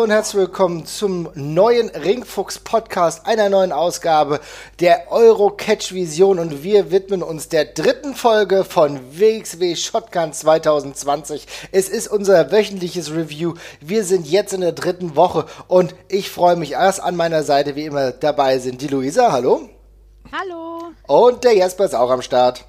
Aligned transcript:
Hallo 0.00 0.06
und 0.06 0.14
herzlich 0.14 0.40
willkommen 0.40 0.86
zum 0.86 1.28
neuen 1.34 1.90
Ringfuchs 1.90 2.58
Podcast, 2.58 3.26
einer 3.26 3.50
neuen 3.50 3.70
Ausgabe 3.70 4.40
der 4.78 5.12
Euro 5.12 5.50
Catch 5.50 5.92
Vision 5.92 6.38
und 6.38 6.62
wir 6.62 6.90
widmen 6.90 7.22
uns 7.22 7.50
der 7.50 7.66
dritten 7.66 8.14
Folge 8.14 8.64
von 8.64 8.98
WXW 9.12 9.76
Shotgun 9.76 10.32
2020. 10.32 11.46
Es 11.70 11.90
ist 11.90 12.08
unser 12.08 12.50
wöchentliches 12.50 13.12
Review. 13.12 13.52
Wir 13.82 14.04
sind 14.04 14.26
jetzt 14.26 14.54
in 14.54 14.62
der 14.62 14.72
dritten 14.72 15.16
Woche 15.16 15.44
und 15.68 15.94
ich 16.08 16.30
freue 16.30 16.56
mich 16.56 16.72
erst 16.72 17.02
an 17.02 17.14
meiner 17.14 17.42
Seite, 17.42 17.76
wie 17.76 17.84
immer 17.84 18.10
dabei 18.10 18.58
sind 18.58 18.80
die 18.80 18.88
Luisa, 18.88 19.32
hallo. 19.32 19.68
Hallo. 20.32 20.92
Und 21.08 21.44
der 21.44 21.54
Jesper 21.54 21.84
ist 21.84 21.94
auch 21.94 22.10
am 22.10 22.22
Start. 22.22 22.64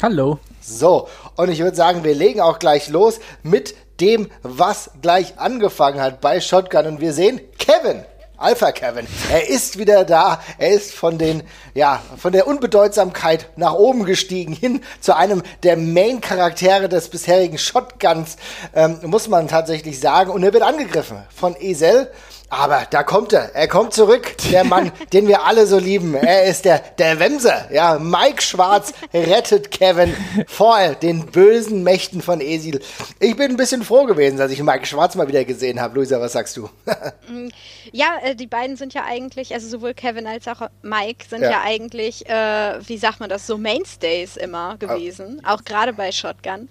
Hallo. 0.00 0.38
So, 0.60 1.08
und 1.36 1.50
ich 1.50 1.58
würde 1.58 1.76
sagen, 1.76 2.04
wir 2.04 2.14
legen 2.14 2.40
auch 2.40 2.60
gleich 2.60 2.88
los 2.88 3.18
mit 3.42 3.74
dem, 4.00 4.30
was 4.42 4.90
gleich 5.02 5.38
angefangen 5.38 6.00
hat 6.00 6.20
bei 6.20 6.40
Shotgun. 6.40 6.86
Und 6.86 7.00
wir 7.00 7.12
sehen 7.12 7.40
Kevin. 7.58 8.04
Alpha 8.36 8.72
Kevin. 8.72 9.06
Er 9.30 9.48
ist 9.48 9.78
wieder 9.78 10.04
da. 10.04 10.42
Er 10.58 10.70
ist 10.70 10.92
von 10.92 11.18
den, 11.18 11.44
ja, 11.72 12.02
von 12.18 12.32
der 12.32 12.48
Unbedeutsamkeit 12.48 13.48
nach 13.56 13.74
oben 13.74 14.04
gestiegen 14.04 14.52
hin 14.52 14.82
zu 15.00 15.16
einem 15.16 15.42
der 15.62 15.76
Main-Charaktere 15.76 16.88
des 16.88 17.08
bisherigen 17.08 17.58
Shotguns, 17.58 18.36
ähm, 18.74 18.98
muss 19.04 19.28
man 19.28 19.46
tatsächlich 19.46 20.00
sagen. 20.00 20.30
Und 20.30 20.42
er 20.42 20.52
wird 20.52 20.64
angegriffen 20.64 21.22
von 21.34 21.54
Esel. 21.58 22.10
Aber 22.54 22.86
da 22.88 23.02
kommt 23.02 23.32
er. 23.32 23.54
Er 23.54 23.68
kommt 23.68 23.92
zurück. 23.92 24.36
Der 24.50 24.64
Mann, 24.64 24.92
den 25.12 25.28
wir 25.28 25.44
alle 25.44 25.66
so 25.66 25.78
lieben. 25.78 26.14
Er 26.14 26.44
ist 26.44 26.64
der, 26.64 26.78
der 26.98 27.18
Wemser. 27.18 27.68
Ja, 27.72 27.98
Mike 27.98 28.42
Schwarz 28.42 28.92
rettet 29.12 29.70
Kevin 29.70 30.14
vor 30.46 30.78
den 31.02 31.26
bösen 31.26 31.82
Mächten 31.82 32.22
von 32.22 32.40
Esil. 32.40 32.80
Ich 33.20 33.36
bin 33.36 33.50
ein 33.50 33.56
bisschen 33.56 33.82
froh 33.82 34.04
gewesen, 34.04 34.38
dass 34.38 34.50
ich 34.50 34.62
Mike 34.62 34.86
Schwarz 34.86 35.14
mal 35.14 35.28
wieder 35.28 35.44
gesehen 35.44 35.80
habe. 35.80 35.96
Luisa, 35.96 36.20
was 36.20 36.32
sagst 36.32 36.56
du? 36.56 36.68
ja, 37.92 38.18
äh, 38.22 38.34
die 38.34 38.46
beiden 38.46 38.76
sind 38.76 38.94
ja 38.94 39.04
eigentlich, 39.04 39.52
also 39.52 39.68
sowohl 39.68 39.94
Kevin 39.94 40.26
als 40.26 40.48
auch 40.48 40.68
Mike 40.82 41.24
sind 41.28 41.42
ja, 41.42 41.50
ja 41.50 41.60
eigentlich, 41.64 42.28
äh, 42.28 42.78
wie 42.86 42.98
sagt 42.98 43.20
man 43.20 43.28
das, 43.28 43.46
so 43.46 43.58
Mainstays 43.58 44.36
immer 44.36 44.76
gewesen. 44.78 45.42
Oh. 45.44 45.50
Auch 45.54 45.64
gerade 45.64 45.92
bei 45.92 46.12
Shotgun. 46.12 46.68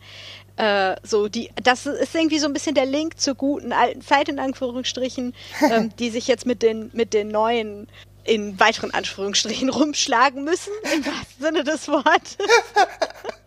Äh, 0.55 0.95
so 1.03 1.27
die, 1.27 1.49
das 1.63 1.85
ist 1.85 2.13
irgendwie 2.13 2.39
so 2.39 2.45
ein 2.45 2.53
bisschen 2.53 2.75
der 2.75 2.85
Link 2.85 3.19
zur 3.19 3.33
guten 3.33 3.73
alten 3.73 4.01
Zeit 4.01 4.29
in 4.29 4.39
Anführungsstrichen, 4.39 5.33
ähm, 5.71 5.95
die 5.97 6.09
sich 6.09 6.27
jetzt 6.27 6.45
mit 6.45 6.61
den 6.61 6.91
mit 6.93 7.13
den 7.13 7.29
neuen 7.29 7.87
in 8.25 8.59
weiteren 8.59 8.91
Anführungsstrichen 8.91 9.69
rumschlagen 9.69 10.43
müssen, 10.43 10.71
im 10.93 11.05
wahrsten 11.05 11.43
Sinne 11.43 11.63
des 11.63 11.87
Wortes. 11.87 12.37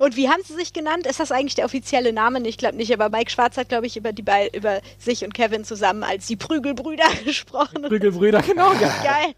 Und 0.00 0.16
wie 0.16 0.28
haben 0.28 0.42
sie 0.44 0.54
sich 0.54 0.72
genannt? 0.72 1.06
Ist 1.06 1.20
das 1.20 1.32
eigentlich 1.32 1.54
der 1.54 1.64
offizielle 1.64 2.12
Name? 2.12 2.40
Ich 2.46 2.58
glaube 2.58 2.76
nicht, 2.76 2.92
aber 2.92 3.08
Mike 3.16 3.30
Schwarz 3.30 3.56
hat, 3.56 3.68
glaube 3.68 3.86
ich, 3.86 3.96
über, 3.96 4.12
die 4.12 4.24
über 4.52 4.80
sich 4.98 5.24
und 5.24 5.34
Kevin 5.34 5.64
zusammen 5.64 6.02
als 6.02 6.26
die 6.26 6.36
Prügelbrüder 6.36 7.04
gesprochen. 7.24 7.82
Prügelbrüder, 7.82 8.42
genau. 8.42 8.70
Geil. 8.72 9.34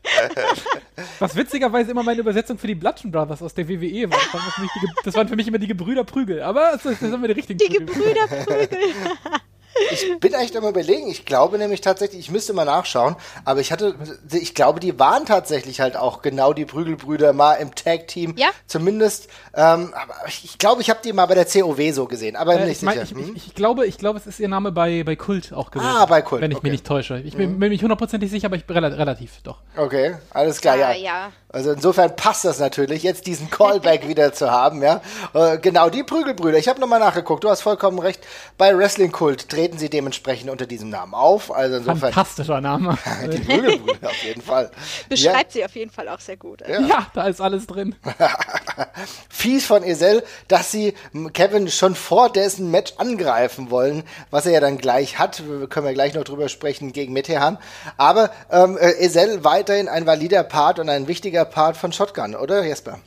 Was 1.18 1.36
witzigerweise 1.36 1.90
immer 1.90 2.02
meine 2.02 2.20
Übersetzung 2.20 2.58
für 2.58 2.66
die 2.66 2.74
Bludgeon 2.74 3.10
Brothers 3.10 3.42
aus 3.42 3.54
der 3.54 3.68
WWE 3.68 4.10
war. 4.10 4.18
Das 4.18 4.34
waren, 4.34 4.70
die, 4.74 4.88
das 5.04 5.14
waren 5.14 5.28
für 5.28 5.36
mich 5.36 5.48
immer 5.48 5.58
die 5.58 5.66
Gebrüder 5.66 6.04
Prügel. 6.04 6.42
Aber 6.42 6.72
das, 6.72 6.82
das 6.82 6.98
sind 6.98 7.20
wir 7.20 7.28
die 7.28 7.34
richtigen 7.34 7.58
Die 7.58 7.68
Gebrüder 7.68 8.26
Prügel. 8.26 8.78
Ich 9.90 10.20
bin 10.20 10.34
eigentlich 10.34 10.56
am 10.56 10.64
überlegen. 10.64 11.08
Ich 11.10 11.24
glaube 11.24 11.58
nämlich 11.58 11.80
tatsächlich, 11.80 12.20
ich 12.20 12.30
müsste 12.30 12.52
mal 12.52 12.64
nachschauen, 12.64 13.16
aber 13.44 13.60
ich 13.60 13.72
hatte, 13.72 13.94
ich 14.32 14.54
glaube, 14.54 14.80
die 14.80 14.98
waren 14.98 15.26
tatsächlich 15.26 15.80
halt 15.80 15.96
auch 15.96 16.22
genau 16.22 16.52
die 16.52 16.64
Prügelbrüder 16.64 17.32
mal 17.32 17.54
im 17.54 17.74
Tag-Team. 17.74 18.34
Ja. 18.36 18.48
Zumindest, 18.66 19.28
ähm, 19.54 19.92
aber 19.94 20.14
ich 20.28 20.58
glaube, 20.58 20.82
ich 20.82 20.90
habe 20.90 21.00
die 21.04 21.12
mal 21.12 21.26
bei 21.26 21.34
der 21.34 21.44
COW 21.44 21.92
so 21.92 22.06
gesehen, 22.06 22.36
aber 22.36 22.54
äh, 22.54 22.66
nicht 22.66 22.78
ich 22.78 22.82
mein, 22.82 23.06
sicher. 23.06 23.18
Ich, 23.18 23.26
hm? 23.26 23.36
ich, 23.36 23.46
ich, 23.48 23.54
glaube, 23.54 23.86
ich 23.86 23.98
glaube, 23.98 24.18
es 24.18 24.26
ist 24.26 24.40
ihr 24.40 24.48
Name 24.48 24.72
bei, 24.72 25.02
bei 25.04 25.16
Kult 25.16 25.52
auch 25.52 25.70
gewesen. 25.70 25.88
Ah, 25.88 26.06
bei 26.06 26.22
Kult. 26.22 26.42
Wenn 26.42 26.50
ich 26.50 26.58
okay. 26.58 26.66
mich 26.66 26.72
nicht 26.72 26.86
täusche. 26.86 27.20
Ich 27.20 27.36
bin, 27.36 27.54
mhm. 27.54 27.58
bin 27.58 27.70
mich 27.70 27.82
hundertprozentig 27.82 28.30
sicher, 28.30 28.46
aber 28.46 28.56
ich 28.56 28.64
bin 28.64 28.76
relativ 28.76 29.42
doch. 29.42 29.58
Okay, 29.76 30.16
alles 30.30 30.60
klar, 30.60 30.76
ja. 30.76 30.92
ja. 30.92 30.96
ja. 30.96 31.32
Also 31.56 31.72
insofern 31.72 32.14
passt 32.16 32.44
das 32.44 32.58
natürlich, 32.58 33.02
jetzt 33.02 33.26
diesen 33.26 33.50
Callback 33.50 34.06
wieder 34.08 34.32
zu 34.32 34.50
haben, 34.50 34.82
ja. 34.82 35.00
Äh, 35.32 35.58
genau, 35.58 35.88
die 35.88 36.02
Prügelbrüder. 36.02 36.58
Ich 36.58 36.68
habe 36.68 36.80
nochmal 36.80 37.00
nachgeguckt, 37.00 37.44
du 37.44 37.48
hast 37.48 37.62
vollkommen 37.62 37.98
recht. 37.98 38.20
Bei 38.58 38.76
Wrestling 38.76 39.10
Kult 39.12 39.48
treten 39.66 39.78
sie 39.78 39.90
dementsprechend 39.90 40.48
unter 40.48 40.66
diesem 40.66 40.90
Namen 40.90 41.12
auf. 41.12 41.52
Also 41.52 41.76
insofern. 41.76 42.12
Fantastischer 42.12 42.60
Name. 42.60 42.96
die 43.32 43.38
Prügelbrüder 43.38 44.08
auf 44.08 44.22
jeden 44.22 44.40
Fall. 44.40 44.70
Beschreibt 45.08 45.54
ja. 45.54 45.60
sie 45.60 45.64
auf 45.64 45.74
jeden 45.74 45.90
Fall 45.90 46.08
auch 46.08 46.20
sehr 46.20 46.36
gut. 46.36 46.60
Ja, 46.60 46.80
ja 46.80 47.06
da 47.14 47.26
ist 47.26 47.40
alles 47.40 47.66
drin. 47.66 47.96
Fies 49.28 49.66
von 49.66 49.82
Esel, 49.82 50.22
dass 50.46 50.70
sie 50.70 50.94
Kevin 51.32 51.68
schon 51.68 51.96
vor 51.96 52.30
dessen 52.30 52.70
Match 52.70 52.94
angreifen 52.98 53.70
wollen, 53.70 54.04
was 54.30 54.46
er 54.46 54.52
ja 54.52 54.60
dann 54.60 54.78
gleich 54.78 55.18
hat. 55.18 55.42
Können 55.68 55.86
wir 55.86 55.94
gleich 55.94 56.14
noch 56.14 56.24
drüber 56.24 56.48
sprechen 56.48 56.92
gegen 56.92 57.12
Metehan. 57.12 57.58
Aber 57.96 58.30
ähm, 58.52 58.78
äh, 58.78 58.92
Esel 59.04 59.42
weiterhin 59.42 59.88
ein 59.88 60.06
valider 60.06 60.44
Part 60.44 60.78
und 60.78 60.88
ein 60.88 61.08
wichtiger 61.08 61.44
Part 61.44 61.76
von 61.76 61.92
Shotgun, 61.92 62.36
oder 62.36 62.64
Jesper? 62.64 63.00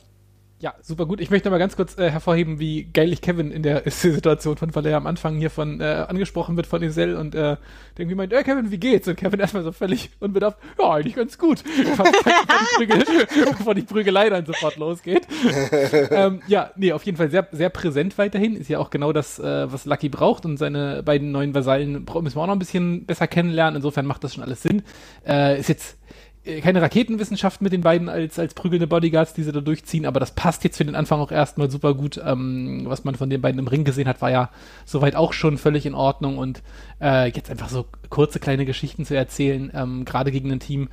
Ja, 0.62 0.74
super 0.82 1.06
gut. 1.06 1.22
Ich 1.22 1.30
möchte 1.30 1.48
mal 1.48 1.56
ganz 1.58 1.74
kurz 1.74 1.96
äh, 1.96 2.10
hervorheben, 2.10 2.58
wie 2.58 2.84
geil 2.84 3.14
ich 3.14 3.22
Kevin 3.22 3.50
in 3.50 3.62
der 3.62 3.82
Situation 3.86 4.56
weil 4.60 4.84
er 4.84 4.98
am 4.98 5.06
Anfang 5.06 5.38
hier 5.38 5.48
von 5.48 5.80
äh, 5.80 6.04
angesprochen 6.06 6.54
wird 6.56 6.66
von 6.66 6.82
Isel 6.82 7.16
und 7.16 7.34
äh, 7.34 7.56
irgendwie 7.96 8.14
meint, 8.14 8.30
äh, 8.34 8.42
Kevin, 8.42 8.70
wie 8.70 8.76
geht's? 8.76 9.08
Und 9.08 9.16
Kevin 9.16 9.40
erstmal 9.40 9.62
so 9.62 9.72
völlig 9.72 10.10
unbedarft, 10.20 10.58
ja, 10.78 10.90
eigentlich 10.90 11.16
ganz 11.16 11.38
gut. 11.38 11.64
Bevor 13.58 13.74
die 13.74 13.82
Prügelei 13.82 14.28
dann 14.28 14.44
sofort 14.44 14.76
losgeht. 14.76 15.26
ähm, 16.10 16.42
ja, 16.46 16.70
nee, 16.76 16.92
auf 16.92 17.04
jeden 17.04 17.16
Fall 17.16 17.30
sehr, 17.30 17.48
sehr 17.52 17.70
präsent 17.70 18.18
weiterhin. 18.18 18.54
Ist 18.54 18.68
ja 18.68 18.80
auch 18.80 18.90
genau 18.90 19.14
das, 19.14 19.38
äh, 19.38 19.72
was 19.72 19.86
Lucky 19.86 20.10
braucht 20.10 20.44
und 20.44 20.58
seine 20.58 21.02
beiden 21.02 21.32
neuen 21.32 21.54
Vasallen 21.54 22.04
müssen 22.04 22.36
wir 22.36 22.42
auch 22.42 22.46
noch 22.46 22.52
ein 22.52 22.58
bisschen 22.58 23.06
besser 23.06 23.26
kennenlernen. 23.26 23.76
Insofern 23.76 24.04
macht 24.04 24.24
das 24.24 24.34
schon 24.34 24.44
alles 24.44 24.62
Sinn. 24.62 24.82
Äh, 25.26 25.58
ist 25.58 25.70
jetzt 25.70 25.96
keine 26.62 26.80
Raketenwissenschaft 26.80 27.60
mit 27.60 27.72
den 27.72 27.82
beiden 27.82 28.08
als, 28.08 28.38
als 28.38 28.54
prügelnde 28.54 28.86
Bodyguards, 28.86 29.34
die 29.34 29.42
sie 29.42 29.52
da 29.52 29.60
durchziehen, 29.60 30.06
aber 30.06 30.20
das 30.20 30.30
passt 30.30 30.64
jetzt 30.64 30.78
für 30.78 30.84
den 30.84 30.94
Anfang 30.94 31.20
auch 31.20 31.32
erstmal 31.32 31.70
super 31.70 31.94
gut. 31.94 32.18
Ähm, 32.24 32.82
was 32.86 33.04
man 33.04 33.14
von 33.14 33.28
den 33.28 33.42
beiden 33.42 33.58
im 33.58 33.68
Ring 33.68 33.84
gesehen 33.84 34.08
hat, 34.08 34.22
war 34.22 34.30
ja 34.30 34.50
soweit 34.86 35.16
auch 35.16 35.34
schon 35.34 35.58
völlig 35.58 35.84
in 35.84 35.94
Ordnung 35.94 36.38
und 36.38 36.62
äh, 37.00 37.30
jetzt 37.30 37.50
einfach 37.50 37.68
so 37.68 37.84
kurze 38.08 38.40
kleine 38.40 38.64
Geschichten 38.64 39.04
zu 39.04 39.14
erzählen, 39.14 39.70
ähm, 39.74 40.04
gerade 40.06 40.30
gegen 40.32 40.50
ein 40.50 40.60
Team 40.60 40.88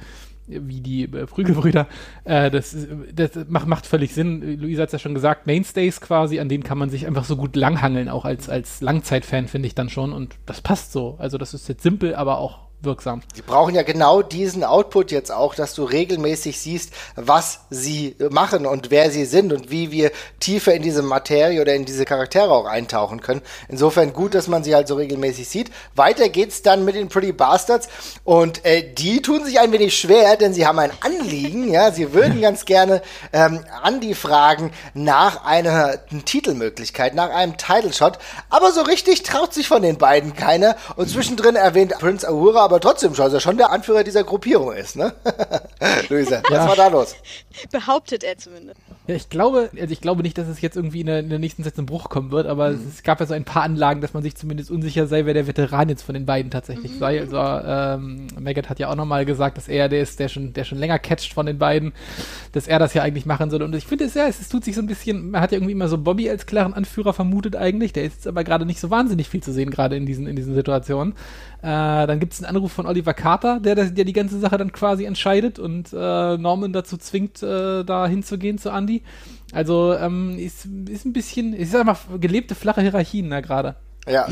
wie 0.47 0.81
die 0.81 1.03
äh, 1.03 1.25
Prügelbrüder, 1.25 1.87
äh, 2.23 2.49
das, 2.49 2.75
das 3.13 3.31
macht, 3.47 3.67
macht 3.67 3.85
völlig 3.85 4.13
Sinn. 4.13 4.59
Luisa 4.59 4.83
hat 4.83 4.89
es 4.89 4.93
ja 4.93 4.99
schon 4.99 5.13
gesagt, 5.13 5.45
Mainstays 5.45 6.01
quasi, 6.01 6.39
an 6.39 6.49
denen 6.49 6.63
kann 6.63 6.77
man 6.77 6.89
sich 6.89 7.05
einfach 7.05 7.25
so 7.25 7.35
gut 7.35 7.55
langhangeln, 7.55 8.09
auch 8.09 8.25
als, 8.25 8.49
als 8.49 8.81
Langzeitfan 8.81 9.47
finde 9.47 9.67
ich 9.67 9.75
dann 9.75 9.89
schon 9.89 10.13
und 10.13 10.35
das 10.45 10.61
passt 10.61 10.91
so. 10.91 11.15
Also 11.19 11.37
das 11.37 11.53
ist 11.53 11.67
jetzt 11.67 11.83
simpel, 11.83 12.15
aber 12.15 12.37
auch 12.37 12.66
wirksam. 12.81 13.21
Die 13.35 13.41
brauchen 13.41 13.73
ja 13.73 13.81
genau 13.81 14.21
diesen 14.21 14.63
Output 14.63 15.11
jetzt 15.11 15.31
auch, 15.31 15.55
dass 15.55 15.73
du 15.73 15.83
regelmäßig 15.83 16.59
siehst, 16.59 16.93
was 17.15 17.61
sie 17.71 18.15
machen 18.29 18.67
und 18.67 18.91
wer 18.91 19.09
sie 19.09 19.25
sind 19.25 19.51
und 19.51 19.71
wie 19.71 19.91
wir 19.91 20.11
tiefer 20.39 20.75
in 20.75 20.83
diese 20.83 21.01
Materie 21.01 21.59
oder 21.59 21.73
in 21.73 21.85
diese 21.85 22.05
Charaktere 22.05 22.51
auch 22.51 22.65
eintauchen 22.65 23.21
können. 23.21 23.41
Insofern 23.67 24.13
gut, 24.13 24.35
dass 24.35 24.47
man 24.47 24.63
sie 24.63 24.75
halt 24.75 24.87
so 24.87 24.95
regelmäßig 24.95 25.49
sieht. 25.49 25.71
Weiter 25.95 26.29
geht's 26.29 26.61
dann 26.61 26.85
mit 26.85 26.93
den 26.93 27.09
Pretty 27.09 27.31
Bastards 27.31 27.89
und 28.23 28.63
äh, 28.63 28.93
die 28.93 29.23
tun 29.23 29.43
sich 29.43 29.59
ein 29.59 29.71
wenig 29.71 29.97
schwer, 29.97 30.35
denn 30.35 30.53
sie 30.53 30.67
haben 30.67 30.77
ein 30.77 30.91
Anliegen. 31.01 31.71
ja, 31.71 31.91
sie 31.91 32.13
würden 32.13 32.41
ganz 32.41 32.65
gerne 32.65 33.01
ähm, 33.33 33.65
Andy 33.83 34.13
fragen 34.13 34.71
nach 34.93 35.43
einer 35.45 35.97
Titelmöglichkeit, 36.25 37.15
nach 37.15 37.31
einem 37.31 37.57
Title 37.57 37.91
Shot, 37.91 38.19
aber 38.49 38.71
so 38.71 38.83
richtig 38.83 39.23
traut 39.23 39.53
sich 39.53 39.67
von 39.67 39.81
den 39.81 39.97
beiden 39.97 40.35
keiner 40.35 40.75
und 40.95 41.09
zwischendrin 41.09 41.55
erwähnt 41.55 41.93
Prince 41.97 42.27
Ahura 42.27 42.66
aber 42.67 42.79
trotzdem 42.79 43.15
schon, 43.15 43.25
dass 43.25 43.33
er 43.33 43.39
schon 43.39 43.57
der 43.57 43.71
Anführer 43.71 44.03
dieser 44.03 44.23
Gruppierung 44.23 44.73
ist, 44.73 44.95
ne? 44.95 45.13
Luisa, 46.09 46.41
was 46.43 46.51
ja. 46.51 46.67
war 46.67 46.75
da 46.75 46.87
los? 46.87 47.15
Behauptet 47.71 48.23
er 48.23 48.37
zumindest. 48.37 48.79
Ja, 49.07 49.15
ich 49.15 49.29
glaube, 49.29 49.69
also 49.79 49.93
ich 49.93 50.01
glaube 50.01 50.21
nicht, 50.21 50.37
dass 50.37 50.49
es 50.49 50.59
jetzt 50.59 50.75
irgendwie 50.75 50.99
in 50.99 51.07
der, 51.07 51.19
in 51.19 51.29
der 51.29 51.39
nächsten 51.39 51.63
Zeit 51.63 51.75
zum 51.75 51.85
Bruch 51.85 52.09
kommen 52.09 52.31
wird, 52.31 52.45
aber 52.45 52.71
mhm. 52.71 52.85
es 52.89 53.03
gab 53.03 53.21
ja 53.21 53.25
so 53.25 53.33
ein 53.33 53.45
paar 53.45 53.63
Anlagen, 53.63 54.01
dass 54.01 54.13
man 54.13 54.21
sich 54.21 54.35
zumindest 54.35 54.69
unsicher 54.69 55.07
sei, 55.07 55.25
wer 55.25 55.33
der 55.33 55.47
Veteran 55.47 55.87
jetzt 55.87 56.01
von 56.01 56.13
den 56.13 56.25
beiden 56.25 56.51
tatsächlich 56.51 56.91
mhm. 56.93 56.99
sei. 56.99 57.19
Also 57.21 57.37
ähm, 57.37 58.27
Megat 58.37 58.69
hat 58.69 58.79
ja 58.79 58.89
auch 58.89 58.95
nochmal 58.95 59.25
gesagt, 59.25 59.55
dass 59.55 59.69
er 59.69 59.87
der 59.87 60.01
ist, 60.01 60.19
der 60.19 60.27
schon, 60.27 60.51
der 60.51 60.65
schon 60.65 60.77
länger 60.77 60.99
catcht 60.99 61.33
von 61.33 61.45
den 61.45 61.57
beiden, 61.57 61.93
dass 62.51 62.67
er 62.67 62.79
das 62.79 62.93
ja 62.93 63.01
eigentlich 63.01 63.25
machen 63.25 63.49
soll. 63.49 63.63
Und 63.63 63.73
ich 63.75 63.87
finde 63.87 64.05
es 64.05 64.13
ja, 64.13 64.27
es, 64.27 64.41
es 64.41 64.49
tut 64.49 64.65
sich 64.65 64.75
so 64.75 64.81
ein 64.81 64.87
bisschen, 64.87 65.31
man 65.31 65.39
hat 65.39 65.53
ja 65.53 65.57
irgendwie 65.57 65.71
immer 65.71 65.87
so 65.87 65.97
Bobby 65.97 66.29
als 66.29 66.45
klaren 66.45 66.73
Anführer 66.73 67.13
vermutet 67.13 67.55
eigentlich, 67.55 67.93
der 67.93 68.03
ist 68.03 68.15
jetzt 68.15 68.27
aber 68.27 68.43
gerade 68.43 68.65
nicht 68.65 68.81
so 68.81 68.89
wahnsinnig 68.89 69.29
viel 69.29 69.41
zu 69.41 69.53
sehen, 69.53 69.71
gerade 69.71 69.95
in 69.95 70.05
diesen, 70.05 70.27
in 70.27 70.35
diesen 70.35 70.53
Situationen. 70.53 71.15
Äh, 71.61 72.07
dann 72.07 72.19
gibt 72.19 72.33
es 72.33 72.43
einen 72.43 72.55
Anruf 72.55 72.71
von 72.71 72.85
Oliver 72.85 73.13
Carter, 73.13 73.59
der, 73.59 73.75
der 73.75 74.05
die 74.05 74.13
ganze 74.13 74.39
Sache 74.39 74.57
dann 74.57 74.71
quasi 74.71 75.05
entscheidet 75.05 75.57
und 75.57 75.91
äh, 75.91 76.37
Norman 76.37 76.71
dazu 76.71 76.97
zwingt, 76.97 77.41
äh, 77.41 77.83
da 77.83 78.07
hinzugehen 78.07 78.57
zu 78.57 78.69
Andy. 78.69 79.03
Also 79.53 79.95
ähm, 79.95 80.37
ist, 80.37 80.67
ist 80.89 81.05
ein 81.05 81.13
bisschen, 81.13 81.59
ich 81.59 81.71
sag 81.71 81.85
mal, 81.85 81.97
gelebte 82.19 82.53
flache 82.53 82.81
Hierarchien 82.81 83.29
da 83.29 83.41
gerade. 83.41 83.75
Ja. 84.07 84.27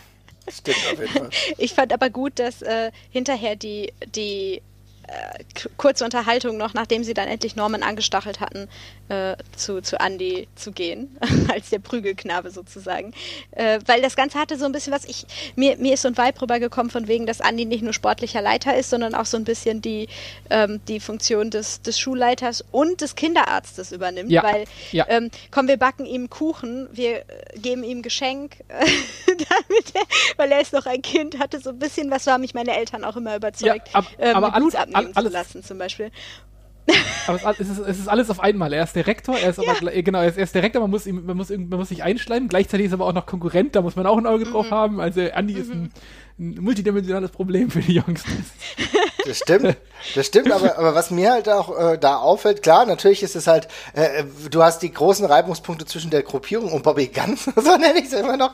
Stimmt 0.48 0.76
auf 0.92 1.00
jeden 1.00 1.12
Fall. 1.12 1.30
Ich 1.58 1.74
fand 1.74 1.92
aber 1.92 2.10
gut, 2.10 2.38
dass 2.38 2.62
äh, 2.62 2.90
hinterher 3.10 3.56
die, 3.56 3.92
die 4.14 4.62
äh, 5.08 5.44
kurze 5.76 6.04
Unterhaltung 6.04 6.56
noch, 6.56 6.74
nachdem 6.74 7.04
sie 7.04 7.14
dann 7.14 7.28
endlich 7.28 7.56
Norman 7.56 7.82
angestachelt 7.82 8.40
hatten, 8.40 8.68
äh, 9.08 9.36
zu, 9.56 9.80
zu 9.80 10.00
Andy 10.00 10.48
zu 10.56 10.72
gehen, 10.72 11.16
als 11.52 11.70
der 11.70 11.78
Prügelknabe 11.78 12.50
sozusagen. 12.50 13.12
Äh, 13.52 13.80
weil 13.86 14.02
das 14.02 14.16
Ganze 14.16 14.38
hatte 14.38 14.58
so 14.58 14.64
ein 14.64 14.72
bisschen 14.72 14.92
was, 14.92 15.04
ich, 15.04 15.26
mir, 15.54 15.76
mir 15.76 15.94
ist 15.94 16.02
so 16.02 16.08
ein 16.08 16.16
Vibe 16.16 16.42
rübergekommen 16.42 16.90
von 16.90 17.06
wegen, 17.06 17.26
dass 17.26 17.40
Andy 17.40 17.64
nicht 17.64 17.82
nur 17.82 17.92
sportlicher 17.92 18.42
Leiter 18.42 18.76
ist, 18.76 18.90
sondern 18.90 19.14
auch 19.14 19.26
so 19.26 19.36
ein 19.36 19.44
bisschen 19.44 19.80
die, 19.80 20.08
ähm, 20.50 20.80
die 20.88 21.00
Funktion 21.00 21.50
des, 21.50 21.82
des 21.82 21.98
Schulleiters 21.98 22.64
und 22.72 23.00
des 23.00 23.14
Kinderarztes 23.14 23.92
übernimmt. 23.92 24.30
Ja. 24.30 24.42
Weil, 24.42 24.64
ja. 24.92 25.06
Ähm, 25.08 25.30
komm, 25.50 25.68
wir 25.68 25.76
backen 25.76 26.04
ihm 26.04 26.30
Kuchen, 26.30 26.88
wir 26.92 27.18
äh, 27.18 27.22
geben 27.56 27.84
ihm 27.84 28.02
Geschenk, 28.02 28.56
damit 28.68 29.94
er, 29.94 30.02
weil 30.36 30.50
er 30.50 30.60
ist 30.60 30.72
noch 30.72 30.86
ein 30.86 31.02
Kind, 31.02 31.38
hatte 31.38 31.60
so 31.60 31.70
ein 31.70 31.78
bisschen, 31.78 32.10
was 32.10 32.26
haben 32.26 32.40
mich 32.40 32.54
meine 32.54 32.76
Eltern 32.76 33.04
auch 33.04 33.16
immer 33.16 33.36
überzeugt, 33.36 33.88
ja, 33.92 33.94
ab, 33.94 34.06
ähm, 34.18 34.36
aber 34.36 34.54
abnehmen 34.96 35.16
alles, 35.16 35.32
zu 35.32 35.38
lassen 35.38 35.62
zum 35.62 35.78
Beispiel. 35.78 36.10
Aber 37.26 37.54
es 37.58 37.68
ist, 37.68 37.78
es 37.78 37.98
ist, 37.98 38.08
alles 38.08 38.30
auf 38.30 38.40
einmal. 38.40 38.72
Er 38.72 38.84
ist 38.84 38.94
der 38.94 39.06
Rektor, 39.06 39.36
er 39.36 39.50
ist 39.50 39.60
ja. 39.60 39.68
aber, 39.68 39.90
genau, 40.02 40.20
er 40.20 40.28
ist, 40.28 40.36
er 40.36 40.44
ist 40.44 40.54
Rektor, 40.54 40.80
man 40.80 40.90
muss, 40.90 41.06
ihm, 41.06 41.26
man, 41.26 41.36
muss, 41.36 41.50
man 41.50 41.68
muss 41.68 41.88
sich 41.88 42.02
einschleimen. 42.02 42.48
Gleichzeitig 42.48 42.86
ist 42.86 42.92
er 42.92 42.96
aber 42.96 43.06
auch 43.06 43.12
noch 43.12 43.26
Konkurrent, 43.26 43.74
da 43.74 43.82
muss 43.82 43.96
man 43.96 44.06
auch 44.06 44.16
ein 44.16 44.26
Auge 44.26 44.46
mhm. 44.46 44.52
drauf 44.52 44.70
haben. 44.70 45.00
Also 45.00 45.20
Andy 45.20 45.54
mhm. 45.54 45.60
ist 45.60 45.70
ein, 45.70 45.90
ein, 46.38 46.62
multidimensionales 46.62 47.30
Problem 47.30 47.70
für 47.70 47.80
die 47.80 47.98
Youngsters. 47.98 48.52
Das 49.26 49.38
stimmt, 49.38 49.76
das 50.14 50.26
stimmt, 50.26 50.52
aber, 50.52 50.78
aber 50.78 50.94
was 50.94 51.10
mir 51.10 51.32
halt 51.32 51.48
auch 51.48 51.76
äh, 51.78 51.98
da 51.98 52.18
auffällt, 52.18 52.62
klar, 52.62 52.86
natürlich 52.86 53.22
ist 53.22 53.34
es 53.34 53.46
halt, 53.46 53.66
äh, 53.94 54.24
du 54.50 54.62
hast 54.62 54.82
die 54.82 54.92
großen 54.92 55.24
Reibungspunkte 55.24 55.84
zwischen 55.84 56.10
der 56.10 56.22
Gruppierung 56.22 56.72
und 56.72 56.82
Bobby 56.82 57.08
Guns, 57.08 57.44
so 57.56 57.76
nenne 57.76 57.98
ich 57.98 58.06
es 58.06 58.12
immer 58.12 58.36
noch, 58.36 58.52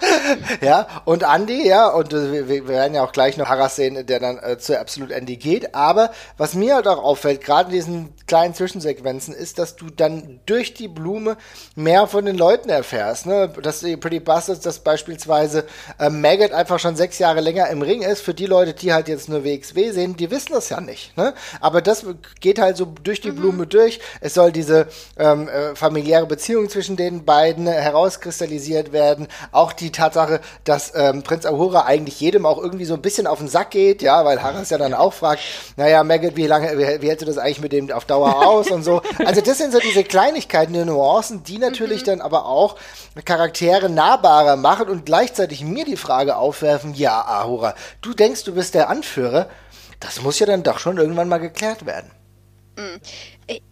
ja, 0.60 0.86
und 1.04 1.24
Andy, 1.24 1.66
ja, 1.66 1.88
und 1.88 2.12
äh, 2.12 2.48
wir, 2.48 2.68
werden 2.68 2.94
ja 2.94 3.04
auch 3.04 3.12
gleich 3.12 3.36
noch 3.36 3.48
Harras 3.48 3.76
sehen, 3.76 4.06
der 4.06 4.20
dann 4.20 4.38
äh, 4.38 4.58
zu 4.58 4.78
Absolut 4.78 5.10
Andy 5.10 5.36
geht, 5.36 5.74
aber 5.74 6.12
was 6.38 6.54
mir 6.54 6.76
halt 6.76 6.88
auch 6.88 7.02
auffällt, 7.02 7.42
gerade 7.42 7.70
in 7.70 7.74
diesen 7.74 8.14
kleinen 8.26 8.54
Zwischensequenzen, 8.54 9.34
ist, 9.34 9.58
dass 9.58 9.76
du 9.76 9.90
dann 9.90 10.40
durch 10.46 10.74
die 10.74 10.88
Blume 10.88 11.36
mehr 11.74 12.06
von 12.06 12.24
den 12.24 12.38
Leuten 12.38 12.70
erfährst, 12.70 13.26
ne, 13.26 13.52
dass 13.62 13.80
die 13.80 13.96
Pretty 13.96 14.20
Bastards, 14.20 14.60
dass 14.60 14.78
beispielsweise 14.78 15.66
äh, 15.98 16.08
Maggot 16.08 16.52
einfach 16.52 16.78
schon 16.78 16.96
sechs 16.96 17.18
Jahre 17.18 17.40
länger 17.40 17.68
im 17.68 17.82
Ring 17.82 18.02
ist, 18.02 18.22
für 18.22 18.34
die 18.34 18.46
Leute, 18.46 18.72
die 18.72 18.92
halt 18.92 19.08
jetzt 19.08 19.28
nur 19.28 19.44
WXW 19.44 19.90
sehen, 19.90 20.16
die 20.16 20.30
wissen 20.30 20.52
das 20.52 20.61
ja 20.68 20.80
nicht. 20.80 21.16
Ne? 21.16 21.34
Aber 21.60 21.82
das 21.82 22.04
geht 22.40 22.58
halt 22.58 22.76
so 22.76 22.86
durch 23.02 23.20
die 23.20 23.32
mhm. 23.32 23.36
Blume 23.36 23.66
durch. 23.66 24.00
Es 24.20 24.34
soll 24.34 24.52
diese 24.52 24.86
ähm, 25.18 25.48
äh, 25.48 25.74
familiäre 25.74 26.26
Beziehung 26.26 26.68
zwischen 26.68 26.96
den 26.96 27.24
beiden 27.24 27.66
herauskristallisiert 27.66 28.92
werden. 28.92 29.28
Auch 29.50 29.72
die 29.72 29.92
Tatsache, 29.92 30.40
dass 30.64 30.92
ähm, 30.94 31.22
Prinz 31.22 31.46
Ahura 31.46 31.84
eigentlich 31.86 32.20
jedem 32.20 32.46
auch 32.46 32.58
irgendwie 32.58 32.84
so 32.84 32.94
ein 32.94 33.02
bisschen 33.02 33.26
auf 33.26 33.38
den 33.38 33.48
Sack 33.48 33.70
geht, 33.70 34.02
ja, 34.02 34.24
weil 34.24 34.42
Harris 34.42 34.70
ja 34.70 34.78
dann 34.78 34.94
auch 34.94 35.12
fragt, 35.12 35.42
naja, 35.76 36.04
Maggot, 36.04 36.36
wie 36.36 36.46
lange, 36.46 36.78
wie, 36.78 37.02
wie 37.02 37.08
hältst 37.08 37.22
du 37.22 37.26
das 37.26 37.38
eigentlich 37.38 37.60
mit 37.60 37.72
dem 37.72 37.90
auf 37.90 38.04
Dauer 38.04 38.46
aus 38.46 38.70
und 38.70 38.82
so. 38.82 39.02
Also 39.24 39.40
das 39.40 39.58
sind 39.58 39.72
so 39.72 39.78
diese 39.78 40.04
Kleinigkeiten, 40.04 40.72
die 40.72 40.84
Nuancen, 40.84 41.42
die 41.44 41.58
natürlich 41.58 42.02
mhm. 42.02 42.06
dann 42.06 42.20
aber 42.20 42.46
auch 42.46 42.76
Charaktere 43.24 43.88
nahbarer 43.88 44.56
machen 44.56 44.88
und 44.88 45.06
gleichzeitig 45.06 45.62
mir 45.64 45.84
die 45.84 45.96
Frage 45.96 46.36
aufwerfen, 46.36 46.94
ja, 46.94 47.22
Ahura, 47.22 47.74
du 48.00 48.14
denkst, 48.14 48.44
du 48.44 48.54
bist 48.54 48.74
der 48.74 48.88
Anführer, 48.88 49.48
das 50.02 50.20
muss 50.22 50.38
ja 50.38 50.46
dann 50.46 50.62
doch 50.62 50.78
schon 50.78 50.98
irgendwann 50.98 51.28
mal 51.28 51.38
geklärt 51.38 51.86
werden. 51.86 52.10
Mm. 52.76 53.00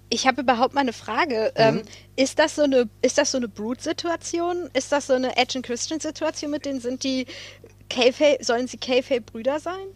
Ich 0.09 0.27
habe 0.27 0.43
überhaupt 0.43 0.75
mal 0.75 0.81
eine 0.81 0.93
Frage. 0.93 1.53
Mhm. 1.57 1.63
Ähm, 1.63 1.83
ist 2.17 2.39
das 2.39 2.57
so 2.57 2.63
eine, 2.63 2.89
ist 3.03 3.19
das 3.19 3.31
so 3.31 3.39
eine 3.39 3.49
Brood-Situation? 3.49 4.69
Ist 4.73 4.91
das 4.91 5.07
so 5.07 5.15
eine 5.15 5.37
Edge 5.37 5.59
and 5.59 5.67
Christian-Situation 5.67 6.51
mit 6.51 6.65
denen? 6.65 6.81
Sind 6.81 7.05
die 7.05 7.27
Kayfabe, 7.89 8.39
sollen 8.43 8.67
sie 8.67 8.77
Kayfabe-Brüder 8.77 9.61
sein? 9.61 9.87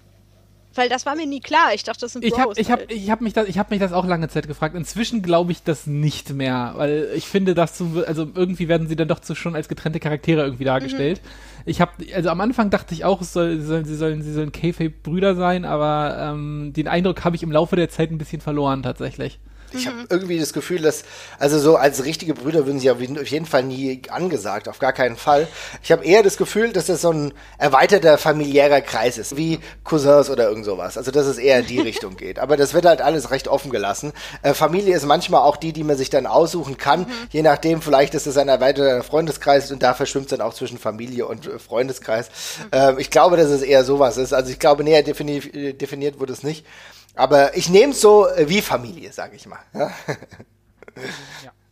Weil 0.75 0.88
das 0.88 1.06
war 1.06 1.15
mir 1.15 1.26
nie 1.26 1.41
klar. 1.41 1.73
Ich 1.75 1.85
dachte, 1.85 2.00
das 2.00 2.12
sind 2.12 2.25
Ich 2.25 2.38
habe 2.38 2.53
ich 2.56 2.71
hab, 2.71 2.91
ich 2.91 3.11
hab 3.11 3.21
mich, 3.21 3.32
das, 3.32 3.49
hab 3.56 3.71
mich 3.71 3.81
das 3.81 3.93
auch 3.93 4.06
lange 4.06 4.29
Zeit 4.29 4.49
gefragt. 4.49 4.75
Inzwischen 4.75 5.23
glaube 5.23 5.53
ich 5.53 5.62
das 5.62 5.87
nicht 5.87 6.32
mehr, 6.32 6.73
weil 6.76 7.09
ich 7.15 7.26
finde, 7.26 7.55
dass 7.55 7.79
so, 7.79 8.05
also 8.06 8.26
irgendwie 8.35 8.69
werden 8.69 8.88
sie 8.88 8.97
dann 8.97 9.09
doch 9.09 9.23
so 9.23 9.35
schon 9.35 9.55
als 9.55 9.69
getrennte 9.69 10.00
Charaktere 10.00 10.43
irgendwie 10.43 10.65
dargestellt. 10.65 11.21
Mhm. 11.23 11.62
Ich 11.67 11.81
habe, 11.81 11.93
also 12.15 12.29
am 12.29 12.41
Anfang 12.41 12.71
dachte 12.71 12.94
ich 12.94 13.05
auch, 13.05 13.23
soll, 13.23 13.59
sie 13.59 13.67
sollen, 13.67 13.85
sie 13.85 13.97
sollen, 13.97 14.23
sie 14.23 14.32
sollen 14.32 14.53
K-Brüder 14.53 15.35
sein, 15.35 15.65
aber 15.65 16.17
ähm, 16.19 16.73
den 16.75 16.88
Eindruck 16.88 17.25
habe 17.25 17.37
ich 17.37 17.43
im 17.43 17.53
Laufe 17.53 17.76
der 17.76 17.88
Zeit 17.88 18.11
ein 18.11 18.19
bisschen 18.19 18.41
verloren 18.41 18.82
tatsächlich. 18.82 19.38
Ich 19.75 19.87
habe 19.87 19.97
mhm. 19.97 20.06
irgendwie 20.11 20.38
das 20.38 20.53
Gefühl, 20.53 20.82
dass, 20.82 21.05
also 21.38 21.59
so 21.59 21.76
als 21.76 22.05
richtige 22.05 22.35
Brüder 22.35 22.67
würden 22.67 22.81
sie 22.81 22.91
auf 22.91 23.00
jeden 23.00 23.47
Fall 23.47 23.62
nie 23.62 24.03
angesagt, 24.09 24.69
auf 24.69 24.79
gar 24.79 24.93
keinen 24.93 25.17
Fall. 25.17 25.49
Ich 25.82 25.93
habe 25.93 26.05
eher 26.05 26.23
das 26.23 26.37
Gefühl, 26.37 26.73
dass 26.73 26.87
das 26.87 27.03
so 27.03 27.12
ein 27.12 27.32
erweiterter 27.59 28.19
familiärer 28.19 28.81
Kreis 28.81 29.19
ist, 29.19 29.37
wie 29.37 29.61
Cousins 29.82 30.31
oder 30.31 30.49
irgend 30.49 30.65
sowas. 30.65 30.97
Also 30.97 31.11
dass 31.11 31.26
es 31.26 31.38
eher 31.38 31.61
in 31.61 31.67
die 31.67 31.81
Richtung 31.85 32.17
geht. 32.17 32.38
Aber 32.38 32.56
das 32.56 32.75
wird 32.75 32.87
halt 32.87 33.00
alles 33.00 33.31
recht 33.31 33.49
offen 33.49 33.71
gelassen. 33.71 34.12
Äh, 34.43 34.55
Familie 34.55 34.97
ist 34.97 35.06
manchmal 35.06 35.43
auch 35.43 35.56
die, 35.56 35.73
die 35.73 35.85
man 35.85 35.97
sich 35.97 36.11
dann 36.11 36.26
aussuchen 36.26 36.79
kann. 36.79 37.00
Mhm. 37.00 37.06
Je 37.31 37.43
nachdem, 37.43 37.82
vielleicht 37.82 38.15
ist 38.15 38.26
es 38.26 38.37
ein 38.37 38.49
erweiterter 38.49 39.03
Freundeskreis 39.03 39.71
und 39.71 39.82
da 39.82 39.94
verschwimmt 39.94 40.26
es 40.26 40.31
dann 40.31 40.41
auch 40.41 40.55
zwischen 40.55 40.79
Familie 40.79 41.26
und 41.26 41.47
äh, 41.47 41.59
Freundeskreis. 41.59 42.31
Mhm. 42.73 42.79
Äh, 42.79 43.00
ich 43.00 43.11
glaube, 43.11 43.37
dass 43.37 43.49
es 43.49 43.62
eher 43.62 43.85
sowas 43.85 44.17
ist. 44.17 44.32
Also 44.32 44.50
ich 44.50 44.59
glaube, 44.59 44.85
näher 44.85 45.03
defini 45.03 45.75
definiert 45.75 46.21
wurde 46.21 46.32
es 46.32 46.43
nicht. 46.43 46.65
Aber 47.14 47.56
ich 47.56 47.69
nehme 47.69 47.93
es 47.93 48.00
so 48.00 48.28
äh, 48.28 48.49
wie 48.49 48.61
Familie, 48.61 49.12
sage 49.12 49.37
ich 49.37 49.46
mal. 49.46 49.61
Ja. 49.75 49.90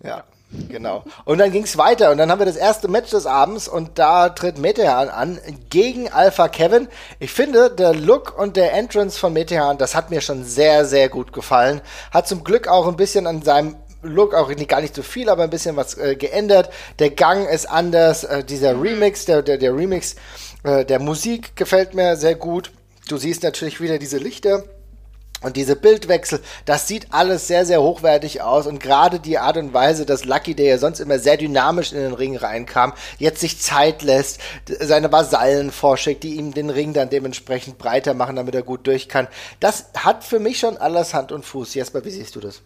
ja. 0.03 0.09
ja. 0.09 0.25
Genau. 0.69 1.05
Und 1.25 1.39
dann 1.39 1.51
ging 1.51 1.63
es 1.63 1.79
weiter 1.79 2.11
und 2.11 2.19
dann 2.19 2.31
haben 2.31 2.39
wir 2.39 2.47
das 2.47 2.57
erste 2.57 2.89
Match 2.89 3.11
des 3.11 3.25
Abends 3.25 3.69
und 3.69 3.99
da 3.99 4.29
tritt 4.29 4.59
Metehan 4.59 5.09
an 5.09 5.41
gegen 5.71 6.11
Alpha 6.11 6.49
Kevin. 6.49 6.89
Ich 7.21 7.33
finde, 7.33 7.71
der 7.71 7.95
Look 7.95 8.39
und 8.39 8.57
der 8.57 8.75
Entrance 8.75 9.19
von 9.19 9.33
Metehan, 9.33 9.79
das 9.79 9.95
hat 9.95 10.11
mir 10.11 10.21
schon 10.21 10.45
sehr, 10.45 10.85
sehr 10.85 11.09
gut 11.09 11.33
gefallen. 11.33 11.81
Hat 12.11 12.29
zum 12.29 12.45
Glück 12.45 12.69
auch 12.69 12.87
ein 12.87 12.97
bisschen 12.97 13.27
an 13.27 13.43
seinem 13.43 13.77
Look, 14.03 14.35
auch 14.35 14.49
nicht, 14.49 14.69
gar 14.69 14.81
nicht 14.81 14.95
so 14.95 15.03
viel, 15.03 15.29
aber 15.31 15.45
ein 15.45 15.51
bisschen 15.51 15.77
was 15.77 15.97
äh, 15.97 16.17
geändert. 16.17 16.71
Der 16.99 17.11
Gang 17.11 17.49
ist 17.49 17.71
anders, 17.71 18.25
äh, 18.25 18.45
dieser 18.45 18.81
Remix, 18.81 19.25
der, 19.25 19.43
der, 19.43 19.59
der 19.59 19.75
Remix 19.75 20.17
äh, 20.65 20.85
der 20.85 20.99
Musik 20.99 21.57
gefällt 21.57 21.95
mir 21.95 22.17
sehr 22.17 22.35
gut. 22.35 22.73
Du 23.09 23.17
siehst 23.17 23.43
natürlich 23.43 23.81
wieder 23.81 23.99
diese 23.99 24.19
Lichter 24.19 24.65
und 25.43 25.57
diese 25.57 25.77
Bildwechsel, 25.77 26.41
das 26.65 26.89
sieht 26.89 27.09
alles 27.11 27.47
sehr, 27.49 27.67
sehr 27.67 27.83
hochwertig 27.83 28.43
aus. 28.43 28.67
Und 28.67 28.81
gerade 28.81 29.21
die 29.21 29.39
Art 29.39 29.57
und 29.57 29.75
Weise, 29.75 30.07
dass 30.07 30.25
Lucky, 30.25 30.55
der 30.55 30.67
ja 30.67 30.79
sonst 30.79 31.01
immer 31.01 31.19
sehr 31.19 31.37
dynamisch 31.37 31.93
in 31.93 31.99
den 31.99 32.15
Ring 32.15 32.37
reinkam, 32.37 32.93
jetzt 33.19 33.41
sich 33.41 33.59
Zeit 33.59 34.03
lässt, 34.03 34.41
seine 34.81 35.11
Vasallen 35.11 35.71
vorschickt, 35.71 36.23
die 36.23 36.37
ihm 36.37 36.55
den 36.55 36.71
Ring 36.71 36.93
dann 36.93 37.11
dementsprechend 37.11 37.79
breiter 37.79 38.15
machen, 38.15 38.37
damit 38.37 38.55
er 38.55 38.63
gut 38.63 38.87
durch 38.87 39.09
kann. 39.09 39.29
Das 39.61 39.87
hat 39.97 40.25
für 40.25 40.39
mich 40.39 40.59
schon 40.59 40.77
alles 40.77 41.15
Hand 41.15 41.33
und 41.33 41.45
Fuß. 41.45 41.75
Jesper, 41.75 42.05
wie 42.05 42.11
siehst 42.11 42.37
du 42.37 42.41
das? 42.41 42.63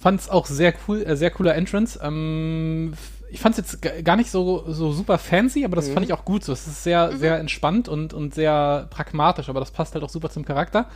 Fand's 0.00 0.28
auch 0.28 0.46
sehr 0.46 0.74
cool, 0.86 1.02
äh, 1.02 1.16
sehr 1.16 1.30
cooler 1.30 1.54
Entrance. 1.54 1.98
Ähm, 2.02 2.92
ich 3.30 3.40
fand 3.40 3.58
es 3.58 3.80
jetzt 3.80 4.04
gar 4.04 4.16
nicht 4.16 4.30
so, 4.30 4.64
so 4.68 4.92
super 4.92 5.18
fancy, 5.18 5.64
aber 5.64 5.76
das 5.76 5.88
mhm. 5.88 5.94
fand 5.94 6.06
ich 6.06 6.12
auch 6.12 6.24
gut 6.24 6.44
so. 6.44 6.52
Es 6.52 6.66
ist 6.66 6.84
sehr, 6.84 7.10
mhm. 7.10 7.18
sehr 7.18 7.38
entspannt 7.38 7.88
und, 7.88 8.12
und 8.12 8.34
sehr 8.34 8.86
pragmatisch, 8.90 9.48
aber 9.48 9.60
das 9.60 9.70
passt 9.70 9.94
halt 9.94 10.04
auch 10.04 10.10
super 10.10 10.30
zum 10.30 10.44
Charakter 10.44 10.88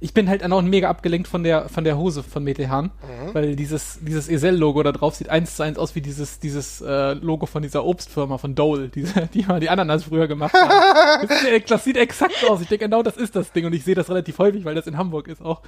ich 0.00 0.14
bin 0.14 0.28
halt 0.28 0.44
auch 0.44 0.62
mega 0.62 0.88
abgelenkt 0.88 1.28
von 1.28 1.42
der, 1.42 1.68
von 1.68 1.84
der 1.84 1.96
Hose 1.96 2.22
von 2.22 2.44
Metehan, 2.44 2.86
mhm. 2.86 3.34
weil 3.34 3.56
dieses, 3.56 3.98
dieses 4.02 4.28
Esel-Logo 4.28 4.82
da 4.82 4.92
drauf 4.92 5.14
sieht 5.14 5.28
eins 5.28 5.56
zu 5.56 5.62
eins 5.62 5.78
aus 5.78 5.94
wie 5.94 6.00
dieses, 6.00 6.38
dieses 6.40 6.80
äh, 6.80 7.14
Logo 7.14 7.46
von 7.46 7.62
dieser 7.62 7.84
Obstfirma 7.84 8.38
von 8.38 8.54
Dole, 8.54 8.88
die, 8.88 9.04
die 9.34 9.44
mal 9.44 9.60
die 9.60 9.70
Ananas 9.70 10.04
früher 10.04 10.28
gemacht 10.28 10.54
haben. 10.54 11.26
das, 11.28 11.40
sieht, 11.40 11.70
das, 11.70 11.84
sieht, 11.84 11.96
exakt 11.96 12.44
aus. 12.48 12.60
Ich 12.60 12.68
denke, 12.68 12.84
genau 12.86 13.02
das 13.02 13.16
ist 13.16 13.36
das 13.36 13.52
Ding 13.52 13.66
und 13.66 13.72
ich 13.72 13.84
sehe 13.84 13.94
das 13.94 14.08
relativ 14.08 14.38
häufig, 14.38 14.64
weil 14.64 14.74
das 14.74 14.86
in 14.86 14.96
Hamburg 14.96 15.28
ist 15.28 15.42
auch. 15.42 15.62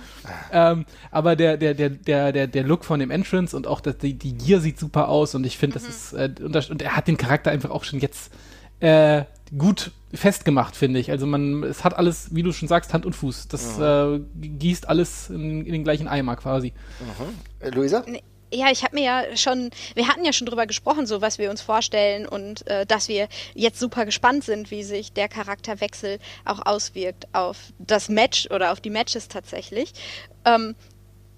Ähm, 0.53 0.85
aber 1.11 1.37
der, 1.37 1.57
der, 1.57 1.75
der, 1.75 1.91
der, 1.91 2.33
der, 2.33 2.47
der 2.47 2.65
Look 2.65 2.85
von 2.85 3.01
dem 3.01 3.11
Entrance 3.11 3.57
und 3.57 3.67
auch 3.67 3.81
das, 3.81 3.99
die, 3.99 4.15
die 4.15 4.37
Gear 4.37 4.61
sieht 4.61 4.79
super 4.79 5.09
aus 5.09 5.35
und 5.35 5.45
ich 5.45 5.59
finde, 5.59 5.79
mhm. 5.79 5.85
das 5.85 5.89
ist, 5.89 6.13
äh, 6.13 6.31
und, 6.43 6.55
das, 6.55 6.71
und 6.71 6.83
er 6.83 6.97
hat 6.97 7.09
den 7.09 7.17
Charakter 7.17 7.51
einfach 7.51 7.71
auch 7.71 7.85
schon 7.85 8.01
jetzt 8.01 8.33
äh, 8.81 9.25
gut 9.57 9.93
festgemacht, 10.15 10.77
finde 10.77 11.01
ich. 11.01 11.11
Also 11.11 11.27
man, 11.27 11.63
es 11.65 11.85
hat 11.85 11.97
alles, 11.97 12.35
wie 12.35 12.43
du 12.43 12.53
schon 12.53 12.69
sagst, 12.69 12.93
Hand 12.93 13.05
und 13.05 13.15
Fuß. 13.15 13.49
Das 13.49 13.79
äh, 13.79 14.21
gießt 14.41 14.89
alles 14.89 15.31
in, 15.31 15.65
in, 15.65 15.73
den 15.73 15.85
gleichen 15.85 16.09
Eimer 16.09 16.37
quasi. 16.37 16.73
Mhm. 17.01 17.67
Äh, 17.67 17.71
Luisa? 17.71 18.05
Ja, 18.53 18.71
ich 18.71 18.83
habe 18.83 18.97
mir 18.97 19.05
ja 19.05 19.37
schon, 19.37 19.71
wir 19.95 20.09
hatten 20.09 20.25
ja 20.25 20.33
schon 20.33 20.47
drüber 20.47 20.67
gesprochen, 20.67 21.07
so 21.07 21.21
was 21.21 21.39
wir 21.39 21.51
uns 21.51 21.61
vorstellen 21.61 22.27
und 22.27 22.67
äh, 22.67 22.87
dass 22.87 23.09
wir 23.09 23.29
jetzt 23.55 23.79
super 23.79 24.07
gespannt 24.07 24.45
sind, 24.45 24.71
wie 24.71 24.83
sich 24.83 25.13
der 25.13 25.29
Charakterwechsel 25.29 26.19
auch 26.47 26.65
auswirkt 26.65 27.29
auf 27.35 27.59
das 27.79 28.09
Match 28.09 28.51
oder 28.51 28.73
auf 28.73 28.81
die 28.81 28.89
Matches 28.89 29.29
tatsächlich. 29.29 29.93
Ähm, 30.47 30.75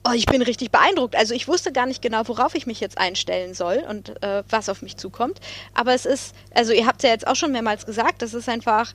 Oh, 0.03 0.13
ich 0.15 0.25
bin 0.25 0.41
richtig 0.41 0.71
beeindruckt. 0.71 1.15
Also 1.15 1.35
ich 1.35 1.47
wusste 1.47 1.73
gar 1.73 1.85
nicht 1.87 2.01
genau, 2.01 2.27
worauf 2.27 2.55
ich 2.55 2.67
mich 2.67 2.81
jetzt 2.81 2.97
einstellen 2.97 3.53
soll 3.53 3.85
und 3.87 4.23
äh, 4.23 4.43
was 4.49 4.71
auf 4.71 4.81
mich 4.81 4.97
zukommt. 4.97 5.41
Aber 5.75 5.93
es 5.93 6.07
ist, 6.07 6.35
also 6.55 6.73
ihr 6.73 6.87
habt 6.87 7.01
es 7.01 7.09
ja 7.09 7.11
jetzt 7.11 7.27
auch 7.27 7.37
schon 7.37 7.53
mehrmals 7.53 7.85
gesagt, 7.85 8.23
das 8.23 8.33
ist 8.33 8.49
einfach 8.49 8.95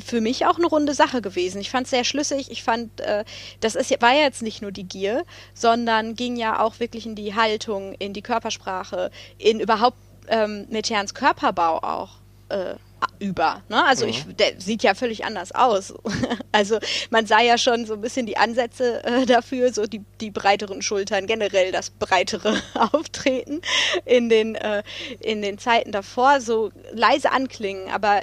für 0.00 0.20
mich 0.20 0.46
auch 0.46 0.56
eine 0.56 0.66
runde 0.66 0.94
Sache 0.94 1.22
gewesen. 1.22 1.60
Ich 1.60 1.70
fand 1.70 1.84
es 1.84 1.90
sehr 1.90 2.02
schlüssig. 2.02 2.50
Ich 2.50 2.64
fand, 2.64 3.00
äh, 3.00 3.24
das 3.60 3.76
ist, 3.76 3.90
war 4.02 4.12
ja 4.12 4.22
jetzt 4.22 4.42
nicht 4.42 4.62
nur 4.62 4.72
die 4.72 4.84
Gier, 4.84 5.24
sondern 5.54 6.16
ging 6.16 6.36
ja 6.36 6.60
auch 6.60 6.80
wirklich 6.80 7.06
in 7.06 7.14
die 7.14 7.34
Haltung, 7.34 7.94
in 7.94 8.12
die 8.12 8.22
Körpersprache, 8.22 9.10
in 9.38 9.60
überhaupt 9.60 9.98
ähm, 10.28 10.66
Meteans 10.70 11.14
Körperbau 11.14 11.78
auch. 11.78 12.16
Äh, 12.48 12.74
über. 13.18 13.62
Ne? 13.68 13.84
Also 13.84 14.04
mhm. 14.04 14.10
ich, 14.10 14.24
der 14.36 14.60
sieht 14.60 14.82
ja 14.82 14.94
völlig 14.94 15.24
anders 15.24 15.52
aus. 15.52 15.94
also 16.52 16.78
man 17.10 17.26
sah 17.26 17.40
ja 17.40 17.58
schon 17.58 17.86
so 17.86 17.94
ein 17.94 18.00
bisschen 18.00 18.26
die 18.26 18.36
Ansätze 18.36 19.04
äh, 19.04 19.26
dafür, 19.26 19.72
so 19.72 19.86
die, 19.86 20.02
die 20.20 20.30
breiteren 20.30 20.82
Schultern, 20.82 21.26
generell 21.26 21.72
das 21.72 21.90
breitere 21.90 22.60
Auftreten 22.74 23.60
in 24.04 24.28
den, 24.28 24.54
äh, 24.54 24.82
in 25.20 25.42
den 25.42 25.58
Zeiten 25.58 25.92
davor, 25.92 26.40
so 26.40 26.70
leise 26.92 27.32
anklingen, 27.32 27.90
aber 27.90 28.22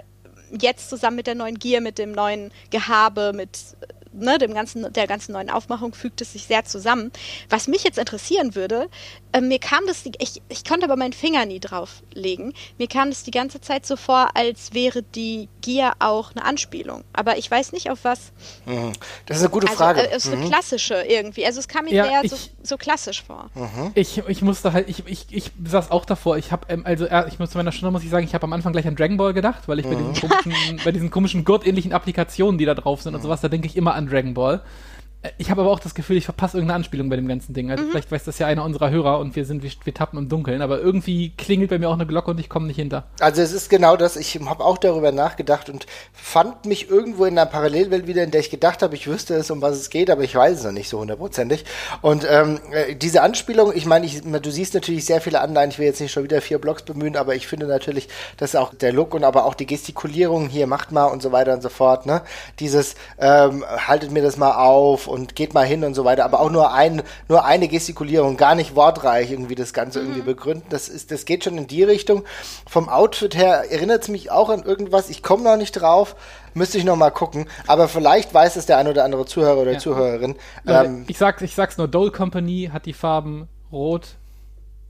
jetzt 0.51 0.89
zusammen 0.89 1.17
mit 1.17 1.27
der 1.27 1.35
neuen 1.35 1.59
Gier, 1.59 1.81
mit 1.81 1.97
dem 1.97 2.11
neuen 2.11 2.51
Gehabe, 2.71 3.33
mit 3.33 3.57
ne, 4.13 4.37
dem 4.37 4.53
ganzen, 4.53 4.91
der 4.93 5.07
ganzen 5.07 5.33
neuen 5.33 5.49
Aufmachung 5.49 5.93
fügt 5.93 6.21
es 6.21 6.33
sich 6.33 6.45
sehr 6.45 6.65
zusammen. 6.65 7.11
Was 7.49 7.67
mich 7.67 7.83
jetzt 7.83 7.97
interessieren 7.97 8.55
würde, 8.55 8.89
äh, 9.31 9.41
mir 9.41 9.59
kam 9.59 9.85
das, 9.87 10.03
ich, 10.19 10.41
ich 10.49 10.63
konnte 10.63 10.85
aber 10.85 10.95
meinen 10.95 11.13
Finger 11.13 11.45
nie 11.45 11.59
drauflegen, 11.59 12.53
mir 12.77 12.87
kam 12.87 13.09
das 13.09 13.23
die 13.23 13.31
ganze 13.31 13.61
Zeit 13.61 13.85
so 13.85 13.95
vor, 13.95 14.29
als 14.35 14.73
wäre 14.73 15.03
die 15.03 15.49
Gier 15.61 15.93
auch 15.99 16.31
eine 16.35 16.45
Anspielung. 16.45 17.03
Aber 17.13 17.37
ich 17.37 17.49
weiß 17.49 17.73
nicht, 17.73 17.91
auf 17.91 18.03
was. 18.03 18.31
Mhm. 18.65 18.93
Das 19.25 19.37
ist 19.37 19.43
eine 19.43 19.51
gute 19.51 19.67
also, 19.67 19.77
Frage. 19.77 20.01
Äh, 20.01 20.15
es 20.15 20.25
ist 20.25 20.33
eine 20.33 20.43
mhm. 20.43 20.49
klassische 20.49 21.03
irgendwie. 21.07 21.45
Also 21.45 21.59
es 21.59 21.67
kam 21.67 21.85
mir 21.85 21.93
ja, 21.93 22.21
ich, 22.23 22.31
so, 22.31 22.37
so, 22.63 22.77
klassisch 22.77 23.23
vor. 23.23 23.49
Mhm. 23.53 23.91
Ich, 23.93 24.17
ich 24.27 24.41
musste 24.41 24.73
halt, 24.73 24.89
ich, 24.89 25.05
ich, 25.05 25.27
ich 25.29 25.51
saß 25.63 25.91
auch 25.91 26.05
davor, 26.05 26.37
ich 26.37 26.51
habe, 26.51 26.65
ähm, 26.69 26.85
also 26.85 27.05
äh, 27.05 27.27
ich 27.27 27.39
muss 27.39 27.51
zu 27.51 27.57
meiner 27.57 27.71
Stunde 27.71 27.91
muss 27.91 28.03
ich 28.03 28.09
sagen, 28.09 28.25
ich 28.25 28.33
habe 28.33 28.43
am 28.45 28.53
Anfang 28.53 28.73
gleich 28.73 28.87
an 28.87 28.95
Dragon 28.95 29.17
Ball 29.17 29.33
gedacht, 29.33 29.67
weil 29.67 29.79
ich 29.79 29.85
bei 29.85 29.95
diesen 29.95 30.11
mhm. 30.11 30.15
komischen, 30.15 30.81
bei 30.83 30.91
diesen 30.91 31.11
komischen 31.11 31.43
Gott-ähnlichen 31.43 31.93
Applikationen, 31.93 32.57
die 32.57 32.65
da 32.65 32.73
drauf 32.73 33.01
sind 33.01 33.13
und 33.13 33.21
mhm. 33.21 33.23
sowas, 33.23 33.41
da 33.41 33.49
denke 33.49 33.67
ich 33.67 33.75
immer 33.75 33.93
an 33.95 33.98
Dragon 34.05 34.33
Ball. 34.33 34.61
Ich 35.37 35.51
habe 35.51 35.61
aber 35.61 35.71
auch 35.71 35.81
das 35.81 35.95
Gefühl, 35.95 36.15
ich 36.15 36.23
verpasse 36.23 36.55
irgendeine 36.55 36.77
Anspielung 36.77 37.09
bei 37.09 37.17
dem 37.17 37.27
ganzen 37.27 37.53
Ding. 37.53 37.69
Also 37.69 37.83
mhm. 37.83 37.91
Vielleicht 37.91 38.09
weiß 38.09 38.23
das 38.23 38.39
ja 38.39 38.47
einer 38.47 38.63
unserer 38.63 38.89
Hörer 38.89 39.19
und 39.19 39.35
wir 39.35 39.43
sind, 39.43 39.63
wir, 39.63 39.71
wir, 39.83 39.93
tappen 39.93 40.17
im 40.17 40.29
Dunkeln, 40.29 40.61
aber 40.61 40.79
irgendwie 40.79 41.31
klingelt 41.35 41.69
bei 41.69 41.77
mir 41.77 41.89
auch 41.89 41.93
eine 41.93 42.07
Glocke 42.07 42.31
und 42.31 42.39
ich 42.39 42.47
komme 42.47 42.67
nicht 42.67 42.77
hinter. 42.77 43.03
Also 43.19 43.41
es 43.41 43.51
ist 43.51 43.69
genau 43.69 43.97
das, 43.97 44.15
ich 44.15 44.39
habe 44.39 44.63
auch 44.63 44.77
darüber 44.77 45.11
nachgedacht 45.11 45.69
und 45.69 45.87
fand 46.13 46.65
mich 46.65 46.89
irgendwo 46.89 47.25
in 47.25 47.37
einer 47.37 47.49
Parallelwelt 47.49 48.07
wieder, 48.07 48.23
in 48.23 48.31
der 48.31 48.39
ich 48.39 48.49
gedacht 48.49 48.81
habe, 48.81 48.95
ich 48.95 49.07
wüsste 49.07 49.33
es, 49.33 49.51
um 49.51 49.61
was 49.61 49.75
es 49.75 49.89
geht, 49.89 50.09
aber 50.09 50.23
ich 50.23 50.33
weiß 50.33 50.59
es 50.59 50.63
noch 50.63 50.71
nicht 50.71 50.87
so 50.87 50.99
hundertprozentig. 50.99 51.65
Und 52.01 52.25
ähm, 52.29 52.61
äh, 52.71 52.95
diese 52.95 53.21
Anspielung, 53.21 53.73
ich 53.75 53.85
meine, 53.85 54.07
du 54.07 54.51
siehst 54.51 54.73
natürlich 54.73 55.03
sehr 55.03 55.19
viele 55.19 55.41
Anleihen, 55.41 55.71
ich 55.71 55.79
will 55.79 55.85
jetzt 55.85 55.99
nicht 55.99 56.13
schon 56.13 56.23
wieder 56.23 56.39
vier 56.39 56.59
Blocks 56.59 56.83
bemühen, 56.83 57.17
aber 57.17 57.35
ich 57.35 57.45
finde 57.45 57.67
natürlich, 57.67 58.07
dass 58.37 58.55
auch 58.55 58.73
der 58.73 58.93
Look 58.93 59.13
und 59.13 59.25
aber 59.25 59.43
auch 59.43 59.53
die 59.53 59.65
Gestikulierung 59.65 60.47
hier 60.47 60.65
macht 60.65 60.93
mal 60.93 61.05
und 61.05 61.21
so 61.21 61.33
weiter 61.33 61.53
und 61.53 61.61
so 61.61 61.69
fort, 61.69 62.05
ne? 62.05 62.21
Dieses, 62.59 62.95
ähm, 63.19 63.65
haltet 63.67 64.11
mir 64.11 64.21
das 64.21 64.37
mal 64.37 64.53
auf 64.53 65.08
und 65.09 65.35
geht 65.35 65.53
mal 65.53 65.65
hin 65.65 65.83
und 65.83 65.93
so 65.93 66.05
weiter, 66.05 66.25
aber 66.25 66.39
auch 66.39 66.51
nur 66.51 66.73
ein, 66.73 67.01
nur 67.27 67.45
eine 67.45 67.67
Gestikulierung, 67.67 68.37
gar 68.37 68.55
nicht 68.55 68.75
wortreich 68.75 69.31
irgendwie 69.31 69.55
das 69.55 69.73
Ganze 69.73 69.99
mhm. 69.99 70.05
irgendwie 70.05 70.21
begründen. 70.21 70.65
Das 70.69 70.87
ist, 70.87 71.11
das 71.11 71.25
geht 71.25 71.43
schon 71.43 71.57
in 71.57 71.67
die 71.67 71.83
Richtung. 71.83 72.23
Vom 72.67 72.89
Outfit 72.89 73.35
her 73.35 73.65
erinnert 73.69 74.03
es 74.03 74.07
mich 74.09 74.31
auch 74.31 74.49
an 74.49 74.63
irgendwas. 74.63 75.09
Ich 75.09 75.23
komme 75.23 75.43
noch 75.43 75.57
nicht 75.57 75.73
drauf. 75.73 76.15
Müsste 76.53 76.77
ich 76.77 76.83
noch 76.83 76.95
mal 76.95 77.11
gucken. 77.11 77.45
Aber 77.67 77.87
vielleicht 77.87 78.33
weiß 78.33 78.55
es 78.55 78.65
der 78.65 78.77
ein 78.77 78.87
oder 78.87 79.03
andere 79.03 79.25
Zuhörer 79.25 79.61
oder 79.61 79.73
ja. 79.73 79.79
Zuhörerin. 79.79 80.35
Ähm, 80.65 81.05
ich, 81.07 81.17
sag, 81.17 81.41
ich 81.41 81.55
sag's 81.55 81.77
nur, 81.77 81.87
Dole 81.87 82.11
Company 82.11 82.69
hat 82.73 82.85
die 82.85 82.93
Farben 82.93 83.47
Rot, 83.71 84.15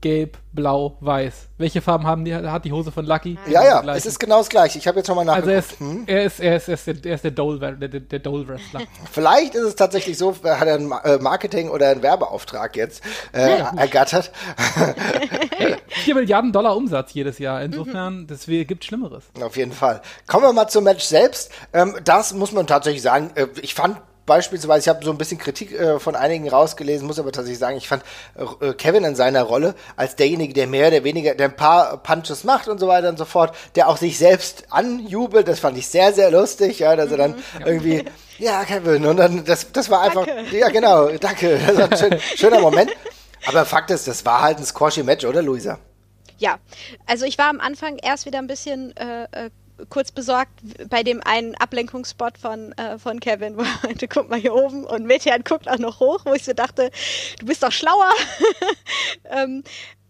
Gelb, 0.00 0.38
Blau, 0.52 0.96
Weiß. 1.00 1.48
Welche 1.58 1.82
Farben 1.82 2.06
haben 2.06 2.24
die, 2.24 2.34
hat 2.34 2.64
die 2.64 2.72
Hose 2.72 2.90
von 2.90 3.04
Lucky? 3.04 3.38
Ja, 3.48 3.62
ja, 3.62 3.94
es 3.94 4.06
ist 4.06 4.18
genau 4.18 4.38
das 4.38 4.48
gleiche. 4.48 4.78
Ich 4.78 4.88
habe 4.88 4.98
jetzt 4.98 5.08
nochmal 5.08 5.26
nachgeguckt. 5.26 5.54
Also 5.54 5.74
er 5.76 5.76
ist, 5.76 5.80
hm? 5.80 6.04
er 6.06 6.24
ist, 6.24 6.40
er 6.40 6.56
ist, 6.56 6.68
er 6.68 6.74
ist, 6.74 6.86
der, 6.86 6.96
er 7.04 7.14
ist 7.14 7.24
der 7.24 7.30
Dole, 7.30 7.76
der, 7.76 7.88
der 7.88 8.18
Dole 8.18 8.48
Wrestler. 8.48 8.80
Vielleicht 9.12 9.54
ist 9.54 9.62
es 9.62 9.74
tatsächlich 9.76 10.16
so, 10.16 10.34
hat 10.42 10.66
er 10.66 10.74
ein 10.74 10.90
äh, 11.04 11.18
Marketing 11.18 11.68
oder 11.68 11.88
einen 11.88 12.02
Werbeauftrag 12.02 12.76
jetzt 12.76 13.02
äh, 13.32 13.58
ja, 13.58 13.72
ergattert. 13.76 14.32
4 15.88 16.14
Milliarden 16.14 16.52
Dollar 16.52 16.76
Umsatz 16.76 17.12
jedes 17.12 17.38
Jahr. 17.38 17.62
Insofern, 17.62 18.20
mhm. 18.20 18.26
das 18.26 18.46
gibt 18.46 18.84
Schlimmeres. 18.84 19.24
Auf 19.40 19.56
jeden 19.56 19.72
Fall. 19.72 20.00
Kommen 20.26 20.44
wir 20.44 20.52
mal 20.52 20.68
zum 20.68 20.84
Match 20.84 21.04
selbst. 21.04 21.50
Ähm, 21.72 21.96
das 22.04 22.32
muss 22.32 22.52
man 22.52 22.66
tatsächlich 22.66 23.02
sagen. 23.02 23.30
Äh, 23.34 23.48
ich 23.60 23.74
fand 23.74 23.98
beispielsweise, 24.30 24.82
ich 24.82 24.88
habe 24.88 25.04
so 25.04 25.10
ein 25.10 25.18
bisschen 25.18 25.38
Kritik 25.38 25.72
äh, 25.72 25.98
von 25.98 26.14
einigen 26.14 26.48
rausgelesen, 26.48 27.04
muss 27.04 27.18
aber 27.18 27.32
tatsächlich 27.32 27.58
sagen, 27.58 27.76
ich 27.76 27.88
fand 27.88 28.04
äh, 28.60 28.74
Kevin 28.74 29.02
in 29.02 29.16
seiner 29.16 29.42
Rolle 29.42 29.74
als 29.96 30.14
derjenige, 30.14 30.54
der 30.54 30.68
mehr 30.68 30.86
oder 30.86 31.02
weniger, 31.02 31.34
der 31.34 31.48
ein 31.48 31.56
paar 31.56 31.96
Punches 31.96 32.44
macht 32.44 32.68
und 32.68 32.78
so 32.78 32.86
weiter 32.86 33.08
und 33.08 33.18
so 33.18 33.24
fort, 33.24 33.56
der 33.74 33.88
auch 33.88 33.96
sich 33.96 34.18
selbst 34.18 34.66
anjubelt, 34.70 35.48
das 35.48 35.58
fand 35.58 35.76
ich 35.76 35.88
sehr, 35.88 36.12
sehr 36.12 36.30
lustig, 36.30 36.78
ja, 36.78 36.94
dass 36.94 37.10
er 37.10 37.16
dann 37.16 37.30
mhm. 37.32 37.66
irgendwie, 37.66 38.04
ja, 38.38 38.64
Kevin, 38.64 39.04
und 39.04 39.16
dann, 39.16 39.44
das, 39.44 39.72
das 39.72 39.90
war 39.90 40.02
einfach, 40.02 40.24
danke. 40.26 40.56
ja, 40.56 40.68
genau, 40.68 41.08
danke, 41.08 41.58
das 41.66 41.76
war 41.76 41.90
ein 41.90 41.98
schön, 41.98 42.20
schöner 42.36 42.60
Moment. 42.60 42.92
Aber 43.46 43.64
Fakt 43.64 43.90
ist, 43.90 44.06
das 44.06 44.24
war 44.24 44.42
halt 44.42 44.58
ein 44.58 44.64
squashy 44.64 45.02
Match, 45.02 45.24
oder, 45.24 45.42
Luisa? 45.42 45.80
Ja, 46.38 46.60
also 47.06 47.26
ich 47.26 47.36
war 47.36 47.50
am 47.50 47.58
Anfang 47.58 47.98
erst 47.98 48.26
wieder 48.26 48.38
ein 48.38 48.46
bisschen 48.46 48.96
äh, 48.96 49.24
äh 49.24 49.50
kurz 49.88 50.12
besorgt 50.12 50.60
bei 50.88 51.02
dem 51.02 51.22
einen 51.24 51.54
Ablenkungsspot 51.54 52.38
von, 52.38 52.72
äh, 52.72 52.98
von 52.98 53.20
Kevin, 53.20 53.56
wo 53.56 53.62
er 53.62 53.78
meinte, 53.82 54.08
guck 54.08 54.28
mal 54.28 54.38
hier 54.38 54.54
oben 54.54 54.84
und 54.84 55.06
Metian 55.06 55.42
guckt 55.44 55.68
auch 55.68 55.78
noch 55.78 56.00
hoch, 56.00 56.20
wo 56.24 56.34
ich 56.34 56.44
so 56.44 56.52
dachte, 56.52 56.90
du 57.38 57.46
bist 57.46 57.62
doch 57.62 57.72
schlauer. 57.72 58.10
ähm, 59.30 59.62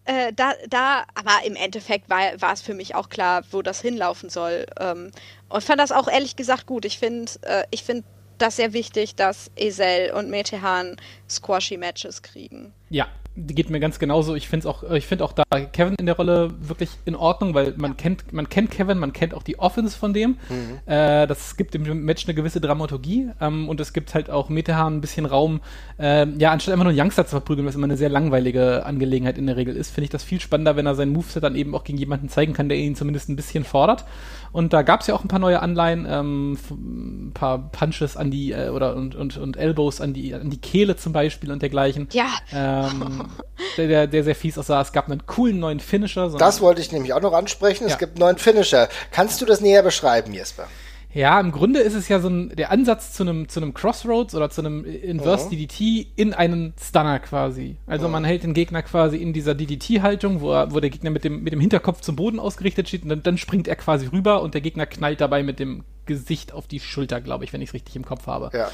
äh, 0.04 0.32
da, 0.32 0.54
da, 0.68 1.04
aber 1.14 1.44
im 1.44 1.56
Endeffekt 1.56 2.08
war, 2.10 2.52
es 2.52 2.62
für 2.62 2.74
mich 2.74 2.94
auch 2.94 3.08
klar, 3.08 3.44
wo 3.50 3.62
das 3.62 3.80
hinlaufen 3.80 4.30
soll. 4.30 4.66
Ähm, 4.78 5.12
und 5.48 5.62
fand 5.62 5.80
das 5.80 5.92
auch 5.92 6.08
ehrlich 6.08 6.36
gesagt 6.36 6.66
gut. 6.66 6.84
Ich 6.84 6.98
finde, 6.98 7.30
äh, 7.42 7.64
ich 7.70 7.84
finde 7.84 8.04
das 8.38 8.56
sehr 8.56 8.72
wichtig, 8.72 9.14
dass 9.14 9.50
Esel 9.56 10.12
und 10.12 10.30
Metehan 10.30 10.96
squashy 11.28 11.76
Matches 11.76 12.22
kriegen. 12.22 12.72
Ja, 12.88 13.08
geht 13.36 13.70
mir 13.70 13.80
ganz 13.80 13.98
genauso. 13.98 14.34
Ich 14.34 14.48
finde 14.48 14.68
auch, 14.68 14.82
ich 14.90 15.06
finde 15.06 15.24
auch 15.24 15.32
da 15.32 15.44
Kevin 15.72 15.94
in 15.94 16.06
der 16.06 16.16
Rolle 16.16 16.50
wirklich 16.60 16.90
in 17.04 17.14
Ordnung, 17.14 17.54
weil 17.54 17.74
man 17.76 17.96
kennt, 17.96 18.32
man 18.32 18.48
kennt 18.48 18.70
Kevin, 18.70 18.98
man 18.98 19.12
kennt 19.12 19.34
auch 19.34 19.42
die 19.42 19.58
Offense 19.58 19.96
von 19.96 20.12
dem. 20.12 20.36
Mhm. 20.48 20.92
Äh, 20.92 21.26
das 21.26 21.56
gibt 21.56 21.74
dem 21.74 22.04
Match 22.04 22.26
eine 22.26 22.34
gewisse 22.34 22.60
Dramaturgie 22.60 23.30
ähm, 23.40 23.68
und 23.68 23.80
es 23.80 23.92
gibt 23.92 24.14
halt 24.14 24.30
auch 24.30 24.48
Metehan 24.48 24.96
ein 24.96 25.00
bisschen 25.00 25.26
Raum. 25.26 25.60
Äh, 25.98 26.26
ja, 26.38 26.50
anstatt 26.50 26.72
einfach 26.72 26.84
nur 26.84 26.92
einen 26.92 27.00
Youngster 27.00 27.24
zu 27.24 27.30
verprügeln, 27.30 27.66
was 27.66 27.76
immer 27.76 27.84
eine 27.84 27.96
sehr 27.96 28.08
langweilige 28.08 28.84
Angelegenheit 28.84 29.38
in 29.38 29.46
der 29.46 29.56
Regel 29.56 29.76
ist, 29.76 29.90
finde 29.90 30.04
ich 30.04 30.10
das 30.10 30.24
viel 30.24 30.40
spannender, 30.40 30.76
wenn 30.76 30.86
er 30.86 30.94
sein 30.96 31.10
Moveset 31.10 31.42
dann 31.42 31.54
eben 31.54 31.74
auch 31.74 31.84
gegen 31.84 31.98
jemanden 31.98 32.28
zeigen 32.28 32.52
kann, 32.52 32.68
der 32.68 32.78
ihn 32.78 32.96
zumindest 32.96 33.28
ein 33.28 33.36
bisschen 33.36 33.64
fordert. 33.64 34.04
Und 34.52 34.72
da 34.72 34.82
gab 34.82 35.00
es 35.00 35.06
ja 35.06 35.14
auch 35.14 35.22
ein 35.22 35.28
paar 35.28 35.38
neue 35.38 35.60
Anleihen, 35.60 36.06
ähm, 36.08 36.58
ein 36.70 37.32
paar 37.32 37.70
Punches 37.70 38.16
an 38.16 38.30
die 38.30 38.52
äh, 38.52 38.70
oder 38.70 38.96
und, 38.96 39.14
und, 39.14 39.36
und 39.36 39.56
Elbows 39.56 40.00
an 40.00 40.12
die 40.12 40.34
an 40.34 40.50
die 40.50 40.60
Kehle 40.60 40.96
zum 40.96 41.12
Beispiel 41.12 41.52
und 41.52 41.62
dergleichen. 41.62 42.08
Ja. 42.12 42.30
Ähm, 42.52 43.28
der, 43.76 43.86
der, 43.86 44.06
der 44.06 44.24
sehr 44.24 44.34
fies 44.34 44.58
aussah. 44.58 44.80
Es 44.80 44.92
gab 44.92 45.08
einen 45.10 45.26
coolen 45.26 45.58
neuen 45.58 45.80
Finisher. 45.80 46.30
So 46.30 46.38
das 46.38 46.60
wollte 46.60 46.80
ich 46.80 46.90
nämlich 46.92 47.12
auch 47.12 47.20
noch 47.20 47.32
ansprechen. 47.32 47.84
Es 47.84 47.92
ja. 47.92 47.98
gibt 47.98 48.14
einen 48.14 48.20
neuen 48.20 48.38
Finisher. 48.38 48.88
Kannst 49.10 49.40
du 49.40 49.46
das 49.46 49.60
näher 49.60 49.82
beschreiben, 49.82 50.32
Jesper? 50.32 50.66
Ja, 51.12 51.40
im 51.40 51.50
Grunde 51.50 51.80
ist 51.80 51.94
es 51.94 52.08
ja 52.08 52.20
so 52.20 52.28
ein, 52.28 52.50
der 52.50 52.70
Ansatz 52.70 53.12
zu 53.12 53.24
einem, 53.24 53.48
zu 53.48 53.60
einem 53.60 53.74
Crossroads 53.74 54.34
oder 54.34 54.48
zu 54.48 54.60
einem 54.60 54.84
Inverse 54.84 55.46
mhm. 55.46 55.50
DDT 55.50 56.06
in 56.14 56.34
einen 56.34 56.72
Stunner 56.80 57.18
quasi. 57.18 57.76
Also 57.86 58.06
mhm. 58.06 58.12
man 58.12 58.24
hält 58.24 58.44
den 58.44 58.54
Gegner 58.54 58.82
quasi 58.82 59.16
in 59.16 59.32
dieser 59.32 59.54
DDT-Haltung, 59.54 60.40
wo, 60.40 60.48
wo 60.48 60.80
der 60.80 60.90
Gegner 60.90 61.10
mit 61.10 61.24
dem, 61.24 61.42
mit 61.42 61.52
dem 61.52 61.60
Hinterkopf 61.60 62.00
zum 62.00 62.16
Boden 62.16 62.38
ausgerichtet 62.38 62.88
steht 62.88 63.02
und 63.02 63.08
dann, 63.08 63.22
dann 63.22 63.38
springt 63.38 63.66
er 63.66 63.76
quasi 63.76 64.06
rüber 64.06 64.42
und 64.42 64.54
der 64.54 64.60
Gegner 64.60 64.86
knallt 64.86 65.20
dabei 65.20 65.42
mit 65.42 65.58
dem 65.58 65.84
Gesicht 66.06 66.52
auf 66.52 66.66
die 66.66 66.80
Schulter, 66.80 67.20
glaube 67.20 67.44
ich, 67.44 67.52
wenn 67.52 67.60
ich 67.60 67.70
es 67.70 67.74
richtig 67.74 67.96
im 67.96 68.04
Kopf 68.04 68.26
habe. 68.26 68.50
Ja. 68.52 68.70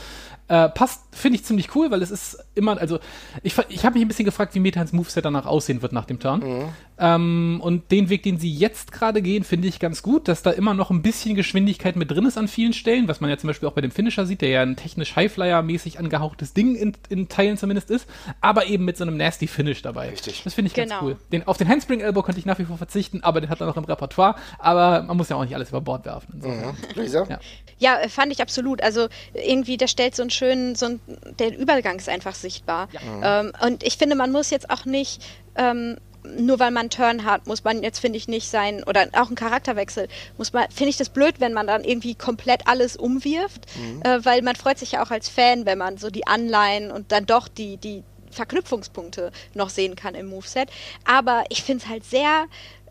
Äh, 0.49 0.69
passt, 0.71 1.02
finde 1.12 1.37
ich 1.37 1.45
ziemlich 1.45 1.75
cool, 1.75 1.90
weil 1.90 2.02
es 2.02 2.11
ist 2.11 2.38
immer, 2.55 2.78
also 2.78 2.99
ich, 3.43 3.55
ich 3.69 3.85
habe 3.85 3.95
mich 3.95 4.05
ein 4.05 4.09
bisschen 4.09 4.25
gefragt, 4.25 4.55
wie 4.55 4.61
Metans 4.61 4.93
Moveset 4.93 5.25
danach 5.25 5.45
aussehen 5.45 5.83
wird 5.83 5.93
nach 5.93 6.05
dem 6.05 6.19
Turn. 6.19 6.40
Mhm. 6.40 6.69
Ähm, 6.99 7.61
und 7.62 7.91
den 7.91 8.09
Weg, 8.09 8.23
den 8.23 8.38
sie 8.38 8.50
jetzt 8.50 8.91
gerade 8.91 9.21
gehen, 9.21 9.45
finde 9.45 9.69
ich 9.69 9.79
ganz 9.79 10.03
gut, 10.03 10.29
dass 10.29 10.43
da 10.43 10.50
immer 10.50 10.73
noch 10.73 10.91
ein 10.91 11.03
bisschen 11.03 11.35
Geschwindigkeit 11.35 11.97
mit 11.97 12.11
drin 12.11 12.25
ist 12.25 12.38
an 12.38 12.49
vielen 12.49 12.73
Stellen, 12.73 13.07
was 13.07 13.21
man 13.21 13.29
ja 13.29 13.37
zum 13.37 13.49
Beispiel 13.49 13.69
auch 13.69 13.75
bei 13.75 13.83
dem 13.83 13.91
Finisher 13.91 14.25
sieht, 14.25 14.41
der 14.41 14.49
ja 14.49 14.62
ein 14.62 14.76
technisch 14.76 15.15
Highflyer-mäßig 15.15 15.99
angehauchtes 15.99 16.55
Ding 16.55 16.75
in, 16.75 16.97
in, 17.09 17.29
Teilen 17.29 17.59
zumindest 17.59 17.91
ist, 17.91 18.09
aber 18.41 18.67
eben 18.67 18.85
mit 18.85 18.97
so 18.97 19.05
einem 19.05 19.17
nasty 19.17 19.47
Finish 19.47 19.83
dabei. 19.83 20.11
Richtig. 20.11 20.43
Das 20.45 20.55
finde 20.55 20.69
ich 20.69 20.75
genau. 20.75 20.88
ganz 20.88 21.03
cool. 21.03 21.17
Den, 21.33 21.47
auf 21.47 21.59
den 21.59 21.69
Handspring 21.69 22.00
Elbow 22.00 22.23
könnte 22.23 22.38
ich 22.38 22.47
nach 22.47 22.59
wie 22.59 22.65
vor 22.65 22.79
verzichten, 22.79 23.23
aber 23.23 23.41
den 23.41 23.50
hat 23.50 23.61
er 23.61 23.67
noch 23.67 23.76
im 23.76 23.85
Repertoire, 23.85 24.37
aber 24.59 25.03
man 25.03 25.17
muss 25.17 25.29
ja 25.29 25.37
auch 25.37 25.45
nicht 25.45 25.55
alles 25.55 25.69
über 25.69 25.83
Bord 25.83 26.07
werfen. 26.07 26.41
So. 26.41 26.49
Mhm. 26.49 27.26
Ja. 27.29 27.38
ja, 27.79 28.09
fand 28.09 28.33
ich 28.33 28.41
absolut. 28.41 28.83
Also 28.83 29.09
irgendwie, 29.35 29.76
der 29.76 29.88
stellt 29.88 30.17
so 30.17 30.23
einen 30.23 30.31
schönen, 30.31 30.75
so 30.75 30.87
ein, 30.87 31.00
der 31.38 31.57
Übergang 31.59 31.97
ist 31.97 32.09
einfach 32.09 32.35
sichtbar. 32.35 32.88
Ja. 32.93 33.41
Ähm, 33.41 33.53
und 33.62 33.83
ich 33.83 33.97
finde, 33.97 34.17
man 34.17 34.33
muss 34.33 34.50
jetzt 34.50 34.71
auch 34.71 34.85
nicht 34.87 35.23
ähm, 35.57 35.97
nur 36.38 36.59
weil 36.59 36.71
man 36.71 36.83
einen 36.83 36.90
Turn 36.90 37.25
hat, 37.25 37.47
muss 37.47 37.64
man 37.64 37.83
jetzt, 37.83 37.99
finde 37.99 38.16
ich, 38.16 38.28
nicht 38.28 38.49
sein, 38.49 38.83
oder 38.85 39.09
auch 39.12 39.26
einen 39.26 39.37
Charakterwechsel, 39.37 40.09
muss 40.38 40.52
man, 40.52 40.71
finde 40.71 40.90
ich 40.90 40.97
das 40.97 41.09
blöd, 41.09 41.37
wenn 41.38 41.52
man 41.52 41.66
dann 41.66 41.85
irgendwie 41.85 42.14
komplett 42.14 42.66
alles 42.66 42.97
umwirft, 42.97 43.66
mhm. 43.76 44.02
äh, 44.02 44.25
weil 44.25 44.42
man 44.42 44.56
freut 44.56 44.78
sich 44.78 44.92
ja 44.92 45.04
auch 45.04 45.11
als 45.11 45.28
Fan, 45.28 45.66
wenn 45.66 45.78
man 45.78 45.99
so 45.99 46.11
die 46.11 46.26
Anleihen 46.26 46.90
und 46.90 47.12
dann 47.12 47.26
doch 47.26 47.49
die, 47.49 47.76
die 47.76 48.02
Verknüpfungspunkte 48.30 49.33
noch 49.54 49.71
sehen 49.71 49.97
kann 49.97 50.14
im 50.14 50.26
Moveset. 50.26 50.68
Aber 51.04 51.45
ich 51.49 51.62
finde 51.62 51.85
es 51.85 51.90
halt 51.90 52.04
sehr 52.04 52.47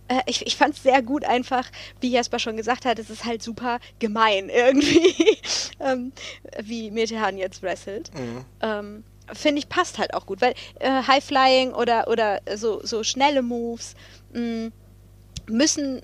äh, 0.07 0.21
ich, 0.25 0.45
ich 0.45 0.55
fand 0.55 0.75
es 0.75 0.83
sehr 0.83 1.01
gut 1.01 1.25
einfach, 1.25 1.65
wie 1.99 2.11
Jasper 2.11 2.39
schon 2.39 2.57
gesagt 2.57 2.85
hat, 2.85 2.99
es 2.99 3.09
ist 3.09 3.25
halt 3.25 3.41
super 3.41 3.79
gemein 3.99 4.49
irgendwie, 4.53 5.39
ähm, 5.79 6.11
wie 6.61 6.91
Metehan 6.91 7.37
jetzt 7.37 7.63
wrestelt. 7.63 8.11
Mhm. 8.13 8.45
Ähm, 8.61 9.03
Finde 9.33 9.59
ich 9.59 9.69
passt 9.69 9.97
halt 9.97 10.13
auch 10.13 10.25
gut, 10.25 10.41
weil 10.41 10.53
äh, 10.79 11.03
High 11.03 11.23
Flying 11.23 11.73
oder, 11.73 12.07
oder 12.07 12.41
so, 12.55 12.81
so 12.83 13.03
schnelle 13.03 13.41
Moves 13.41 13.95
mh, 14.33 14.39
mm, 14.39 14.71
müssen 15.47 16.01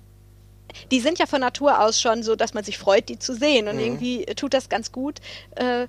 die 0.90 1.00
sind 1.00 1.20
ja 1.20 1.26
von 1.26 1.42
Natur 1.42 1.82
aus 1.82 2.00
schon 2.00 2.24
so, 2.24 2.36
dass 2.36 2.54
man 2.54 2.64
sich 2.64 2.78
freut, 2.78 3.10
die 3.10 3.20
zu 3.20 3.34
sehen. 3.34 3.68
Und 3.68 3.76
mhm. 3.76 3.82
irgendwie 3.82 4.26
tut 4.26 4.54
das 4.54 4.70
ganz 4.70 4.92
gut, 4.92 5.20
äh, 5.56 5.88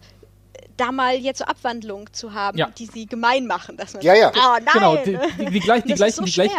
da 0.82 0.92
mal 0.92 1.14
jetzt 1.14 1.38
so 1.38 1.44
Abwandlungen 1.44 2.12
zu 2.12 2.34
haben, 2.34 2.58
ja. 2.58 2.68
die 2.76 2.86
sie 2.86 3.06
gemein 3.06 3.46
machen. 3.46 3.76
Dass 3.76 3.94
man 3.94 4.02
ja, 4.02 4.14
ja. 4.14 4.32
oh, 4.34 4.58
nein. 4.60 4.64
Genau, 4.72 4.96
die, 4.96 5.18
die, 5.38 5.50
die 5.50 5.60
gleichen, 5.60 5.88
die 5.88 5.94
gleichen, 5.94 6.16
so 6.16 6.24
die 6.24 6.32
gleichen, 6.32 6.56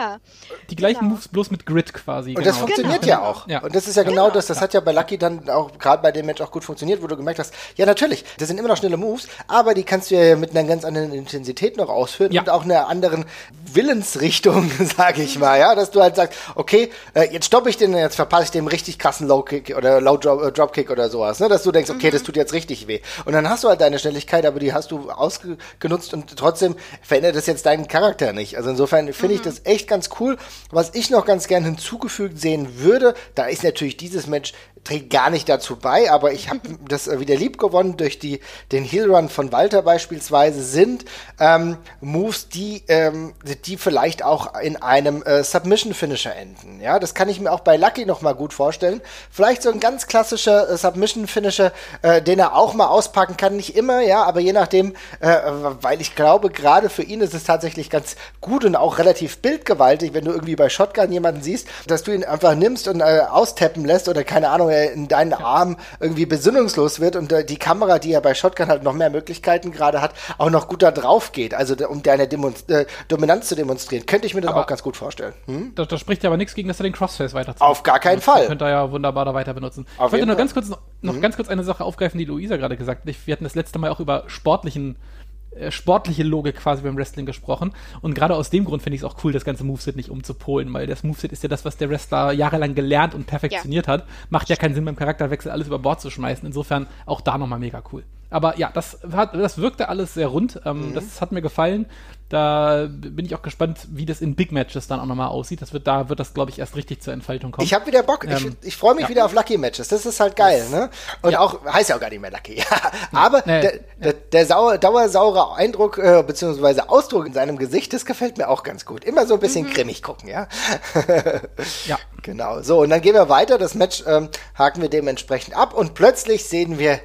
die 0.69 0.75
gleichen 0.75 0.99
genau. 0.99 1.11
Moves 1.11 1.27
bloß 1.27 1.51
mit 1.51 1.65
Grid 1.65 1.93
quasi. 1.93 2.29
Und 2.29 2.35
genau. 2.35 2.47
das 2.47 2.57
funktioniert 2.57 3.01
genau. 3.01 3.13
ja 3.13 3.21
auch. 3.21 3.47
Ja. 3.47 3.61
Und 3.61 3.75
das 3.75 3.87
ist 3.87 3.97
ja 3.97 4.03
genau, 4.03 4.23
genau. 4.23 4.35
das, 4.35 4.47
das 4.47 4.61
hat 4.61 4.73
ja 4.73 4.79
bei 4.79 4.93
Lucky 4.93 5.17
dann 5.17 5.49
auch 5.49 5.77
gerade 5.77 6.01
bei 6.01 6.11
dem 6.11 6.25
Match 6.25 6.41
auch 6.41 6.51
gut 6.51 6.63
funktioniert, 6.63 7.01
wo 7.01 7.07
du 7.07 7.17
gemerkt 7.17 7.39
hast, 7.39 7.53
ja 7.75 7.85
natürlich, 7.85 8.23
das 8.37 8.47
sind 8.47 8.57
immer 8.57 8.69
noch 8.69 8.77
schnelle 8.77 8.97
Moves, 8.97 9.27
aber 9.47 9.73
die 9.73 9.83
kannst 9.83 10.11
du 10.11 10.15
ja 10.15 10.35
mit 10.35 10.51
einer 10.51 10.67
ganz 10.67 10.85
anderen 10.85 11.13
Intensität 11.13 11.77
noch 11.77 11.89
ausführen 11.89 12.31
ja. 12.31 12.41
und 12.41 12.49
auch 12.49 12.63
einer 12.63 12.87
anderen 12.87 13.25
Willensrichtung, 13.73 14.71
sage 14.97 15.21
ich 15.23 15.37
mal, 15.39 15.59
ja, 15.59 15.75
dass 15.75 15.91
du 15.91 16.01
halt 16.01 16.15
sagst, 16.15 16.39
okay, 16.55 16.91
äh, 17.13 17.31
jetzt 17.31 17.45
stoppe 17.45 17.69
ich 17.69 17.77
den, 17.77 17.95
jetzt 17.95 18.15
verpasse 18.15 18.45
ich 18.45 18.51
dem 18.51 18.67
richtig 18.67 18.99
krassen 18.99 19.27
Low 19.27 19.41
Kick 19.41 19.75
oder 19.75 19.99
Low 19.99 20.17
Drop, 20.17 20.43
äh, 20.43 20.51
Dropkick 20.51 20.89
oder 20.89 21.09
sowas, 21.09 21.39
ne, 21.39 21.49
dass 21.49 21.63
du 21.63 21.71
denkst, 21.71 21.89
okay, 21.89 22.07
mhm. 22.07 22.11
das 22.11 22.23
tut 22.23 22.35
jetzt 22.35 22.53
richtig 22.53 22.87
weh. 22.87 23.01
Und 23.25 23.33
dann 23.33 23.49
hast 23.49 23.63
du 23.63 23.69
halt 23.69 23.81
deine 23.81 23.99
Schnelligkeit, 24.13 24.45
aber 24.45 24.59
die 24.59 24.73
hast 24.73 24.91
du 24.91 25.09
ausgenutzt 25.09 26.13
und 26.13 26.35
trotzdem 26.37 26.75
verändert 27.01 27.35
das 27.35 27.47
jetzt 27.47 27.65
deinen 27.65 27.87
Charakter 27.87 28.31
nicht. 28.33 28.57
Also 28.57 28.69
insofern 28.69 29.11
finde 29.11 29.35
mhm. 29.35 29.39
ich 29.39 29.41
das 29.41 29.61
echt 29.65 29.87
ganz 29.87 30.09
cool. 30.19 30.37
Was 30.69 30.93
ich 30.93 31.09
noch 31.09 31.25
ganz 31.25 31.47
gern 31.47 31.63
hinzugefügt 31.63 32.39
sehen 32.39 32.79
würde, 32.79 33.15
da 33.35 33.45
ist 33.45 33.63
natürlich 33.63 33.97
dieses 33.97 34.27
Match 34.27 34.53
trägt 34.83 35.09
gar 35.09 35.29
nicht 35.29 35.47
dazu 35.47 35.75
bei, 35.75 36.11
aber 36.11 36.33
ich 36.33 36.49
habe 36.49 36.61
das 36.87 37.07
äh, 37.07 37.19
wieder 37.19 37.35
lieb 37.35 37.57
gewonnen 37.57 37.97
durch 37.97 38.19
die, 38.19 38.39
den 38.71 38.83
Heelrun 38.83 39.29
von 39.29 39.51
Walter 39.51 39.81
beispielsweise, 39.81 40.63
sind 40.63 41.05
ähm, 41.39 41.77
Moves, 42.01 42.49
die, 42.49 42.83
ähm, 42.87 43.33
die 43.65 43.77
vielleicht 43.77 44.23
auch 44.23 44.59
in 44.59 44.75
einem 44.77 45.23
äh, 45.23 45.43
Submission-Finisher 45.43 46.35
enden. 46.35 46.81
Ja, 46.81 46.99
das 46.99 47.13
kann 47.13 47.29
ich 47.29 47.39
mir 47.39 47.51
auch 47.51 47.61
bei 47.61 47.77
Lucky 47.77 48.05
noch 48.05 48.21
mal 48.21 48.33
gut 48.33 48.53
vorstellen. 48.53 49.01
Vielleicht 49.31 49.61
so 49.61 49.71
ein 49.71 49.79
ganz 49.79 50.07
klassischer 50.07 50.69
äh, 50.69 50.77
Submission-Finisher, 50.77 51.71
äh, 52.01 52.21
den 52.21 52.39
er 52.39 52.55
auch 52.55 52.73
mal 52.73 52.87
auspacken 52.87 53.37
kann. 53.37 53.55
Nicht 53.55 53.75
immer, 53.75 54.01
ja, 54.01 54.23
aber 54.23 54.39
je 54.39 54.53
nachdem, 54.53 54.95
äh, 55.19 55.37
weil 55.81 56.01
ich 56.01 56.15
glaube, 56.15 56.49
gerade 56.49 56.89
für 56.89 57.03
ihn 57.03 57.21
ist 57.21 57.33
es 57.33 57.43
tatsächlich 57.43 57.89
ganz 57.89 58.15
gut 58.41 58.65
und 58.65 58.75
auch 58.75 58.97
relativ 58.97 59.37
bildgewaltig, 59.37 60.13
wenn 60.13 60.25
du 60.25 60.31
irgendwie 60.31 60.55
bei 60.55 60.69
Shotgun 60.69 61.11
jemanden 61.11 61.41
siehst, 61.41 61.67
dass 61.87 62.03
du 62.03 62.11
ihn 62.11 62.23
einfach 62.23 62.55
nimmst 62.55 62.87
und 62.87 63.01
äh, 63.01 63.21
austappen 63.29 63.85
lässt 63.85 64.09
oder 64.09 64.23
keine 64.23 64.49
Ahnung, 64.49 64.72
in 64.73 65.07
deinen 65.07 65.31
ja. 65.31 65.39
Arm 65.39 65.77
irgendwie 65.99 66.25
besinnungslos 66.25 66.99
wird 66.99 67.15
und 67.15 67.31
äh, 67.31 67.45
die 67.45 67.57
Kamera, 67.57 67.99
die 67.99 68.11
ja 68.11 68.19
bei 68.19 68.33
Shotgun 68.33 68.67
halt 68.67 68.83
noch 68.83 68.93
mehr 68.93 69.09
Möglichkeiten 69.09 69.71
gerade 69.71 70.01
hat, 70.01 70.13
auch 70.37 70.49
noch 70.49 70.67
gut 70.67 70.81
da 70.83 70.91
drauf 70.91 71.31
geht. 71.31 71.53
Also 71.53 71.75
um 71.87 72.03
deine 72.03 72.27
Demonst 72.27 72.69
äh, 72.69 72.85
Dominanz 73.07 73.47
zu 73.47 73.55
demonstrieren, 73.55 74.05
könnte 74.05 74.27
ich 74.27 74.33
mir 74.33 74.41
das 74.41 74.51
aber 74.51 74.61
auch 74.61 74.67
ganz 74.67 74.83
gut 74.83 74.97
vorstellen. 74.97 75.33
Hm? 75.45 75.73
Da, 75.75 75.85
da, 75.85 75.97
spricht 75.97 76.23
ja 76.23 76.29
aber 76.29 76.37
nichts 76.37 76.55
gegen, 76.55 76.67
dass 76.67 76.79
er 76.79 76.83
den 76.83 76.93
Crossface 76.93 77.33
weiterzieht. 77.33 77.61
Auf 77.61 77.83
gar 77.83 77.99
keinen 77.99 78.21
Fall. 78.21 78.47
Könnte 78.47 78.65
er 78.65 78.71
ja 78.71 78.91
wunderbar 78.91 79.25
da 79.25 79.33
weiter 79.33 79.53
benutzen. 79.53 79.85
Auf 79.97 80.07
ich 80.07 80.13
wollte 80.13 80.27
nur 80.27 80.35
ganz 80.35 80.53
kurz 80.53 80.69
noch, 80.69 81.13
mhm. 81.13 81.21
ganz 81.21 81.35
kurz 81.35 81.49
eine 81.49 81.63
Sache 81.63 81.83
aufgreifen, 81.83 82.17
die 82.17 82.25
Luisa 82.25 82.57
gerade 82.57 82.77
gesagt 82.77 83.07
hat. 83.07 83.15
Wir 83.25 83.31
hatten 83.31 83.43
das 83.43 83.55
letzte 83.55 83.79
Mal 83.79 83.89
auch 83.89 83.99
über 83.99 84.23
sportlichen 84.27 84.95
äh, 84.95 85.22
sportliche 85.69 86.23
Logik 86.23 86.55
quasi 86.55 86.83
beim 86.83 86.97
Wrestling 86.97 87.25
gesprochen. 87.25 87.73
Und 88.01 88.13
gerade 88.15 88.35
aus 88.35 88.49
dem 88.49 88.65
Grund 88.65 88.81
finde 88.81 88.95
ich 88.95 89.01
es 89.01 89.05
auch 89.05 89.23
cool, 89.23 89.31
das 89.31 89.45
ganze 89.45 89.63
Moveset 89.63 89.95
nicht 89.95 90.09
umzupolen, 90.09 90.73
weil 90.73 90.87
das 90.87 91.03
Moveset 91.03 91.31
ist 91.31 91.43
ja 91.43 91.49
das, 91.49 91.65
was 91.65 91.77
der 91.77 91.89
Wrestler 91.89 92.31
jahrelang 92.31 92.75
gelernt 92.75 93.15
und 93.15 93.27
perfektioniert 93.27 93.87
ja. 93.87 93.93
hat. 93.93 94.07
Macht 94.29 94.49
ja 94.49 94.55
keinen 94.55 94.75
Sinn 94.75 94.85
beim 94.85 94.95
Charakterwechsel 94.95 95.51
alles 95.51 95.67
über 95.67 95.79
Bord 95.79 96.01
zu 96.01 96.09
schmeißen. 96.09 96.45
Insofern 96.45 96.87
auch 97.05 97.21
da 97.21 97.37
nochmal 97.37 97.59
mega 97.59 97.81
cool. 97.91 98.03
Aber 98.33 98.57
ja, 98.57 98.71
das, 98.73 98.99
hat, 99.11 99.35
das 99.35 99.59
wirkte 99.59 99.89
alles 99.89 100.15
sehr 100.15 100.27
rund. 100.27 100.59
Ähm, 100.65 100.89
mhm. 100.89 100.93
Das 100.95 101.21
hat 101.21 101.31
mir 101.31 101.43
gefallen. 101.43 101.85
Da 102.33 102.87
bin 102.89 103.27
ich 103.27 103.35
auch 103.35 103.43
gespannt, 103.43 103.81
wie 103.91 104.07
das 104.07 104.19
in 104.19 104.33
Big 104.33 104.51
Matches 104.51 104.87
dann 104.87 104.99
auch 104.99 105.05
nochmal 105.05 105.27
aussieht. 105.27 105.61
Das 105.61 105.71
wird, 105.71 105.85
da 105.85 106.09
wird 106.09 106.19
das, 106.19 106.33
glaube 106.33 106.49
ich, 106.49 106.57
erst 106.57 106.75
richtig 106.75 106.99
zur 106.99 107.13
Entfaltung 107.13 107.51
kommen. 107.51 107.63
Ich 107.63 107.75
habe 107.75 107.85
wieder 107.85 108.01
Bock. 108.01 108.25
Ähm, 108.25 108.55
ich, 108.61 108.69
ich 108.69 108.75
freue 108.75 108.95
mich 108.95 109.03
ja. 109.03 109.09
wieder 109.09 109.25
auf 109.25 109.33
Lucky 109.33 109.55
Matches. 109.55 109.89
Das 109.89 110.03
ist 110.03 110.19
halt 110.19 110.35
geil, 110.35 110.67
ne? 110.71 110.89
Und 111.21 111.33
ja. 111.33 111.41
auch, 111.41 111.63
heißt 111.63 111.91
ja 111.91 111.95
auch 111.95 111.99
gar 111.99 112.09
nicht 112.09 112.21
mehr 112.21 112.31
Lucky. 112.31 112.63
Aber 113.11 113.43
nee, 113.45 113.61
der, 113.61 113.79
der, 114.01 114.13
der 114.13 114.45
sauer, 114.47 114.79
dauersaure 114.79 115.57
Eindruck, 115.57 115.99
äh, 115.99 116.23
beziehungsweise 116.25 116.89
Ausdruck 116.89 117.27
in 117.27 117.33
seinem 117.33 117.59
Gesicht, 117.59 117.93
das 117.93 118.03
gefällt 118.03 118.39
mir 118.39 118.49
auch 118.49 118.63
ganz 118.63 118.83
gut. 118.83 119.03
Immer 119.03 119.27
so 119.27 119.35
ein 119.35 119.39
bisschen 119.39 119.67
mhm. 119.67 119.73
grimmig 119.73 120.01
gucken, 120.01 120.27
ja? 120.27 120.47
ja. 121.85 121.99
Genau. 122.23 122.61
So, 122.63 122.79
und 122.79 122.89
dann 122.89 123.01
gehen 123.01 123.13
wir 123.13 123.29
weiter. 123.29 123.59
Das 123.59 123.75
Match 123.75 124.03
ähm, 124.07 124.29
haken 124.57 124.81
wir 124.81 124.89
dementsprechend 124.89 125.55
ab 125.55 125.75
und 125.75 125.93
plötzlich 125.93 126.45
sehen 126.45 126.79
wir 126.79 126.99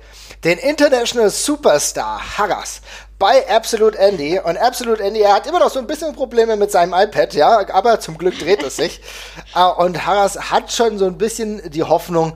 den 0.44 0.56
International 0.56 1.28
Superstar 1.28 2.38
Harras 2.38 2.80
bei 3.18 3.48
Absolute 3.48 3.98
Andy. 3.98 4.38
Und 4.38 4.56
Absolute 4.58 5.02
Andy, 5.02 5.20
er 5.20 5.34
hat 5.34 5.46
immer 5.46 5.58
noch 5.58 5.70
so 5.70 5.78
ein 5.78 5.86
bisschen 5.86 6.14
Probleme 6.14 6.56
mit 6.56 6.70
seinem 6.70 6.94
iPad, 6.94 7.34
ja, 7.34 7.68
aber 7.72 8.00
zum 8.00 8.16
Glück 8.16 8.38
dreht 8.38 8.62
es 8.62 8.76
sich. 8.76 9.00
Ah, 9.54 9.68
und 9.68 10.06
Harras 10.06 10.50
hat 10.50 10.70
schon 10.72 10.98
so 10.98 11.06
ein 11.06 11.16
bisschen 11.16 11.70
die 11.70 11.82
Hoffnung, 11.82 12.34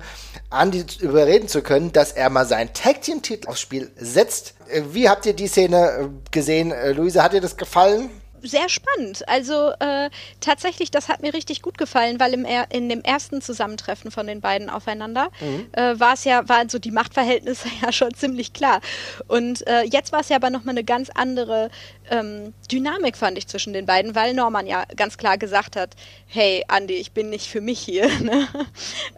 Andy 0.50 0.84
überreden 1.00 1.46
zu 1.46 1.62
können, 1.62 1.92
dass 1.92 2.12
er 2.12 2.30
mal 2.30 2.46
seinen 2.46 2.72
Tag 2.72 3.02
Team 3.02 3.22
Titel 3.22 3.48
aufs 3.48 3.60
Spiel 3.60 3.92
setzt. 3.96 4.54
Äh, 4.68 4.82
wie 4.92 5.08
habt 5.08 5.26
ihr 5.26 5.34
die 5.34 5.46
Szene 5.46 5.90
äh, 5.90 6.08
gesehen? 6.30 6.72
Äh, 6.72 6.92
Luise, 6.92 7.22
hat 7.22 7.34
dir 7.34 7.40
das 7.40 7.56
gefallen? 7.56 8.10
Sehr 8.42 8.68
spannend. 8.68 9.28
Also 9.28 9.72
äh, 9.78 10.10
tatsächlich, 10.40 10.90
das 10.90 11.08
hat 11.08 11.22
mir 11.22 11.34
richtig 11.34 11.62
gut 11.62 11.78
gefallen, 11.78 12.20
weil 12.20 12.34
im 12.34 12.44
er 12.44 12.70
in 12.70 12.88
dem 12.88 13.02
ersten 13.02 13.40
Zusammentreffen 13.40 14.10
von 14.10 14.26
den 14.26 14.40
beiden 14.40 14.70
aufeinander 14.70 15.30
mhm. 15.40 15.68
äh, 15.72 15.98
war 15.98 16.14
es 16.14 16.24
ja, 16.24 16.48
waren 16.48 16.68
so 16.68 16.78
die 16.78 16.90
Machtverhältnisse 16.90 17.68
ja 17.82 17.92
schon 17.92 18.14
ziemlich 18.14 18.52
klar. 18.52 18.80
Und 19.28 19.66
äh, 19.66 19.82
jetzt 19.82 20.12
war 20.12 20.20
es 20.20 20.28
ja 20.28 20.36
aber 20.36 20.50
nochmal 20.50 20.74
eine 20.74 20.84
ganz 20.84 21.10
andere 21.10 21.70
ähm, 22.10 22.52
Dynamik, 22.70 23.16
fand 23.16 23.38
ich, 23.38 23.46
zwischen 23.46 23.72
den 23.72 23.86
beiden, 23.86 24.14
weil 24.14 24.34
Norman 24.34 24.66
ja 24.66 24.84
ganz 24.96 25.16
klar 25.16 25.38
gesagt 25.38 25.76
hat, 25.76 25.94
hey 26.26 26.64
Andy, 26.68 26.94
ich 26.94 27.12
bin 27.12 27.30
nicht 27.30 27.48
für 27.48 27.60
mich 27.60 27.80
hier. 27.80 28.10
Ne? 28.22 28.46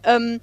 ähm, 0.05 0.41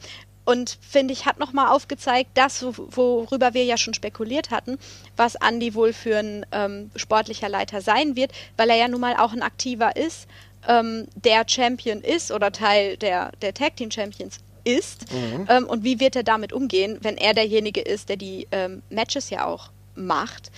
und 0.52 0.78
finde 0.82 1.14
ich, 1.14 1.26
hat 1.26 1.40
nochmal 1.40 1.68
aufgezeigt, 1.68 2.32
das, 2.34 2.64
worüber 2.64 3.54
wir 3.54 3.64
ja 3.64 3.78
schon 3.78 3.94
spekuliert 3.94 4.52
hatten, 4.52 4.78
was 5.16 5.36
Andy 5.36 5.74
wohl 5.74 5.94
für 5.94 6.18
ein 6.18 6.46
ähm, 6.52 6.92
sportlicher 6.98 7.48
Leiter 7.48 7.82
sein 7.82 8.18
wird, 8.18 8.34
weil 8.58 8.70
er 8.70 8.76
ja 8.76 8.88
nun 8.90 9.00
mal 9.00 9.16
auch 9.16 9.32
ein 9.32 9.44
aktiver 9.44 9.96
ist, 9.96 10.28
ähm, 10.68 11.08
der 11.16 11.46
Champion 11.48 12.02
ist 12.02 12.32
oder 12.32 12.52
Teil 12.52 12.98
der, 12.98 13.32
der 13.42 13.54
Tag 13.54 13.78
Team 13.78 13.92
Champions 13.92 14.40
ist. 14.66 15.12
Mhm. 15.14 15.48
Ähm, 15.50 15.68
und 15.68 15.86
wie 15.86 16.02
wird 16.02 16.18
er 16.18 16.24
damit 16.24 16.52
umgehen, 16.52 17.00
wenn 17.02 17.16
er 17.16 17.34
derjenige 17.34 17.82
ist, 17.82 18.10
der 18.10 18.18
die 18.18 18.48
ähm, 18.52 18.84
Matches 18.90 19.30
ja 19.30 19.46
auch 19.46 19.70
macht? 19.96 20.52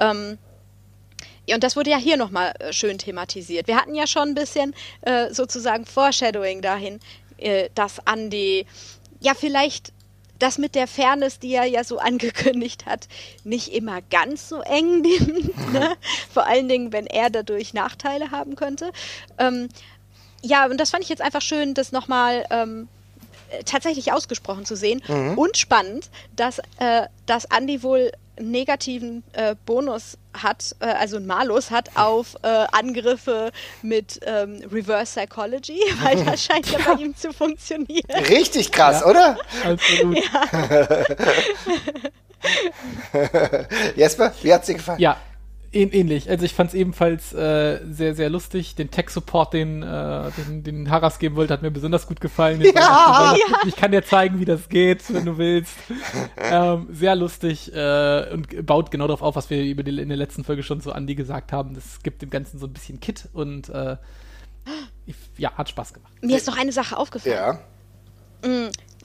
Ähm, 0.00 0.38
ja, 1.46 1.54
und 1.54 1.62
das 1.62 1.76
wurde 1.76 1.90
ja 1.90 1.98
hier 1.98 2.16
nochmal 2.16 2.52
äh, 2.58 2.72
schön 2.72 2.98
thematisiert. 2.98 3.68
Wir 3.68 3.76
hatten 3.76 3.94
ja 3.94 4.08
schon 4.08 4.30
ein 4.30 4.34
bisschen 4.34 4.74
äh, 5.02 5.32
sozusagen 5.32 5.86
Foreshadowing 5.86 6.60
dahin, 6.60 6.98
äh, 7.38 7.68
dass 7.74 8.00
Andy 8.10 8.66
ja 9.20 9.34
vielleicht 9.34 9.92
das 10.38 10.58
mit 10.58 10.74
der 10.74 10.86
Fairness, 10.86 11.38
die 11.38 11.54
er 11.54 11.64
ja 11.64 11.84
so 11.84 11.98
angekündigt 12.00 12.86
hat, 12.86 13.08
nicht 13.44 13.72
immer 13.72 14.02
ganz 14.02 14.48
so 14.48 14.60
eng 14.60 15.00
nimmt. 15.00 15.46
Ne? 15.72 15.96
Vor 16.32 16.46
allen 16.46 16.68
Dingen, 16.68 16.92
wenn 16.92 17.06
er 17.06 17.28
dadurch 17.28 17.74
Nachteile 17.74 18.30
haben 18.30 18.54
könnte. 18.54 18.92
Ähm, 19.36 19.68
ja, 20.42 20.66
und 20.66 20.78
das 20.78 20.90
fand 20.90 21.02
ich 21.02 21.08
jetzt 21.08 21.22
einfach 21.22 21.42
schön, 21.42 21.74
das 21.74 21.90
nochmal 21.90 22.44
ähm, 22.50 22.88
tatsächlich 23.64 24.12
ausgesprochen 24.12 24.64
zu 24.64 24.76
sehen. 24.76 25.02
Mhm. 25.08 25.36
Und 25.36 25.56
spannend, 25.56 26.10
dass, 26.36 26.60
äh, 26.78 27.06
dass 27.26 27.46
Andy 27.46 27.82
wohl 27.82 28.12
negativen 28.40 29.22
äh, 29.32 29.54
Bonus 29.64 30.18
hat, 30.34 30.74
äh, 30.80 30.86
also 30.86 31.16
ein 31.16 31.26
Malus 31.26 31.70
hat 31.70 31.96
auf 31.96 32.34
äh, 32.42 32.66
Angriffe 32.72 33.52
mit 33.82 34.18
ähm, 34.24 34.62
Reverse 34.72 35.20
Psychology, 35.20 35.80
weil 36.02 36.24
das 36.24 36.44
scheint 36.44 36.70
ja 36.70 36.78
bei 36.84 36.92
ihm 37.02 37.16
zu 37.16 37.32
funktionieren. 37.32 38.24
Richtig 38.28 38.72
krass, 38.72 39.00
ja. 39.00 39.06
oder? 39.06 39.38
Absolut. 39.64 40.18
Jesper, 43.96 44.32
wie 44.42 44.52
hat's 44.52 44.66
dir 44.66 44.74
gefallen? 44.74 45.00
Ja, 45.00 45.16
ähnlich. 45.76 46.28
Also 46.28 46.44
ich 46.44 46.54
fand 46.54 46.70
es 46.70 46.74
ebenfalls 46.74 47.32
äh, 47.32 47.80
sehr, 47.88 48.14
sehr 48.14 48.30
lustig. 48.30 48.74
Den 48.74 48.90
Tech-Support, 48.90 49.52
den, 49.52 49.82
äh, 49.82 50.30
den, 50.48 50.62
den 50.62 50.90
Harras 50.90 51.18
geben 51.18 51.36
wollte, 51.36 51.52
hat 51.52 51.62
mir 51.62 51.70
besonders 51.70 52.06
gut 52.06 52.20
gefallen. 52.20 52.60
Ja, 52.60 53.34
ja. 53.34 53.58
Ich 53.66 53.76
kann 53.76 53.92
dir 53.92 54.04
zeigen, 54.04 54.40
wie 54.40 54.44
das 54.44 54.68
geht, 54.68 55.02
wenn 55.12 55.24
du 55.24 55.38
willst. 55.38 55.74
ähm, 56.38 56.88
sehr 56.90 57.16
lustig 57.16 57.72
äh, 57.74 58.32
und 58.32 58.66
baut 58.66 58.90
genau 58.90 59.06
darauf 59.06 59.22
auf, 59.22 59.36
was 59.36 59.50
wir 59.50 59.62
über 59.62 59.82
die, 59.82 59.98
in 59.98 60.08
der 60.08 60.16
letzten 60.16 60.44
Folge 60.44 60.62
schon 60.62 60.80
so 60.80 60.92
Andi 60.92 61.14
gesagt 61.14 61.52
haben. 61.52 61.74
Das 61.74 62.02
gibt 62.02 62.22
dem 62.22 62.30
Ganzen 62.30 62.58
so 62.58 62.66
ein 62.66 62.72
bisschen 62.72 63.00
Kit 63.00 63.28
und 63.32 63.68
äh, 63.68 63.96
ich, 65.06 65.14
ja, 65.38 65.52
hat 65.52 65.68
Spaß 65.68 65.94
gemacht. 65.94 66.12
Mir 66.22 66.36
ist 66.36 66.46
noch 66.46 66.58
eine 66.58 66.72
Sache 66.72 66.96
aufgefallen. 66.96 67.34
Ja. 67.34 67.58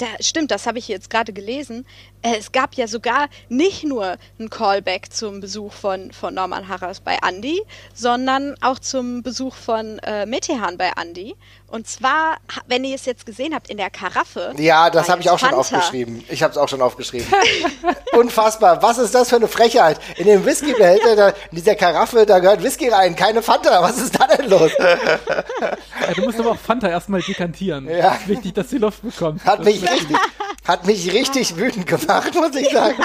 Da, 0.01 0.07
stimmt, 0.19 0.49
das 0.49 0.65
habe 0.65 0.79
ich 0.79 0.87
jetzt 0.87 1.11
gerade 1.11 1.31
gelesen. 1.31 1.85
Äh, 2.23 2.37
es 2.39 2.51
gab 2.51 2.73
ja 2.73 2.87
sogar 2.87 3.29
nicht 3.49 3.83
nur 3.83 4.17
ein 4.39 4.49
Callback 4.49 5.13
zum 5.13 5.41
Besuch 5.41 5.73
von, 5.73 6.11
von 6.11 6.33
Norman 6.33 6.67
Harras 6.67 7.01
bei 7.01 7.19
Andy, 7.21 7.61
sondern 7.93 8.55
auch 8.61 8.79
zum 8.79 9.21
Besuch 9.21 9.53
von 9.53 9.99
äh, 9.99 10.25
Metehan 10.25 10.79
bei 10.79 10.91
Andy. 10.99 11.35
Und 11.71 11.88
zwar, 11.88 12.36
wenn 12.67 12.84
ihr 12.84 12.95
es 12.95 13.05
jetzt 13.05 13.25
gesehen 13.25 13.55
habt, 13.55 13.69
in 13.69 13.77
der 13.77 13.89
Karaffe. 13.89 14.53
Ja, 14.57 14.89
das 14.89 15.07
habe 15.07 15.21
ich 15.21 15.29
auch 15.29 15.39
Fanta. 15.39 15.63
schon 15.63 15.77
aufgeschrieben. 15.77 16.23
Ich 16.27 16.43
habe 16.43 16.51
es 16.51 16.57
auch 16.57 16.67
schon 16.67 16.81
aufgeschrieben. 16.81 17.25
Unfassbar. 18.12 18.81
Was 18.84 18.97
ist 18.97 19.15
das 19.15 19.29
für 19.29 19.38
eine 19.38 19.47
Frechheit? 19.47 19.97
In 20.17 20.27
dem 20.27 20.45
Whiskybehälter, 20.45 21.15
da, 21.15 21.29
in 21.29 21.55
dieser 21.55 21.75
Karaffe, 21.75 22.25
da 22.25 22.39
gehört 22.39 22.62
Whisky 22.62 22.89
rein, 22.89 23.15
keine 23.15 23.41
Fanta. 23.41 23.81
Was 23.81 23.97
ist 23.99 24.19
da 24.19 24.27
denn 24.27 24.49
los? 24.49 24.71
Ja, 24.77 26.13
du 26.13 26.23
musst 26.23 26.39
aber 26.41 26.51
auch 26.51 26.60
Fanta 26.60 26.89
erstmal 26.89 27.21
dekantieren. 27.21 27.88
Ja. 27.88 28.15
Es 28.15 28.21
ist 28.23 28.27
wichtig, 28.27 28.53
dass 28.53 28.69
sie 28.69 28.77
Luft 28.77 29.01
bekommt. 29.01 29.45
Hat 29.45 29.63
mich 29.63 29.81
richtig, 29.81 30.17
hat 30.63 30.86
mich 30.86 31.12
richtig 31.12 31.58
wütend 31.58 31.88
gemacht, 31.88 32.36
muss 32.36 32.56
ich 32.56 32.69
sagen. 32.69 33.04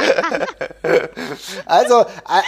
also, 1.67 2.05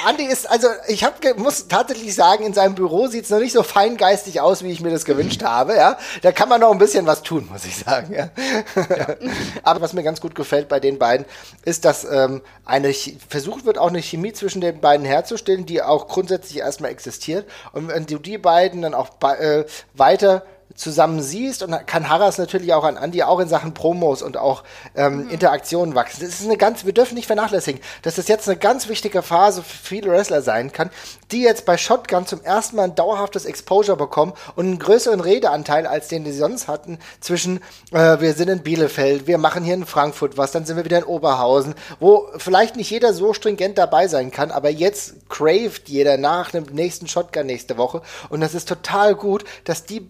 Andi 0.06 0.24
ist, 0.24 0.48
also 0.50 0.68
ich 0.86 1.02
hab, 1.02 1.18
muss 1.38 1.66
tatsächlich 1.68 2.14
sagen, 2.14 2.44
in 2.44 2.52
seinem 2.52 2.74
Büro 2.74 3.06
sieht 3.06 3.24
es 3.24 3.30
noch 3.30 3.38
nicht 3.38 3.52
so 3.52 3.62
feingeistig 3.62 4.42
aus, 4.42 4.62
wie 4.62 4.70
ich 4.70 4.82
mir 4.82 4.90
das 4.90 5.06
gewünscht 5.06 5.42
habe. 5.42 5.76
Ja, 5.76 5.96
da 6.20 6.32
kann 6.32 6.50
man 6.50 6.60
noch 6.60 6.70
ein 6.70 6.78
bisschen 6.78 7.06
was 7.06 7.22
tun, 7.22 7.48
muss 7.50 7.64
ich 7.64 7.76
sagen. 7.76 8.12
Ja. 8.12 8.28
ja. 8.76 9.16
Aber 9.62 9.80
was 9.80 9.94
mir 9.94 10.02
ganz 10.02 10.20
gut 10.20 10.34
gefällt 10.34 10.68
bei 10.68 10.78
den 10.78 10.98
beiden, 10.98 11.24
ist, 11.64 11.86
dass 11.86 12.04
ähm, 12.04 12.42
eine 12.66 12.92
versucht 12.92 13.64
wird, 13.64 13.78
auch 13.78 13.88
eine 13.88 14.02
Chemie 14.02 14.34
zwischen 14.34 14.60
den 14.60 14.80
beiden 14.80 15.06
herzustellen, 15.06 15.64
die 15.64 15.82
auch 15.82 16.08
grundsätzlich 16.08 16.58
erstmal 16.58 16.90
existiert. 16.90 17.48
Und 17.72 17.88
wenn 17.88 18.04
du 18.04 18.18
die 18.18 18.36
beiden 18.36 18.82
dann 18.82 18.92
auch 18.92 19.08
äh, 19.22 19.64
weiter 19.94 20.44
zusammen 20.78 21.20
siehst 21.20 21.62
und 21.62 21.86
kann 21.86 22.08
Harras 22.08 22.38
natürlich 22.38 22.72
auch 22.72 22.84
an 22.84 22.96
Andy 22.96 23.22
auch 23.22 23.40
in 23.40 23.48
Sachen 23.48 23.74
Promos 23.74 24.22
und 24.22 24.36
auch 24.36 24.62
ähm, 24.94 25.24
mhm. 25.24 25.30
Interaktionen 25.30 25.94
wachsen. 25.94 26.20
Das 26.20 26.40
ist 26.40 26.44
eine 26.44 26.56
ganz, 26.56 26.86
wir 26.86 26.92
dürfen 26.92 27.16
nicht 27.16 27.26
vernachlässigen, 27.26 27.82
dass 28.02 28.14
das 28.14 28.28
jetzt 28.28 28.48
eine 28.48 28.56
ganz 28.56 28.88
wichtige 28.88 29.22
Phase 29.22 29.62
für 29.62 29.76
viele 29.76 30.10
Wrestler 30.10 30.40
sein 30.40 30.72
kann, 30.72 30.90
die 31.32 31.42
jetzt 31.42 31.66
bei 31.66 31.76
Shotgun 31.76 32.26
zum 32.26 32.42
ersten 32.42 32.76
Mal 32.76 32.84
ein 32.84 32.94
dauerhaftes 32.94 33.44
Exposure 33.44 33.96
bekommen 33.96 34.32
und 34.54 34.66
einen 34.66 34.78
größeren 34.78 35.20
Redeanteil 35.20 35.86
als 35.86 36.08
den, 36.08 36.24
die 36.24 36.30
sie 36.30 36.38
sonst 36.38 36.68
hatten, 36.68 36.98
zwischen 37.20 37.60
äh, 37.90 38.20
wir 38.20 38.34
sind 38.34 38.48
in 38.48 38.62
Bielefeld, 38.62 39.26
wir 39.26 39.38
machen 39.38 39.64
hier 39.64 39.74
in 39.74 39.84
Frankfurt 39.84 40.38
was, 40.38 40.52
dann 40.52 40.64
sind 40.64 40.76
wir 40.76 40.84
wieder 40.84 40.98
in 40.98 41.04
Oberhausen, 41.04 41.74
wo 41.98 42.28
vielleicht 42.36 42.76
nicht 42.76 42.90
jeder 42.90 43.12
so 43.12 43.34
stringent 43.34 43.78
dabei 43.78 44.06
sein 44.06 44.30
kann, 44.30 44.52
aber 44.52 44.70
jetzt 44.70 45.28
craved 45.28 45.88
jeder 45.88 46.16
nach 46.18 46.52
dem 46.52 46.64
nächsten 46.66 47.08
Shotgun 47.08 47.46
nächste 47.46 47.76
Woche 47.76 48.00
und 48.28 48.40
das 48.40 48.54
ist 48.54 48.68
total 48.68 49.16
gut, 49.16 49.44
dass 49.64 49.84
die 49.84 50.06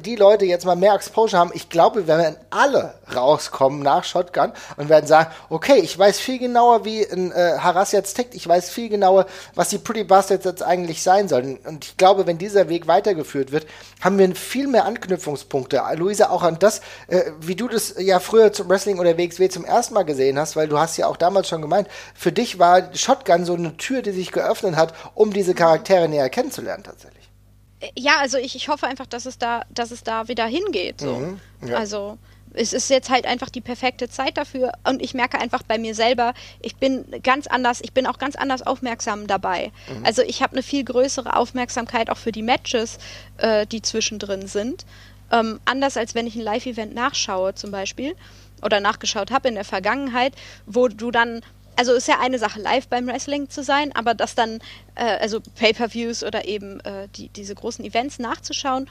die 0.00 0.16
Leute 0.16 0.44
jetzt 0.44 0.66
mal 0.66 0.76
mehr 0.76 0.94
Exposure 0.94 1.38
haben, 1.38 1.50
ich 1.54 1.68
glaube, 1.68 2.06
wir 2.06 2.18
werden 2.18 2.36
alle 2.50 2.94
rauskommen 3.14 3.82
nach 3.82 4.04
Shotgun 4.04 4.52
und 4.76 4.88
werden 4.88 5.06
sagen, 5.06 5.30
okay, 5.48 5.78
ich 5.78 5.98
weiß 5.98 6.20
viel 6.20 6.38
genauer, 6.38 6.84
wie 6.84 7.04
ein 7.04 7.32
äh, 7.32 7.58
Haras 7.58 7.92
jetzt 7.92 8.14
tickt, 8.14 8.34
ich 8.34 8.46
weiß 8.46 8.70
viel 8.70 8.88
genauer, 8.88 9.26
was 9.54 9.68
die 9.68 9.78
Pretty 9.78 10.04
Bastards 10.04 10.44
jetzt 10.44 10.62
eigentlich 10.62 11.02
sein 11.02 11.28
sollen. 11.28 11.56
Und 11.64 11.84
ich 11.84 11.96
glaube, 11.96 12.26
wenn 12.26 12.38
dieser 12.38 12.68
Weg 12.68 12.86
weitergeführt 12.86 13.52
wird, 13.52 13.66
haben 14.00 14.18
wir 14.18 14.34
viel 14.34 14.66
mehr 14.66 14.84
Anknüpfungspunkte. 14.84 15.82
Luisa, 15.96 16.30
auch 16.30 16.42
an 16.42 16.58
das, 16.58 16.80
äh, 17.08 17.32
wie 17.40 17.56
du 17.56 17.68
das 17.68 17.94
ja 17.98 18.20
früher 18.20 18.52
zum 18.52 18.68
Wrestling 18.68 18.98
oder 18.98 19.16
WXW 19.16 19.48
zum 19.48 19.64
ersten 19.64 19.94
Mal 19.94 20.04
gesehen 20.04 20.38
hast, 20.38 20.56
weil 20.56 20.68
du 20.68 20.78
hast 20.78 20.96
ja 20.96 21.06
auch 21.06 21.16
damals 21.16 21.48
schon 21.48 21.62
gemeint, 21.62 21.88
für 22.14 22.32
dich 22.32 22.58
war 22.58 22.94
Shotgun 22.94 23.44
so 23.44 23.54
eine 23.54 23.76
Tür, 23.76 24.02
die 24.02 24.12
sich 24.12 24.32
geöffnet 24.32 24.76
hat, 24.76 24.94
um 25.14 25.32
diese 25.32 25.54
Charaktere 25.54 26.08
näher 26.08 26.28
kennenzulernen 26.28 26.84
tatsächlich 26.84 27.31
ja, 27.96 28.18
also 28.18 28.38
ich, 28.38 28.54
ich 28.54 28.68
hoffe 28.68 28.86
einfach, 28.86 29.06
dass 29.06 29.26
es 29.26 29.38
da, 29.38 29.62
dass 29.70 29.90
es 29.90 30.02
da 30.02 30.28
wieder 30.28 30.46
hingeht. 30.46 31.00
So. 31.00 31.14
Mhm, 31.14 31.40
ja. 31.66 31.76
Also 31.76 32.18
es 32.54 32.72
ist 32.72 32.90
jetzt 32.90 33.10
halt 33.10 33.26
einfach 33.26 33.48
die 33.48 33.60
perfekte 33.60 34.08
Zeit 34.08 34.36
dafür 34.36 34.72
und 34.84 35.02
ich 35.02 35.14
merke 35.14 35.38
einfach 35.38 35.62
bei 35.62 35.78
mir 35.78 35.94
selber, 35.94 36.34
ich 36.60 36.76
bin 36.76 37.04
ganz 37.22 37.46
anders, 37.46 37.80
ich 37.80 37.92
bin 37.92 38.06
auch 38.06 38.18
ganz 38.18 38.36
anders 38.36 38.62
aufmerksam 38.62 39.26
dabei. 39.26 39.72
Mhm. 39.88 40.04
Also 40.04 40.22
ich 40.22 40.42
habe 40.42 40.52
eine 40.52 40.62
viel 40.62 40.84
größere 40.84 41.34
Aufmerksamkeit 41.36 42.10
auch 42.10 42.18
für 42.18 42.32
die 42.32 42.42
Matches, 42.42 42.98
äh, 43.38 43.66
die 43.66 43.82
zwischendrin 43.82 44.46
sind. 44.46 44.84
Ähm, 45.30 45.60
anders 45.64 45.96
als 45.96 46.14
wenn 46.14 46.26
ich 46.26 46.36
ein 46.36 46.42
Live-Event 46.42 46.94
nachschaue 46.94 47.54
zum 47.54 47.70
Beispiel 47.70 48.14
oder 48.62 48.80
nachgeschaut 48.80 49.30
habe 49.30 49.48
in 49.48 49.54
der 49.54 49.64
Vergangenheit, 49.64 50.34
wo 50.66 50.88
du 50.88 51.10
dann 51.10 51.42
also 51.76 51.92
ist 51.92 52.08
ja 52.08 52.20
eine 52.20 52.38
Sache, 52.38 52.60
live 52.60 52.88
beim 52.88 53.06
Wrestling 53.06 53.48
zu 53.48 53.62
sein, 53.62 53.92
aber 53.94 54.14
das 54.14 54.34
dann, 54.34 54.60
äh, 54.94 55.04
also 55.04 55.40
Pay-per-Views 55.40 56.24
oder 56.24 56.46
eben 56.46 56.80
äh, 56.80 57.08
die, 57.16 57.28
diese 57.28 57.54
großen 57.54 57.84
Events 57.84 58.18
nachzuschauen, 58.18 58.88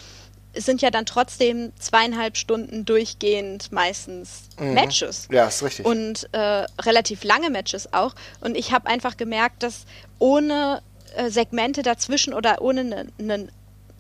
sind 0.54 0.82
ja 0.82 0.92
dann 0.92 1.06
trotzdem 1.06 1.72
zweieinhalb 1.80 2.36
Stunden 2.36 2.84
durchgehend 2.86 3.72
meistens 3.72 4.44
mhm. 4.60 4.74
Matches. 4.74 5.28
Ja, 5.32 5.48
ist 5.48 5.64
richtig. 5.64 5.86
Und 5.86 6.28
äh, 6.34 6.66
relativ 6.82 7.24
lange 7.24 7.50
Matches 7.50 7.94
auch. 7.94 8.14
Und 8.42 8.58
ich 8.58 8.72
habe 8.74 8.88
einfach 8.88 9.18
gemerkt, 9.18 9.64
dass 9.64 9.86
ohne 10.20 10.82
äh, 11.16 11.30
Segmente 11.30 11.84
dazwischen 11.84 12.34
oder 12.34 12.62
ohne 12.62 12.82
einen 12.82 13.12
ne, 13.18 13.48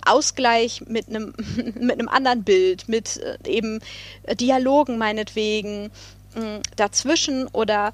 Ausgleich 0.05 0.81
mit 0.87 1.09
einem 1.09 1.33
mit 1.79 1.93
einem 1.93 2.09
anderen 2.09 2.43
Bild, 2.43 2.89
mit 2.89 3.17
äh, 3.17 3.37
eben 3.47 3.79
Dialogen 4.33 4.97
meinetwegen 4.97 5.91
mh, 6.35 6.61
dazwischen 6.75 7.47
oder 7.47 7.93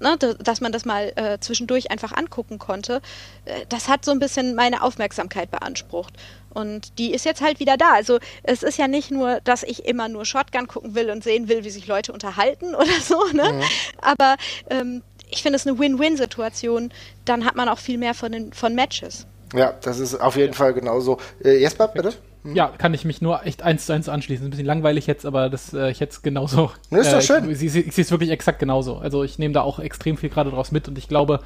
ne, 0.00 0.16
dass 0.18 0.60
man 0.60 0.72
das 0.72 0.84
mal 0.84 1.12
äh, 1.16 1.38
zwischendurch 1.40 1.90
einfach 1.90 2.12
angucken 2.12 2.58
konnte, 2.58 3.00
äh, 3.44 3.66
das 3.68 3.88
hat 3.88 4.04
so 4.04 4.10
ein 4.10 4.18
bisschen 4.18 4.54
meine 4.54 4.82
Aufmerksamkeit 4.82 5.50
beansprucht. 5.50 6.14
Und 6.52 6.98
die 6.98 7.12
ist 7.12 7.24
jetzt 7.24 7.42
halt 7.42 7.60
wieder 7.60 7.76
da. 7.76 7.92
Also 7.92 8.18
es 8.42 8.62
ist 8.62 8.76
ja 8.76 8.88
nicht 8.88 9.10
nur, 9.10 9.40
dass 9.44 9.62
ich 9.62 9.84
immer 9.86 10.08
nur 10.08 10.24
Shotgun 10.24 10.66
gucken 10.66 10.94
will 10.94 11.10
und 11.10 11.22
sehen 11.22 11.48
will, 11.48 11.64
wie 11.64 11.70
sich 11.70 11.86
Leute 11.86 12.12
unterhalten 12.12 12.74
oder 12.74 13.00
so, 13.02 13.24
ne? 13.32 13.52
Mhm. 13.52 13.62
Aber 14.00 14.36
ähm, 14.68 15.02
ich 15.30 15.42
finde 15.42 15.56
es 15.56 15.66
eine 15.66 15.78
Win-Win-Situation. 15.78 16.92
Dann 17.24 17.44
hat 17.44 17.54
man 17.54 17.68
auch 17.68 17.78
viel 17.78 17.98
mehr 17.98 18.14
von, 18.14 18.32
den, 18.32 18.52
von 18.52 18.74
Matches. 18.74 19.26
Ja, 19.54 19.74
das 19.80 19.98
ist 19.98 20.20
auf 20.20 20.36
jeden 20.36 20.54
Fall 20.54 20.74
genauso. 20.74 21.18
Äh, 21.44 21.58
Jesper, 21.58 21.88
bitte? 21.88 22.14
Hm. 22.42 22.56
Ja, 22.56 22.68
kann 22.68 22.94
ich 22.94 23.04
mich 23.04 23.20
nur 23.20 23.44
echt 23.44 23.62
eins 23.62 23.86
zu 23.86 23.92
eins 23.92 24.08
anschließen. 24.08 24.46
Ein 24.46 24.50
bisschen 24.50 24.66
langweilig 24.66 25.06
jetzt, 25.06 25.26
aber 25.26 25.50
das, 25.50 25.74
äh, 25.74 25.90
ich 25.90 26.00
hätte 26.00 26.12
es 26.12 26.22
genauso. 26.22 26.70
Das 26.90 27.06
ist 27.06 27.12
doch 27.12 27.18
äh, 27.18 27.22
schön. 27.22 27.50
Ich, 27.50 27.62
ich, 27.62 27.74
ich 27.86 27.94
sehe 27.94 28.04
es 28.04 28.10
wirklich 28.10 28.30
exakt 28.30 28.58
genauso. 28.58 28.96
Also 28.96 29.24
ich 29.24 29.38
nehme 29.38 29.52
da 29.52 29.62
auch 29.62 29.78
extrem 29.78 30.16
viel 30.16 30.30
gerade 30.30 30.50
draus 30.50 30.72
mit 30.72 30.88
und 30.88 30.96
ich 30.96 31.08
glaube, 31.08 31.40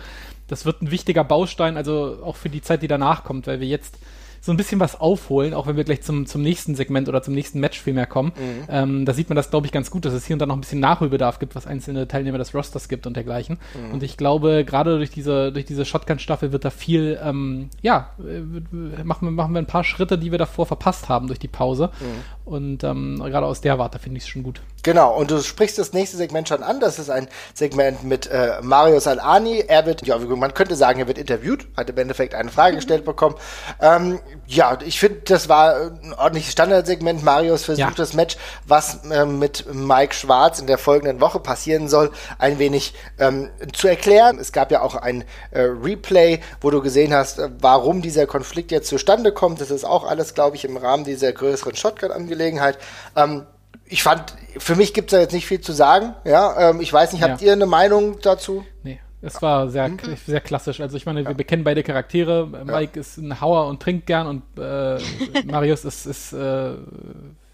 das 0.49 0.65
wird 0.65 0.83
ein 0.83 0.91
wichtiger 0.91 1.25
Baustein, 1.25 1.77
also 1.77 2.19
auch 2.23 2.37
für 2.37 2.49
die 2.49 2.63
Zeit, 2.63 2.83
die 2.83 2.89
danach 2.89 3.25
kommt, 3.25 3.47
weil 3.47 3.61
wir 3.61 3.67
jetzt 3.67 3.97
so 4.45 4.53
ein 4.53 4.59
bisschen 4.59 4.79
was 4.79 5.01
aufholen, 5.01 5.55
auch 5.55 5.67
wenn 5.67 5.77
wir 5.77 5.85
gleich 5.85 6.03
zum, 6.03 6.27
zum 6.27 6.43
nächsten 6.43 6.75
Segment 6.75 7.09
oder 7.09 7.23
zum 7.23 7.33
nächsten 7.33 7.61
Match 7.61 7.81
viel 7.81 7.95
mehr 7.95 8.05
kommen. 8.05 8.33
Mhm. 8.37 8.65
Ähm, 8.69 9.05
da 9.07 9.15
sieht 9.15 9.31
man 9.31 9.37
das, 9.37 9.49
glaube 9.49 9.67
ich, 9.67 9.73
ganz 9.73 9.91
gut, 9.91 10.05
dass 10.05 10.13
es 10.13 10.27
hier 10.27 10.35
und 10.35 10.39
da 10.39 10.45
noch 10.45 10.55
ein 10.55 10.61
bisschen 10.61 10.81
Nachholbedarf 10.81 11.39
gibt, 11.39 11.55
was 11.55 11.67
einzelne 11.67 12.07
Teilnehmer 12.07 12.37
des 12.37 12.55
Rosters 12.55 12.91
gibt 12.91 13.07
und 13.07 13.17
dergleichen. 13.17 13.59
Mhm. 13.75 13.95
Und 13.95 14.03
ich 14.03 14.19
glaube, 14.19 14.67
gerade 14.67 14.99
durch 14.99 15.09
diese, 15.09 15.51
durch 15.51 15.65
diese 15.65 15.87
Shotgun-Staffel 15.87 16.53
wird 16.53 16.67
da 16.67 16.69
viel, 16.69 17.19
ähm, 17.25 17.71
ja, 17.81 18.11
äh, 18.19 19.03
machen, 19.03 19.29
wir, 19.29 19.33
machen 19.33 19.55
wir 19.55 19.61
ein 19.61 19.67
paar 19.67 19.83
Schritte, 19.83 20.19
die 20.19 20.31
wir 20.31 20.39
davor 20.39 20.67
verpasst 20.67 21.09
haben 21.09 21.27
durch 21.27 21.39
die 21.39 21.49
Pause. 21.49 21.91
Mhm. 21.99 22.53
Und 22.53 22.85
ähm, 22.85 23.17
gerade 23.21 23.47
aus 23.47 23.63
der 23.63 23.79
Warte 23.79 23.99
finde 23.99 24.19
ich 24.19 24.25
es 24.25 24.29
schon 24.29 24.43
gut. 24.43 24.61
Genau, 24.85 25.17
und 25.17 25.31
du 25.31 25.41
sprichst 25.41 25.79
das 25.79 25.95
nächste 25.95 26.19
Segment 26.19 26.47
schon 26.47 26.63
an. 26.63 26.79
Das 26.79 26.99
ist 26.99 27.09
ein 27.09 27.29
Segment 27.55 28.05
mit 28.05 28.27
äh, 28.27 28.59
Mario 28.61 29.01
Salani. 29.01 29.65
Er 29.67 29.87
wird, 29.87 30.07
ja, 30.07 30.19
man 30.19 30.53
könnte 30.53 30.77
sagen, 30.77 31.01
er 31.01 31.09
wird 31.09 31.17
interviewt, 31.17 31.67
hat 31.75 31.89
im 31.89 31.97
Endeffekt 31.97 32.35
eine 32.35 32.51
Frage 32.51 32.77
gestellt 32.77 33.07
bekommen. 33.07 33.35
Ähm, 33.81 34.21
ja, 34.47 34.77
ich 34.85 35.01
finde, 35.01 35.23
das 35.25 35.49
war 35.49 35.91
ein 36.03 36.13
ordentliches 36.13 36.53
Standardsegment. 36.53 37.25
Marius 37.25 37.65
versucht 37.65 37.89
ja. 37.89 37.95
das 37.97 38.13
Match, 38.13 38.37
was 38.67 39.01
ähm, 39.11 39.39
mit 39.39 39.65
Mike 39.73 40.15
Schwarz 40.15 40.59
in 40.59 40.67
der 40.67 40.77
folgenden 40.77 41.19
Woche 41.19 41.41
passieren 41.41 41.89
soll, 41.89 42.11
ein 42.39 42.59
wenig 42.59 42.93
ähm, 43.19 43.49
zu 43.73 43.89
erklären. 43.89 44.39
Es 44.39 44.53
gab 44.53 44.71
ja 44.71 44.83
auch 44.83 44.97
ein 44.97 45.25
äh, 45.51 45.63
Replay, 45.63 46.41
wo 46.61 46.71
du 46.71 46.83
gesehen 46.83 47.15
hast, 47.15 47.39
äh, 47.39 47.49
warum 47.59 48.03
dieser 48.03 48.27
Konflikt 48.27 48.71
jetzt 48.71 48.89
zustande 48.89 49.33
kommt. 49.33 49.63
Das 49.63 49.71
ist 49.71 49.85
auch 49.85 50.05
alles, 50.05 50.35
glaube 50.35 50.57
ich, 50.57 50.67
im 50.67 50.77
Rahmen 50.77 51.05
dieser 51.05 51.33
größeren 51.33 51.75
Shotgun-Angelegenheit. 51.75 52.77
Ähm, 53.17 53.47
ich 53.87 54.03
fand, 54.03 54.35
für 54.57 54.77
mich 54.77 54.95
gibt 54.95 55.13
es 55.13 55.17
da 55.17 55.21
jetzt 55.21 55.33
nicht 55.33 55.47
viel 55.47 55.61
zu 55.61 55.73
sagen. 55.73 56.15
Ja, 56.25 56.71
ähm, 56.71 56.81
ich 56.81 56.93
weiß 56.93 57.13
nicht, 57.13 57.23
habt 57.23 57.41
ja. 57.41 57.49
ihr 57.49 57.53
eine 57.53 57.67
Meinung 57.67 58.19
dazu? 58.21 58.65
Nee. 58.83 59.01
Es 59.25 59.41
war 59.41 59.71
sehr, 59.71 59.89
mhm. 59.89 59.99
sehr 60.27 60.41
klassisch. 60.41 60.81
Also 60.81 60.99
ich 60.99 61.07
meine, 61.07 61.23
ja. 61.23 61.29
wir 61.29 61.35
bekennen 61.35 61.65
beide 61.65 61.83
Charaktere. 61.83 62.47
Mike 62.47 62.93
ja. 62.95 63.01
ist 63.01 63.17
ein 63.17 63.41
Hauer 63.41 63.69
und 63.69 63.81
trinkt 63.81 64.07
gern 64.07 64.27
und 64.27 64.43
äh, 64.59 64.99
Marius 65.47 65.87
ist, 65.87 66.05
ist 66.05 66.35
äh, 66.35 66.75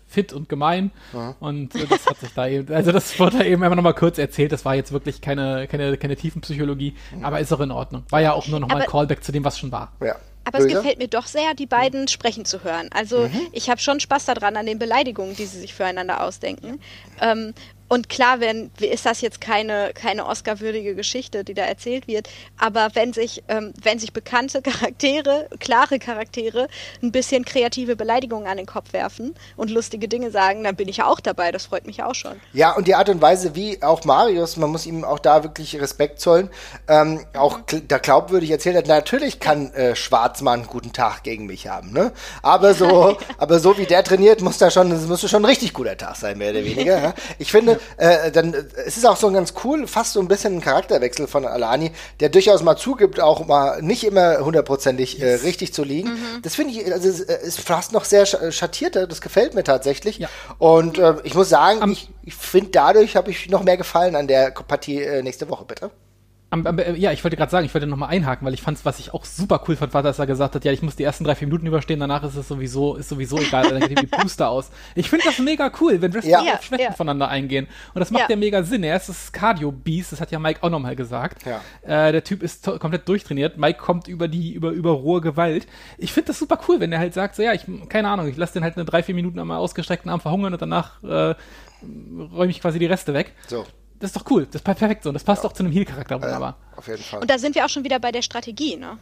fit 0.09 0.33
und 0.33 0.49
gemein. 0.49 0.91
Ja. 1.13 1.37
Und 1.39 1.75
äh, 1.77 1.87
das 1.87 2.07
hat 2.07 2.19
sich 2.19 2.35
da 2.35 2.49
eben, 2.49 2.75
also 2.75 2.91
das 2.91 3.19
wurde 3.21 3.39
da 3.39 3.45
eben 3.45 3.63
einfach 3.63 3.77
nochmal 3.77 3.95
kurz 3.95 4.19
erzählt. 4.19 4.51
Das 4.51 4.65
war 4.65 4.75
jetzt 4.75 4.91
wirklich 4.91 5.21
keine, 5.21 5.69
keine, 5.69 5.97
keine 5.97 6.17
Tiefenpsychologie, 6.17 6.97
aber 7.23 7.39
ist 7.39 7.53
auch 7.53 7.61
in 7.61 7.71
Ordnung. 7.71 8.03
War 8.11 8.21
ja 8.21 8.33
auch 8.33 8.49
nur 8.49 8.59
nochmal 8.59 8.83
ein 8.83 8.89
Callback 8.89 9.23
zu 9.23 9.31
dem, 9.31 9.45
was 9.45 9.59
schon 9.59 9.71
war. 9.71 9.93
Ja. 10.01 10.17
Aber 10.45 10.59
Böse? 10.59 10.69
es 10.69 10.75
gefällt 10.75 10.99
mir 10.99 11.09
doch 11.09 11.27
sehr, 11.27 11.55
die 11.55 11.67
beiden 11.67 12.09
sprechen 12.09 12.45
zu 12.45 12.65
hören. 12.65 12.89
Also 12.93 13.29
mhm. 13.29 13.49
ich 13.53 13.71
habe 13.71 13.81
schon 13.81 14.01
Spaß 14.01 14.25
daran, 14.27 14.57
an 14.57 14.67
den 14.67 14.79
Beleidigungen, 14.79 15.37
die 15.37 15.47
sie 15.47 15.61
sich 15.61 15.75
füreinander 15.75 16.23
ausdenken. 16.23 16.81
Ähm, 17.21 17.55
Und 17.91 18.09
klar, 18.09 18.39
wenn, 18.39 18.71
ist 18.79 19.05
das 19.05 19.21
jetzt 19.21 19.41
keine, 19.41 19.91
keine 19.95 20.27
Oscar-würdige 20.27 20.95
Geschichte, 20.95 21.43
die 21.43 21.55
da 21.55 21.65
erzählt 21.65 22.07
wird, 22.07 22.29
aber 22.57 22.91
wenn 22.95 23.13
sich, 23.13 23.43
ähm, 23.49 23.75
wenn 23.83 23.99
sich 23.99 24.13
bekannte 24.13 24.63
Charaktere, 24.71 25.49
klare 25.59 25.99
Charaktere, 25.99 26.69
ein 27.03 27.11
bisschen 27.11 27.45
kreative 27.45 27.97
Beleidigungen 27.97 28.47
an 28.47 28.59
den 28.59 28.67
Kopf 28.67 28.93
werfen 28.93 29.35
und 29.57 29.71
lustige 29.71 30.07
Dinge 30.07 30.31
sagen, 30.31 30.63
dann 30.63 30.77
bin 30.77 30.87
ich 30.87 30.99
ja 30.99 31.07
auch 31.07 31.19
dabei. 31.19 31.51
Das 31.51 31.67
freut 31.67 31.85
mich 31.85 32.05
auch 32.05 32.15
schon. 32.15 32.41
Ja, 32.53 32.77
und 32.77 32.87
die 32.87 32.95
Art 32.95 33.09
und 33.09 33.21
Weise, 33.21 33.57
wie 33.57 33.83
auch 33.83 34.05
Marius, 34.05 34.57
man 34.57 34.71
muss 34.71 34.87
ihm 34.87 35.03
auch 35.03 35.19
da 35.19 35.43
wirklich 35.43 35.81
Respekt 35.81 36.21
zollen, 36.21 36.49
ähm, 36.87 37.27
auch 37.35 37.59
mhm. 37.73 37.89
da 37.89 37.99
glaubwürdig 37.99 38.53
erzählt 38.53 38.77
hat, 38.77 38.87
natürlich 38.87 39.41
kann 39.41 39.73
äh, 39.73 39.97
Schwarzmann 39.97 40.61
einen 40.61 40.69
guten 40.69 40.93
Tag 40.93 41.25
gegen 41.25 41.47
mich 41.47 41.67
haben, 41.67 41.93
ne? 41.93 42.13
Aber 42.41 42.73
so, 42.75 43.19
aber 43.39 43.59
so 43.59 43.77
wie 43.79 43.87
der 43.87 44.05
trainiert, 44.05 44.43
muss 44.43 44.59
da 44.59 44.71
schon, 44.71 44.91
das 44.91 45.09
müsste 45.09 45.29
schon 45.29 45.43
ein 45.43 45.47
richtig 45.47 45.73
guter 45.73 45.97
Tag 45.97 46.15
sein, 46.15 46.39
mehr 46.39 46.53
oder 46.53 46.65
weniger. 46.65 47.03
Ja? 47.03 47.15
Ich 47.41 47.51
finde, 47.51 47.80
äh, 47.97 48.31
dann, 48.31 48.55
es 48.87 48.97
ist 48.97 49.07
auch 49.07 49.17
so 49.17 49.31
ganz 49.31 49.55
cool, 49.65 49.87
fast 49.87 50.13
so 50.13 50.21
ein 50.21 50.29
bisschen 50.29 50.57
ein 50.57 50.61
Charakterwechsel 50.61 51.27
von 51.27 51.45
Alani, 51.45 51.93
der 52.21 52.29
durchaus 52.29 52.63
mal 52.63 52.77
zugibt, 52.77 53.21
auch 53.21 53.47
mal 53.47 53.83
nicht 53.83 54.05
immer 54.05 54.39
hundertprozentig 54.39 55.21
äh, 55.21 55.35
richtig 55.35 55.73
zu 55.73 55.85
liegen. 55.85 56.11
Mhm. 56.11 56.43
Das 56.43 56.55
finde 56.55 56.75
ich, 56.75 56.93
also 56.93 57.09
ist 57.09 57.61
fast 57.61 57.93
noch 57.93 58.05
sehr 58.05 58.27
schattierter, 58.27 59.07
das 59.07 59.21
gefällt 59.21 59.55
mir 59.55 59.65
tatsächlich. 59.65 60.19
Ja. 60.19 60.29
Und 60.59 60.99
äh, 60.99 61.15
ich 61.25 61.35
muss 61.35 61.49
sagen, 61.49 61.83
Am 61.83 61.93
ich, 61.93 62.09
ich 62.25 62.35
finde, 62.35 62.71
dadurch 62.71 63.17
habe 63.17 63.31
ich 63.31 63.49
noch 63.49 63.63
mehr 63.63 63.77
gefallen 63.77 64.17
an 64.17 64.27
der 64.27 64.51
Partie 64.51 65.03
äh, 65.03 65.23
nächste 65.23 65.49
Woche, 65.49 65.65
bitte. 65.65 65.91
Äh, 66.53 66.97
ja, 66.97 67.13
ich 67.13 67.23
wollte 67.23 67.37
gerade 67.37 67.51
sagen, 67.51 67.65
ich 67.65 67.73
wollte 67.75 67.87
nochmal 67.87 68.09
einhaken, 68.09 68.45
weil 68.45 68.55
ich 68.55 68.63
fand, 68.63 68.85
was 68.85 68.99
ich 68.99 69.15
auch 69.15 69.25
super 69.25 69.63
cool 69.69 69.77
fand, 69.77 69.95
war, 69.95 70.03
dass 70.03 70.19
er 70.19 70.27
gesagt 70.27 70.55
hat, 70.55 70.65
ja, 70.65 70.73
ich 70.73 70.83
muss 70.83 70.97
die 70.97 71.05
ersten 71.05 71.23
drei, 71.23 71.37
vier 71.37 71.47
Minuten 71.47 71.67
überstehen, 71.67 72.01
danach 72.01 72.25
ist 72.25 72.35
es 72.35 72.49
sowieso, 72.49 72.97
ist 72.97 73.09
sowieso 73.09 73.39
egal, 73.39 73.71
dann 73.71 73.89
geht 73.89 74.01
die 74.01 74.07
Booster 74.07 74.51
aus. 74.51 74.71
Ich 74.97 75.09
finde 75.09 75.27
das 75.27 75.39
mega 75.39 75.71
cool, 75.81 76.03
wenn 76.03 76.13
Wrestler 76.13 76.45
ja. 76.45 76.55
auf 76.55 76.63
Schwächen 76.65 76.87
ja. 76.87 76.93
voneinander 76.93 77.29
eingehen. 77.29 77.69
Und 77.95 78.01
das 78.01 78.11
macht 78.11 78.23
ja, 78.23 78.31
ja 78.31 78.37
mega 78.37 78.63
Sinn. 78.65 78.83
Er 78.83 78.97
ist 78.97 79.09
das 79.09 79.31
Cardio-Beast, 79.33 80.13
das 80.13 80.21
hat 80.21 80.33
ja 80.33 80.41
Mike 80.41 80.63
auch 80.63 80.71
nochmal 80.71 80.97
gesagt. 80.97 81.45
Ja. 81.47 81.61
Äh, 81.83 82.13
der 82.13 82.25
Typ 82.25 82.43
ist 82.43 82.65
komplett 82.65 83.09
durchtrainiert. 83.09 83.57
Mike 83.57 83.79
kommt 83.79 84.09
über 84.09 84.27
die, 84.27 84.53
über, 84.53 84.71
über 84.71 84.91
rohe 84.91 85.21
Gewalt. 85.21 85.69
Ich 85.99 86.13
finde 86.13 86.29
das 86.29 86.39
super 86.41 86.59
cool, 86.69 86.81
wenn 86.81 86.91
er 86.91 86.99
halt 86.99 87.15
sagt, 87.15 87.37
so, 87.37 87.43
ja, 87.43 87.53
ich, 87.53 87.63
keine 87.89 88.09
Ahnung, 88.09 88.27
ich 88.27 88.37
lasse 88.37 88.55
den 88.55 88.65
halt 88.65 88.77
eine 88.77 88.85
drei, 88.85 89.05
vier 89.05 89.15
Minuten 89.15 89.39
einmal 89.39 89.59
ausgestreckten 89.59 90.11
Arm 90.11 90.21
verhungern 90.21 90.53
und 90.53 90.61
danach 90.61 91.03
äh, 91.05 91.35
räume 92.33 92.51
ich 92.51 92.61
quasi 92.61 92.81
die 92.81 92.87
Reste 92.87 93.15
weg. 93.15 93.35
So 93.47 93.65
das 94.01 94.11
ist 94.11 94.17
doch 94.17 94.31
cool. 94.31 94.49
Das 94.51 94.63
passt 94.63 94.79
perfekt 94.79 95.05
so. 95.05 95.11
Und 95.11 95.15
das 95.15 95.25
passt 95.25 95.45
ja. 95.45 95.49
auch 95.49 95.53
zu 95.53 95.63
einem 95.63 95.73
Heal-Charakter 95.73 96.21
wunderbar. 96.21 96.57
Ja, 96.73 96.79
auf 96.79 96.89
jeden 96.89 97.03
Fall. 97.03 97.21
Und 97.21 97.31
da 97.31 97.39
sind 97.39 97.55
wir 97.55 97.65
auch 97.65 97.69
schon 97.69 97.85
wieder 97.85 98.01
bei 98.01 98.11
der 98.11 98.23
Strategie, 98.23 98.77
ne? 98.77 98.99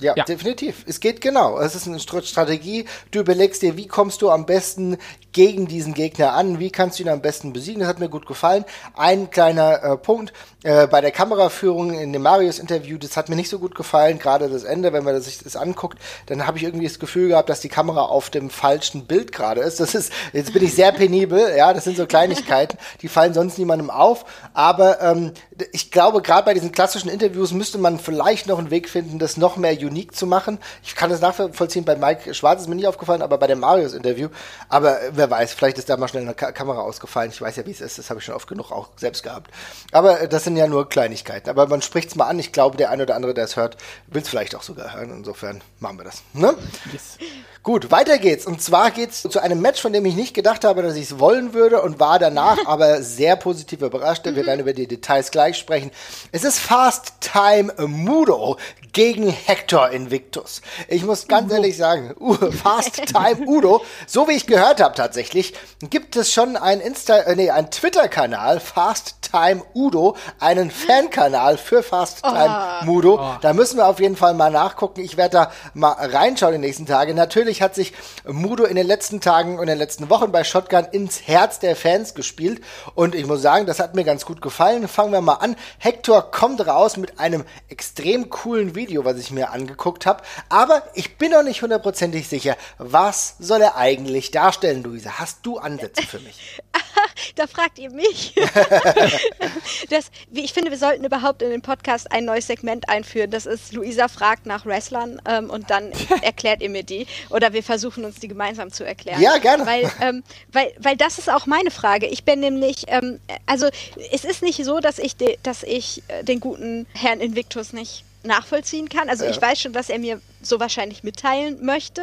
Ja, 0.00 0.14
ja, 0.16 0.24
definitiv. 0.24 0.84
Es 0.86 1.00
geht 1.00 1.20
genau. 1.20 1.58
Es 1.58 1.74
ist 1.74 1.88
eine 1.88 1.98
Strategie. 1.98 2.84
Du 3.10 3.20
überlegst 3.20 3.62
dir, 3.62 3.76
wie 3.76 3.88
kommst 3.88 4.22
du 4.22 4.30
am 4.30 4.46
besten 4.46 4.96
gegen 5.32 5.66
diesen 5.66 5.94
Gegner 5.94 6.34
an? 6.34 6.58
Wie 6.58 6.70
kannst 6.70 6.98
du 6.98 7.02
ihn 7.02 7.08
am 7.08 7.20
besten 7.20 7.52
besiegen? 7.52 7.80
Das 7.80 7.88
hat 7.88 7.98
mir 7.98 8.08
gut 8.08 8.26
gefallen. 8.26 8.64
Ein 8.96 9.30
kleiner 9.30 9.82
äh, 9.82 9.96
Punkt 9.96 10.32
äh, 10.64 10.86
bei 10.86 11.00
der 11.00 11.10
Kameraführung 11.10 11.92
in 11.92 12.12
dem 12.12 12.22
Marius-Interview, 12.22 12.98
das 12.98 13.16
hat 13.16 13.28
mir 13.28 13.36
nicht 13.36 13.48
so 13.48 13.58
gut 13.58 13.74
gefallen. 13.74 14.18
Gerade 14.18 14.48
das 14.48 14.64
Ende, 14.64 14.92
wenn 14.92 15.04
man 15.04 15.20
sich 15.20 15.38
das 15.38 15.56
anguckt, 15.56 15.98
dann 16.26 16.46
habe 16.46 16.58
ich 16.58 16.64
irgendwie 16.64 16.86
das 16.86 16.98
Gefühl 16.98 17.28
gehabt, 17.28 17.48
dass 17.48 17.60
die 17.60 17.68
Kamera 17.68 18.02
auf 18.02 18.30
dem 18.30 18.50
falschen 18.50 19.06
Bild 19.06 19.32
gerade 19.32 19.60
ist. 19.60 19.80
Das 19.80 19.94
ist, 19.94 20.12
jetzt 20.32 20.52
bin 20.52 20.64
ich 20.64 20.74
sehr 20.74 20.92
penibel. 20.92 21.54
Ja, 21.56 21.72
das 21.72 21.84
sind 21.84 21.96
so 21.96 22.06
Kleinigkeiten, 22.06 22.78
die 23.02 23.08
fallen 23.08 23.34
sonst 23.34 23.58
niemandem 23.58 23.90
auf. 23.90 24.24
Aber 24.54 25.00
ähm, 25.00 25.32
ich 25.72 25.90
glaube, 25.90 26.22
gerade 26.22 26.44
bei 26.44 26.54
diesen 26.54 26.72
klassischen 26.72 27.08
Interviews 27.08 27.52
müsste 27.52 27.78
man 27.78 27.98
vielleicht 27.98 28.46
noch 28.46 28.58
einen 28.58 28.70
Weg 28.70 28.88
finden, 28.88 29.18
das 29.18 29.36
noch 29.36 29.56
mehr 29.56 29.72
unique 29.72 30.14
zu 30.14 30.26
machen. 30.26 30.58
Ich 30.84 30.94
kann 30.94 31.10
das 31.10 31.20
nachvollziehen, 31.20 31.84
bei 31.84 31.96
Mike 31.96 32.34
Schwarz 32.34 32.62
ist 32.62 32.68
mir 32.68 32.76
nicht 32.76 32.86
aufgefallen, 32.86 33.22
aber 33.22 33.38
bei 33.38 33.46
dem 33.46 33.60
Marius-Interview. 33.60 34.28
Aber 34.68 34.98
wer 35.12 35.30
weiß, 35.30 35.52
vielleicht 35.52 35.78
ist 35.78 35.88
da 35.88 35.96
mal 35.96 36.08
schnell 36.08 36.22
eine 36.22 36.34
Ka 36.34 36.52
Kamera 36.52 36.80
ausgefallen. 36.80 37.30
Ich 37.30 37.40
weiß 37.40 37.56
ja, 37.56 37.66
wie 37.66 37.70
es 37.70 37.80
ist. 37.80 37.98
Das 37.98 38.10
habe 38.10 38.20
ich 38.20 38.26
schon 38.26 38.34
oft 38.34 38.48
genug 38.48 38.70
auch 38.70 38.88
selbst 38.96 39.22
gehabt. 39.22 39.50
Aber 39.92 40.26
das 40.26 40.44
sind 40.44 40.56
ja 40.56 40.66
nur 40.66 40.88
Kleinigkeiten. 40.88 41.50
Aber 41.50 41.66
man 41.66 41.82
spricht 41.82 42.08
es 42.08 42.14
mal 42.14 42.26
an. 42.26 42.38
Ich 42.38 42.52
glaube, 42.52 42.76
der 42.76 42.90
eine 42.90 43.02
oder 43.02 43.16
andere, 43.16 43.34
der 43.34 43.44
es 43.44 43.56
hört, 43.56 43.76
will 44.06 44.22
es 44.22 44.28
vielleicht 44.28 44.54
auch 44.54 44.62
sogar 44.62 44.94
hören. 44.94 45.10
Insofern 45.10 45.62
machen 45.80 45.98
wir 45.98 46.04
das. 46.04 46.22
Ne? 46.32 46.54
Yes. 46.92 47.18
Gut, 47.62 47.90
weiter 47.90 48.18
geht's. 48.18 48.46
Und 48.46 48.62
zwar 48.62 48.90
geht's 48.90 49.22
zu 49.22 49.40
einem 49.40 49.60
Match, 49.60 49.80
von 49.82 49.92
dem 49.92 50.04
ich 50.06 50.14
nicht 50.14 50.32
gedacht 50.32 50.64
habe, 50.64 50.82
dass 50.82 50.96
ich 50.96 51.10
es 51.10 51.18
wollen 51.18 51.52
würde 51.52 51.82
und 51.82 52.00
war 52.00 52.18
danach 52.18 52.58
aber 52.66 53.02
sehr 53.02 53.36
positiv 53.36 53.82
überrascht. 53.82 54.24
Wir 54.24 54.46
werden 54.46 54.60
über 54.60 54.72
die 54.72 54.86
Details 54.86 55.30
gleich 55.30 55.47
sprechen. 55.56 55.90
Es 56.32 56.44
ist 56.44 56.58
Fast 56.58 57.14
Time 57.20 57.72
Mudo 57.86 58.58
gegen 58.92 59.28
Hector 59.28 59.90
Invictus. 59.90 60.62
Ich 60.88 61.04
muss 61.04 61.28
ganz 61.28 61.46
Udo. 61.46 61.54
ehrlich 61.54 61.76
sagen, 61.76 62.14
Fast 62.62 62.96
Time 63.06 63.46
Udo, 63.46 63.84
so 64.06 64.28
wie 64.28 64.32
ich 64.32 64.46
gehört 64.46 64.82
habe 64.82 64.94
tatsächlich, 64.94 65.54
gibt 65.88 66.16
es 66.16 66.32
schon 66.32 66.56
ein 66.56 66.80
Insta, 66.80 67.18
äh, 67.18 67.36
nee, 67.36 67.50
ein 67.50 67.70
Twitter-Kanal, 67.70 68.60
Fast 68.60 69.16
Time 69.30 69.62
Udo, 69.74 70.16
einen 70.40 70.70
Fankanal 70.70 71.58
für 71.58 71.82
Fast 71.82 72.22
Time 72.22 72.80
oh. 72.82 72.84
Mudo. 72.86 73.20
Oh. 73.20 73.36
Da 73.40 73.52
müssen 73.52 73.76
wir 73.76 73.86
auf 73.86 74.00
jeden 74.00 74.16
Fall 74.16 74.34
mal 74.34 74.50
nachgucken. 74.50 75.00
Ich 75.00 75.16
werde 75.16 75.36
da 75.36 75.52
mal 75.74 75.92
reinschauen 75.92 76.52
die 76.52 76.58
nächsten 76.58 76.86
Tage. 76.86 77.14
Natürlich 77.14 77.62
hat 77.62 77.74
sich 77.74 77.92
Mudo 78.26 78.64
in 78.64 78.76
den 78.76 78.86
letzten 78.86 79.20
Tagen 79.20 79.56
und 79.56 79.62
in 79.62 79.68
den 79.68 79.78
letzten 79.78 80.10
Wochen 80.10 80.32
bei 80.32 80.44
Shotgun 80.44 80.86
ins 80.90 81.26
Herz 81.26 81.58
der 81.58 81.76
Fans 81.76 82.14
gespielt 82.14 82.62
und 82.94 83.14
ich 83.14 83.26
muss 83.26 83.42
sagen, 83.42 83.66
das 83.66 83.78
hat 83.78 83.94
mir 83.94 84.04
ganz 84.04 84.24
gut 84.24 84.40
gefallen. 84.40 84.88
Fangen 84.88 85.12
wir 85.12 85.20
mal 85.20 85.37
an. 85.40 85.56
Hector 85.78 86.30
kommt 86.30 86.66
raus 86.66 86.96
mit 86.96 87.18
einem 87.18 87.44
extrem 87.68 88.30
coolen 88.30 88.74
Video, 88.74 89.04
was 89.04 89.18
ich 89.18 89.30
mir 89.30 89.50
angeguckt 89.50 90.06
habe. 90.06 90.22
Aber 90.48 90.82
ich 90.94 91.16
bin 91.18 91.32
noch 91.32 91.42
nicht 91.42 91.62
hundertprozentig 91.62 92.28
sicher, 92.28 92.56
was 92.78 93.36
soll 93.38 93.60
er 93.60 93.76
eigentlich 93.76 94.30
darstellen, 94.30 94.82
Luisa? 94.82 95.18
Hast 95.18 95.38
du 95.44 95.58
Ansätze 95.58 96.02
für 96.02 96.20
mich? 96.20 96.60
da 97.36 97.46
fragt 97.46 97.78
ihr 97.78 97.90
mich. 97.90 98.34
das, 99.90 100.10
ich 100.32 100.52
finde, 100.52 100.70
wir 100.70 100.78
sollten 100.78 101.04
überhaupt 101.04 101.42
in 101.42 101.50
den 101.50 101.62
Podcast 101.62 102.10
ein 102.12 102.24
neues 102.24 102.46
Segment 102.46 102.88
einführen. 102.88 103.30
Das 103.30 103.46
ist 103.46 103.72
Luisa 103.72 104.08
fragt 104.08 104.46
nach 104.46 104.66
Wrestlern 104.66 105.20
ähm, 105.26 105.50
und 105.50 105.70
dann 105.70 105.92
erklärt 106.22 106.62
ihr 106.62 106.70
mir 106.70 106.82
die. 106.82 107.06
Oder 107.30 107.52
wir 107.52 107.62
versuchen 107.62 108.04
uns 108.04 108.20
die 108.20 108.28
gemeinsam 108.28 108.72
zu 108.72 108.84
erklären. 108.84 109.20
Ja, 109.20 109.38
gerne. 109.38 109.66
Weil, 109.66 109.90
ähm, 110.00 110.22
weil, 110.52 110.72
weil 110.78 110.96
das 110.96 111.18
ist 111.18 111.30
auch 111.30 111.46
meine 111.46 111.70
Frage. 111.70 112.06
Ich 112.06 112.24
bin 112.24 112.40
nämlich, 112.40 112.84
ähm, 112.88 113.20
also 113.46 113.68
es 114.12 114.24
ist 114.24 114.42
nicht 114.42 114.64
so, 114.64 114.80
dass 114.80 114.98
ich, 114.98 115.16
de, 115.16 115.38
dass 115.42 115.62
ich 115.62 116.02
äh, 116.08 116.24
den 116.24 116.40
guten 116.40 116.86
Herrn 116.94 117.20
Invictus 117.20 117.72
nicht 117.72 118.04
nachvollziehen 118.22 118.88
kann. 118.88 119.08
Also 119.08 119.24
ja. 119.24 119.30
ich 119.30 119.40
weiß 119.40 119.60
schon, 119.60 119.74
was 119.74 119.90
er 119.90 119.98
mir 119.98 120.20
so 120.42 120.60
wahrscheinlich 120.60 121.02
mitteilen 121.02 121.64
möchte, 121.64 122.02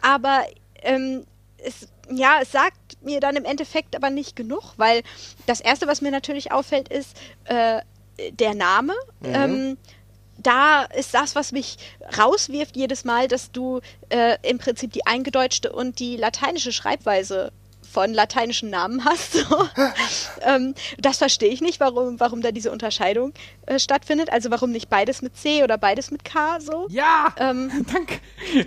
aber 0.00 0.44
ähm, 0.82 1.24
es, 1.58 1.88
ja, 2.16 2.38
es 2.40 2.52
sagt 2.52 3.02
mir 3.02 3.20
dann 3.20 3.36
im 3.36 3.44
Endeffekt 3.44 3.96
aber 3.96 4.10
nicht 4.10 4.36
genug, 4.36 4.74
weil 4.76 5.02
das 5.46 5.60
Erste, 5.60 5.86
was 5.86 6.00
mir 6.00 6.10
natürlich 6.10 6.52
auffällt, 6.52 6.88
ist 6.88 7.16
äh, 7.44 7.80
der 8.32 8.54
Name. 8.54 8.94
Mhm. 9.20 9.34
Ähm, 9.34 9.78
da 10.38 10.84
ist 10.84 11.14
das, 11.14 11.34
was 11.34 11.52
mich 11.52 11.76
rauswirft 12.18 12.76
jedes 12.76 13.04
Mal, 13.04 13.28
dass 13.28 13.52
du 13.52 13.80
äh, 14.08 14.36
im 14.42 14.58
Prinzip 14.58 14.92
die 14.92 15.06
eingedeutschte 15.06 15.72
und 15.72 15.98
die 15.98 16.16
lateinische 16.16 16.72
Schreibweise 16.72 17.52
von 17.92 18.14
lateinischen 18.14 18.70
Namen 18.70 19.04
hast. 19.04 19.34
So. 19.34 19.68
ähm, 20.42 20.74
das 20.98 21.18
verstehe 21.18 21.50
ich 21.50 21.60
nicht, 21.60 21.78
warum, 21.78 22.18
warum 22.18 22.40
da 22.40 22.50
diese 22.50 22.72
Unterscheidung 22.72 23.32
äh, 23.66 23.78
stattfindet. 23.78 24.32
Also 24.32 24.50
warum 24.50 24.72
nicht 24.72 24.88
beides 24.88 25.20
mit 25.20 25.36
C 25.36 25.62
oder 25.62 25.76
beides 25.76 26.10
mit 26.10 26.24
K 26.24 26.58
so. 26.60 26.86
Ja, 26.88 27.34
ähm, 27.38 27.84
danke. 27.92 28.18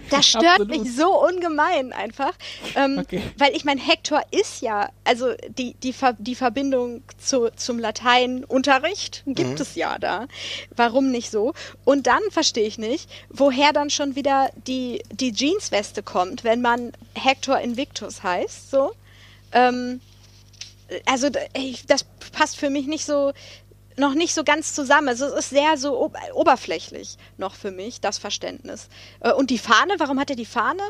Das 0.10 0.28
stört 0.28 0.62
Absolut. 0.62 0.70
mich 0.70 0.96
so 0.96 1.20
ungemein 1.28 1.92
einfach. 1.92 2.34
Ähm, 2.76 3.00
okay. 3.00 3.22
Weil 3.38 3.56
ich 3.56 3.66
meine, 3.66 3.82
Hector 3.82 4.22
ist 4.32 4.62
ja, 4.62 4.90
also 5.04 5.34
die, 5.58 5.74
die, 5.82 5.94
Ver 5.94 6.16
die 6.20 6.36
Verbindung 6.36 7.02
zu, 7.18 7.50
zum 7.56 7.80
Lateinunterricht 7.80 9.24
gibt 9.26 9.50
mhm. 9.50 9.62
es 9.62 9.76
ja 9.76 9.98
da. 9.98 10.28
Warum 10.76 11.10
nicht 11.12 11.32
so? 11.32 11.54
Und 11.84 12.08
dann 12.08 12.22
verstehe 12.30 12.68
ich 12.68 12.78
nicht, 12.78 13.10
woher 13.30 13.74
dann 13.74 13.90
schon 13.90 14.16
wieder 14.16 14.50
die, 14.68 15.02
die 15.12 15.32
Jeansweste 15.32 16.04
kommt, 16.04 16.44
wenn 16.44 16.62
man 16.62 16.92
Hector 17.16 17.60
Invictus 17.60 18.24
heißt, 18.24 18.70
so. 18.70 18.94
Ähm, 19.56 20.02
also 21.08 21.30
das 21.88 22.06
passt 22.32 22.58
für 22.58 22.70
mich 22.70 22.86
nicht 22.86 23.06
so 23.06 23.34
noch 23.98 24.14
nicht 24.14 24.34
so 24.34 24.44
ganz 24.44 24.74
zusammen. 24.74 25.08
Also 25.08 25.26
es 25.26 25.46
ist 25.46 25.50
sehr 25.52 25.78
so 25.78 26.12
oberflächlich 26.34 27.18
noch 27.38 27.56
für 27.56 27.72
mich, 27.72 28.02
das 28.02 28.18
Verständnis. 28.18 28.90
Äh, 29.22 29.32
und 29.32 29.50
die 29.50 29.58
Fahne, 29.58 29.96
warum 30.00 30.20
hat 30.20 30.30
er 30.30 30.36
die 30.36 30.46
Fahne? 30.46 30.84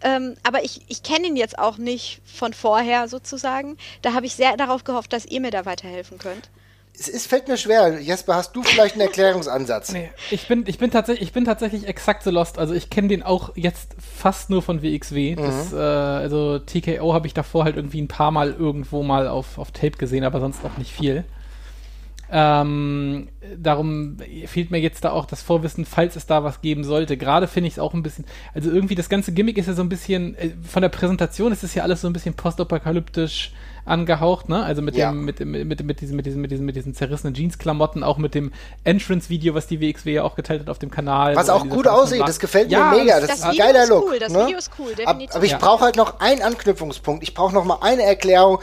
Ähm, 0.00 0.36
aber 0.44 0.64
ich, 0.64 0.80
ich 0.86 1.02
kenne 1.02 1.26
ihn 1.26 1.36
jetzt 1.36 1.58
auch 1.58 1.76
nicht 1.76 2.20
von 2.24 2.52
vorher 2.52 3.08
sozusagen. 3.08 3.76
Da 4.02 4.14
habe 4.14 4.26
ich 4.26 4.36
sehr 4.36 4.56
darauf 4.56 4.84
gehofft, 4.84 5.12
dass 5.12 5.26
ihr 5.26 5.40
mir 5.40 5.50
da 5.50 5.66
weiterhelfen 5.66 6.18
könnt 6.18 6.50
es 6.94 7.08
ist, 7.08 7.26
fällt 7.26 7.48
mir 7.48 7.56
schwer. 7.56 8.00
Jesper, 8.00 8.36
hast 8.36 8.54
du 8.54 8.62
vielleicht 8.62 8.94
einen 8.94 9.02
Erklärungsansatz? 9.02 9.92
Nee, 9.92 10.10
ich 10.30 10.46
bin, 10.46 10.64
ich 10.66 10.78
bin, 10.78 10.90
tatsächlich, 10.90 11.28
ich 11.28 11.32
bin 11.32 11.44
tatsächlich 11.44 11.88
exakt 11.88 12.22
so 12.22 12.30
lost. 12.30 12.58
Also 12.58 12.74
ich 12.74 12.90
kenne 12.90 13.08
den 13.08 13.22
auch 13.22 13.56
jetzt 13.56 13.96
fast 13.98 14.50
nur 14.50 14.62
von 14.62 14.82
WXW. 14.82 15.36
Mhm. 15.36 15.42
Das, 15.42 15.72
äh, 15.72 15.76
also 15.76 16.58
TKO 16.58 17.14
habe 17.14 17.26
ich 17.26 17.34
davor 17.34 17.64
halt 17.64 17.76
irgendwie 17.76 18.02
ein 18.02 18.08
paar 18.08 18.30
Mal 18.30 18.52
irgendwo 18.52 19.02
mal 19.02 19.26
auf, 19.26 19.58
auf 19.58 19.70
Tape 19.72 19.96
gesehen, 19.96 20.24
aber 20.24 20.40
sonst 20.40 20.64
auch 20.64 20.76
nicht 20.76 20.92
viel. 20.92 21.24
Ähm, 22.34 23.28
darum 23.58 24.16
fehlt 24.46 24.70
mir 24.70 24.78
jetzt 24.78 25.04
da 25.04 25.12
auch 25.12 25.26
das 25.26 25.42
Vorwissen, 25.42 25.84
falls 25.84 26.16
es 26.16 26.26
da 26.26 26.44
was 26.44 26.62
geben 26.62 26.82
sollte. 26.82 27.18
Gerade 27.18 27.46
finde 27.46 27.68
ich 27.68 27.74
es 27.74 27.78
auch 27.78 27.92
ein 27.92 28.02
bisschen, 28.02 28.24
also 28.54 28.70
irgendwie 28.70 28.94
das 28.94 29.10
ganze 29.10 29.32
Gimmick 29.32 29.58
ist 29.58 29.66
ja 29.66 29.74
so 29.74 29.82
ein 29.82 29.90
bisschen, 29.90 30.34
äh, 30.36 30.50
von 30.62 30.80
der 30.80 30.88
Präsentation 30.88 31.52
ist 31.52 31.62
es 31.62 31.74
ja 31.74 31.82
alles 31.82 32.00
so 32.00 32.06
ein 32.06 32.14
bisschen 32.14 32.34
postapokalyptisch 32.34 33.52
angehaucht, 33.84 34.48
ne? 34.48 34.62
Also 34.62 34.80
mit 34.80 34.96
ja. 34.96 35.10
dem, 35.10 35.24
mit, 35.24 35.40
mit, 35.40 35.66
mit, 35.66 35.82
mit, 35.84 36.00
diesen, 36.00 36.16
mit, 36.16 36.26
diesen, 36.26 36.40
mit, 36.40 36.50
diesen, 36.50 36.64
mit 36.64 36.76
diesen 36.76 36.94
zerrissenen 36.94 37.34
Jeans-Klamotten, 37.34 38.04
auch 38.04 38.16
mit 38.16 38.34
dem 38.34 38.52
Entrance-Video, 38.84 39.54
was 39.54 39.66
die 39.66 39.80
WXW 39.80 40.12
ja 40.12 40.22
auch 40.22 40.36
geteilt 40.36 40.60
hat 40.60 40.70
auf 40.70 40.78
dem 40.78 40.90
Kanal. 40.90 41.34
Was 41.34 41.50
auch 41.50 41.68
gut 41.68 41.88
aussieht, 41.88 42.22
das 42.24 42.38
gefällt 42.38 42.70
ja, 42.70 42.90
mir 42.90 42.98
mega. 42.98 43.18
Das, 43.20 43.28
das 43.28 43.38
ist 43.40 43.44
ein 43.44 43.56
geiler 43.56 43.86
Look. 43.86 44.04
Cool, 44.08 44.18
das 44.20 44.32
ne? 44.32 44.46
Video 44.46 44.58
ist 44.58 44.70
cool, 44.78 44.94
definitiv. 44.94 45.34
Aber 45.34 45.44
ich 45.44 45.56
brauche 45.56 45.84
halt 45.84 45.96
noch 45.96 46.20
einen 46.20 46.42
Anknüpfungspunkt. 46.42 47.22
Ich 47.24 47.34
brauche 47.34 47.52
noch 47.52 47.64
mal 47.64 47.78
eine 47.80 48.04
Erklärung. 48.04 48.60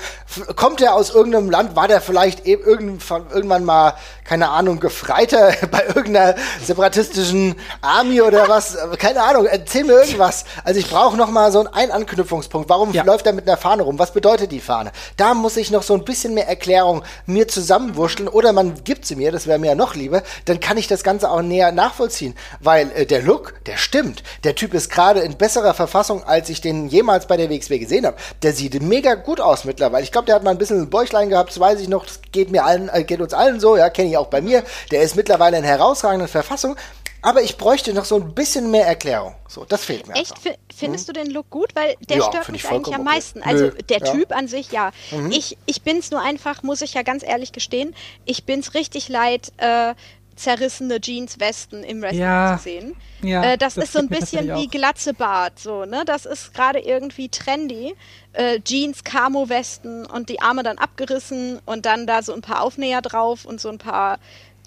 Kommt 0.56 0.82
er 0.82 0.96
aus 0.96 1.10
irgendeinem 1.10 1.50
Land? 1.50 1.76
War 1.76 1.88
der 1.88 2.00
vielleicht 2.00 2.46
eben 2.46 2.64
irgendwann 2.64 3.66
mal, 3.66 3.96
keine 4.24 4.50
Ahnung, 4.50 4.80
Gefreiter 4.80 5.54
bei 5.72 5.84
irgendeiner 5.88 6.36
separatistischen 6.64 7.56
Army 7.82 8.22
oder 8.22 8.48
was? 8.48 8.78
Keine 8.98 9.22
Ahnung. 9.22 9.46
Erzähl 9.46 9.84
mir 9.84 10.02
irgendwas. 10.02 10.46
Also 10.64 10.80
ich 10.80 10.90
brauche 10.90 11.18
noch 11.18 11.30
mal 11.30 11.52
so 11.52 11.70
einen 11.70 11.92
Anknüpfungspunkt. 11.92 12.70
Warum 12.70 12.94
ja. 12.94 13.04
läuft 13.04 13.26
er 13.26 13.34
mit 13.34 13.48
einer 13.48 13.58
Fahne 13.58 13.84
rum? 13.84 14.00
Was 14.00 14.14
bedeutet 14.14 14.52
die 14.52 14.62
Fahne? 14.62 14.92
Da 15.18 15.34
muss 15.34 15.58
ich 15.58 15.72
noch 15.72 15.84
so 15.84 15.94
ein 15.94 16.06
bisschen 16.06 16.34
mehr 16.34 16.48
Erklärung 16.48 17.04
mir 17.26 17.48
zusammenwurschteln 17.48 18.30
oder 18.30 18.54
man 18.54 18.84
gibt 18.84 19.06
sie 19.06 19.16
mir, 19.16 19.32
das 19.32 19.48
wäre 19.48 19.60
mir 19.60 19.68
ja 19.68 19.76
noch 19.76 19.96
lieber, 19.96 20.24
dann 20.46 20.60
kann 20.60 20.78
ich 20.78 20.88
das 20.88 21.04
Ganze 21.04 21.30
auch 21.30 21.42
näher 21.42 21.72
nachvollziehen, 21.72 22.36
weil 22.60 22.92
äh, 22.92 23.06
der 23.06 23.22
Look, 23.22 23.54
der 23.66 23.78
stimmt. 23.78 24.24
Der 24.44 24.56
Typ 24.56 24.74
ist 24.74 24.90
gerade 24.90 25.22
in 25.22 25.38
besserer 25.38 25.74
Verfassung, 25.74 26.24
als 26.24 26.50
ich 26.50 26.62
den 26.62 26.88
jemals 26.88 27.28
bei 27.28 27.38
der 27.38 27.50
WXW 27.50 27.80
gesehen 27.80 28.06
habe. 28.06 28.18
Der 28.42 28.54
sieht 28.54 28.82
mega 28.82 29.16
gut 29.16 29.40
aus 29.42 29.66
mittlerweile. 29.66 30.04
Ich 30.04 30.12
glaube, 30.12 30.26
der 30.26 30.36
hat 30.36 30.44
mal 30.44 30.52
ein 30.52 30.58
bisschen 30.58 30.82
ein 30.82 30.90
Bäuchlein 30.90 31.30
gehabt, 31.30 31.50
das 31.50 31.60
weiß 31.60 31.80
ich 31.80 31.88
noch, 31.88 32.06
das 32.06 32.20
geht 32.32 32.52
mir 32.52 32.66
allen, 32.66 32.90
äh, 32.90 33.04
geht 33.04 33.22
uns 33.22 33.34
allen 33.34 33.60
so, 33.60 33.78
ja, 33.78 33.90
kenne 33.90 34.10
ich 34.10 34.18
auch 34.18 34.28
bei 34.28 34.42
mir. 34.42 34.64
Der 34.92 35.02
ist 35.02 35.16
mittlerweile 35.16 35.58
in 35.58 35.64
herausragender 35.64 36.28
Verfassung. 36.28 36.76
Aber 37.22 37.42
ich 37.42 37.58
bräuchte 37.58 37.94
noch 37.94 38.06
so 38.06 38.16
ein 38.16 38.34
bisschen 38.34 38.72
mehr 38.72 38.88
Erklärung. 38.88 39.36
So, 39.48 39.66
das 39.66 39.84
fehlt 39.84 40.08
mir. 40.08 40.16
Echt? 40.16 40.34
Einfach. 40.38 40.52
Findest 40.74 41.08
hm? 41.08 41.14
du 41.14 41.22
den 41.22 41.32
Look 41.32 41.50
gut? 41.50 41.76
Weil 41.76 41.96
der 42.08 42.18
ja, 42.18 42.24
stört 42.24 42.50
mich 42.50 42.68
eigentlich 42.70 42.96
am 42.96 43.04
meisten. 43.04 43.40
Okay. 43.40 43.50
Also 43.50 43.66
Nö. 43.66 43.72
der 43.90 44.00
ja. 44.00 44.14
Typ 44.14 44.36
an 44.36 44.48
sich, 44.48 44.72
ja. 44.72 44.92
Mhm. 45.12 45.32
Ich, 45.32 45.58
ich 45.66 45.82
bin's 45.82 46.12
nur 46.12 46.22
einfach, 46.22 46.64
muss 46.64 46.82
ich 46.82 46.94
ja 46.94 47.02
ganz 47.02 47.24
ehrlich 47.24 47.52
gestehen, 47.52 47.96
ich 48.26 48.46
bin's 48.46 48.74
richtig 48.74 49.10
leid, 49.10 49.52
äh, 49.58 49.94
zerrissene 50.40 51.02
Jeans-Westen 51.02 51.84
im 51.84 52.02
Wrestling 52.02 52.22
ja. 52.22 52.58
zu 52.58 52.64
sehen. 52.64 52.96
Ja, 53.22 53.44
äh, 53.44 53.58
das, 53.58 53.76
das, 53.76 53.86
ist 53.86 53.94
so 53.94 54.00
ein 54.00 54.08
bisschen 54.08 54.56
wie 54.56 54.68
Glatze 54.68 55.14
Bart, 55.14 55.60
so, 55.60 55.84
ne? 55.84 56.04
Das 56.06 56.26
ist 56.26 56.54
gerade 56.54 56.80
irgendwie 56.80 57.28
trendy. 57.28 57.94
Äh, 58.32 58.62
Jeans, 58.62 59.04
Camo-Westen 59.04 60.06
und 60.06 60.30
die 60.30 60.42
Arme 60.42 60.64
dann 60.64 60.78
abgerissen 60.78 61.60
und 61.66 61.86
dann 61.86 62.08
da 62.08 62.24
so 62.24 62.34
ein 62.34 62.42
paar 62.42 62.62
Aufnäher 62.62 63.02
drauf 63.02 63.44
und 63.44 63.60
so 63.60 63.68
ein 63.68 63.80
paar 63.80 64.20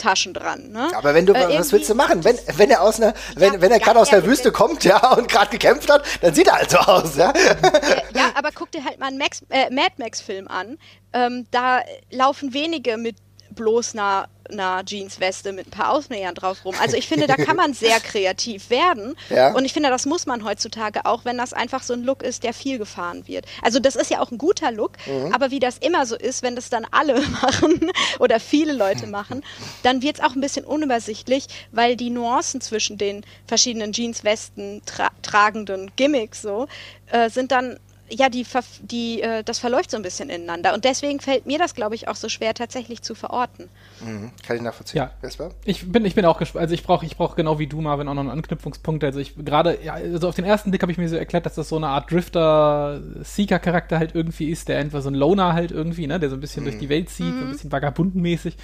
Taschen 0.03 0.35
dran. 0.35 0.71
Ne? 0.71 0.91
Aber 0.95 1.15
wenn 1.15 1.27
du, 1.27 1.33
äh, 1.33 1.59
was 1.59 1.73
willst 1.73 1.89
du 1.89 1.95
machen? 1.95 2.25
Wenn, 2.25 2.37
wenn 2.57 2.71
er 2.71 2.83
aus 2.83 3.01
einer, 3.01 3.15
wenn, 3.37 3.55
ja, 3.55 3.61
wenn 3.61 3.71
er 3.71 3.79
gerade 3.79 4.01
aus 4.01 4.11
der 4.11 4.25
Wüste 4.27 4.51
kommt, 4.51 4.85
ja, 4.85 5.13
und 5.13 5.29
gerade 5.29 5.51
gekämpft 5.51 5.91
hat, 5.91 6.05
dann 6.21 6.35
sieht 6.35 6.49
er 6.49 6.55
halt 6.55 6.71
so 6.71 6.79
aus, 6.79 7.17
ja. 7.17 7.33
ja, 8.15 8.33
aber 8.35 8.51
guck 8.53 8.71
dir 8.73 8.85
halt 8.85 8.99
mal 8.99 9.07
einen 9.07 9.19
Max, 9.19 9.43
äh, 9.49 9.71
Mad 9.71 9.93
Max-Film 9.99 10.49
an. 10.49 10.79
Ähm, 11.13 11.47
da 11.51 11.83
laufen 12.11 12.53
wenige 12.53 12.97
mit 12.97 13.17
bloß 13.55 13.95
einer, 13.95 14.29
einer 14.53 14.83
Jeansweste 14.87 15.53
mit 15.53 15.69
ein 15.69 15.71
paar 15.71 15.91
Ausnähern 15.91 16.35
drauf 16.35 16.65
rum. 16.65 16.75
Also 16.81 16.97
ich 16.97 17.09
finde, 17.09 17.27
da 17.27 17.37
kann 17.37 17.57
man 17.57 17.75
sehr 17.75 18.01
kreativ 18.01 18.71
werden. 18.71 19.15
Ja. 19.31 19.55
Und 19.55 19.65
ich 19.65 19.73
finde, 19.73 19.89
das 19.89 20.07
muss 20.07 20.27
man 20.27 20.45
heutzutage 20.45 21.05
auch, 21.05 21.25
wenn 21.25 21.39
das 21.39 21.53
einfach 21.53 21.83
so 21.83 21.95
ein 21.95 22.03
Look 22.03 22.23
ist, 22.23 22.45
der 22.45 22.55
viel 22.55 22.79
gefahren 22.79 23.27
wird. 23.27 23.47
Also 23.63 23.81
das 23.81 23.97
ist 23.97 24.11
ja 24.11 24.21
auch 24.21 24.31
ein 24.31 24.39
guter 24.39 24.71
Look, 24.71 24.93
mhm. 25.07 25.33
aber 25.33 25.51
wie 25.51 25.59
das 25.61 25.79
immer 25.79 26.07
so 26.07 26.17
ist, 26.17 26.43
wenn 26.43 26.57
das 26.57 26.71
dann 26.71 26.87
alle 26.91 27.21
machen 27.43 27.91
oder 28.19 28.41
viele 28.41 28.73
Leute 28.73 29.07
machen, 29.07 29.43
dann 29.83 30.03
wird 30.03 30.19
es 30.19 30.25
auch 30.25 30.35
ein 30.35 30.41
bisschen 30.41 30.65
unübersichtlich, 30.65 31.47
weil 31.71 31.97
die 31.97 32.11
Nuancen 32.11 32.61
zwischen 32.61 32.99
den 32.99 33.25
verschiedenen 33.47 33.93
Jeanswesten 33.93 34.83
tra 34.87 35.11
tragenden 35.23 35.91
Gimmicks 35.97 36.43
so 36.43 36.67
äh, 37.11 37.31
sind 37.31 37.53
dann 37.53 37.79
ja, 38.13 38.29
die, 38.29 38.47
die, 38.83 39.23
äh, 39.23 39.43
das 39.43 39.59
verläuft 39.59 39.91
so 39.91 39.97
ein 39.97 40.03
bisschen 40.03 40.29
ineinander. 40.29 40.75
Und 40.75 40.85
deswegen 40.85 41.21
fällt 41.21 41.47
mir 41.47 41.59
das, 41.59 41.75
glaube 41.75 41.95
ich, 41.95 42.09
auch 42.09 42.15
so 42.15 42.29
schwer, 42.29 42.53
tatsächlich 42.55 43.03
zu 43.03 43.15
verorten. 43.15 43.69
Mhm. 44.01 44.31
Kann 44.47 44.57
ich 44.57 44.63
nachvollziehen. 44.63 44.99
Ja. 44.99 45.11
Vesper? 45.21 45.51
Ich 45.65 45.91
bin, 45.91 46.05
ich 46.05 46.15
bin 46.15 46.25
auch 46.25 46.39
gespannt. 46.39 46.63
Also 46.63 46.75
ich 46.75 46.83
brauche 46.83 47.07
ich 47.07 47.17
brauch 47.17 47.37
genau 47.37 47.59
wie 47.59 47.67
du, 47.67 47.81
Marvin, 47.81 48.09
auch 48.09 48.15
noch 48.15 48.21
einen 48.21 48.31
Anknüpfungspunkt. 48.31 49.03
Also 49.05 49.19
ich 49.19 49.35
gerade, 49.37 49.79
ja, 49.83 49.95
also 49.95 50.29
auf 50.29 50.35
den 50.35 50.45
ersten 50.45 50.71
Blick 50.71 50.83
habe 50.83 50.93
ich 50.93 50.99
mir 50.99 51.09
so 51.09 51.17
erklärt, 51.17 51.47
dass 51.47 51.55
das 51.55 51.69
so 51.69 51.77
eine 51.77 51.89
Art 51.89 52.11
Drifter-Seeker-Charakter 52.11 53.99
halt 53.99 54.15
irgendwie 54.15 54.51
ist, 54.51 54.69
der 54.69 54.79
einfach 54.79 55.01
so 55.01 55.09
ein 55.09 55.15
Loner 55.15 55.55
halt 55.55 55.71
irgendwie, 55.71 56.07
ne, 56.07 56.21
der 56.21 56.29
so 56.29 56.37
ein 56.37 56.41
bisschen 56.41 56.65
mhm. 56.65 56.69
durch 56.69 56.79
die 56.79 56.89
Welt 56.89 57.09
zieht, 57.09 57.27
mhm. 57.27 57.31
so 57.31 57.39
ein 57.39 57.47
mhm. 57.47 57.53
bisschen 57.53 57.73
vagabundenmäßig. 57.73 58.57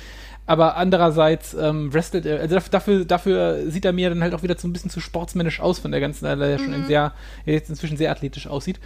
Aber 0.47 0.77
andererseits 0.77 1.53
ähm, 1.55 1.93
wrestelt 1.93 2.25
er, 2.25 2.41
also 2.41 2.59
dafür, 2.71 3.05
dafür 3.05 3.71
sieht 3.71 3.85
er 3.85 3.93
mir 3.93 4.09
dann 4.09 4.23
halt 4.23 4.35
auch 4.35 4.43
wieder 4.43 4.57
so 4.59 4.67
ein 4.67 4.73
bisschen 4.73 4.91
zu 4.91 5.01
sportsmännisch 5.01 5.61
aus 5.61 5.79
von 5.79 5.91
der 5.91 6.01
ganzen, 6.01 6.27
weil 6.27 6.41
er 6.41 6.51
ja 6.51 6.59
schon 6.59 6.71
mhm. 6.71 6.87
sehr, 6.87 7.13
jetzt 7.45 7.69
inzwischen 7.69 7.99
sehr 7.99 8.11
athletisch 8.11 8.47
aussieht 8.47 8.81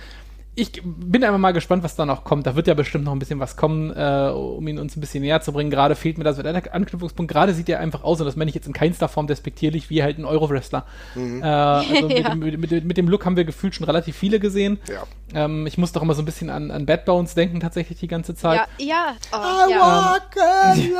ich 0.55 0.83
bin 0.85 1.25
einfach 1.25 1.38
mal 1.38 1.53
gespannt, 1.53 1.83
was 1.83 1.97
da 1.97 2.05
noch 2.05 2.25
kommt. 2.25 2.47
Da 2.47 2.55
wird 2.55 2.67
ja 2.67 2.75
bestimmt 2.75 3.05
noch 3.05 3.12
ein 3.12 3.19
bisschen 3.19 3.41
was 3.41 3.57
kommen, 3.57 3.91
äh, 3.91 4.31
um 4.31 4.67
ihn 4.69 4.79
uns 4.79 4.97
ein 4.97 5.01
bisschen 5.01 5.23
näher 5.23 5.41
zu 5.41 5.51
bringen. 5.53 5.71
Gerade 5.71 5.95
fehlt 5.95 6.19
mir 6.19 6.25
das 6.25 6.37
so 6.37 6.43
der 6.43 6.75
Anknüpfungspunkt. 6.75 7.33
Gerade 7.33 7.55
sieht 7.55 7.71
er 7.71 7.81
einfach 7.81 8.05
aus, 8.05 8.21
und 8.21 8.27
das 8.27 8.37
meine 8.37 8.51
ich 8.51 8.55
jetzt 8.55 8.67
in 8.67 8.75
keinster 8.75 9.09
Form 9.09 9.27
despektierlich, 9.27 9.88
wie 9.88 10.03
halt 10.03 10.19
ein 10.19 10.27
Euro-Wrestler. 10.27 10.85
Mhm. 11.15 11.43
Äh, 11.43 11.47
also 11.47 12.09
ja. 12.11 12.35
mit, 12.35 12.59
mit, 12.59 12.71
mit, 12.71 12.85
mit, 12.85 12.97
dem 12.99 13.09
Look 13.09 13.25
haben 13.25 13.37
wir 13.37 13.45
gefühlt 13.45 13.75
schon 13.75 13.87
relativ 13.87 14.15
viele 14.15 14.41
gesehen. 14.41 14.79
Ja. 14.88 15.05
Ähm, 15.35 15.67
ich 15.67 15.79
muss 15.79 15.93
doch 15.93 16.03
immer 16.03 16.15
so 16.15 16.21
ein 16.21 16.27
bisschen 16.27 16.51
an, 16.51 16.71
an 16.71 16.85
Bad 16.85 17.07
Bones 17.07 17.35
denken, 17.35 17.61
tatsächlich 17.61 17.99
die 18.01 18.09
ganze 18.09 18.35
Zeit. 18.35 18.61
Ja, 18.79 18.87
ja. 18.87 19.17
Oh, 19.33 19.71
ja. 19.71 20.17
Ähm, 20.75 20.93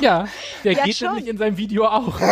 ja, 0.00 0.26
der 0.64 0.72
ja, 0.72 0.84
geht 0.84 0.96
schon. 0.96 1.08
nämlich 1.08 1.28
in 1.28 1.38
seinem 1.38 1.56
Video 1.56 1.86
auch. 1.86 2.18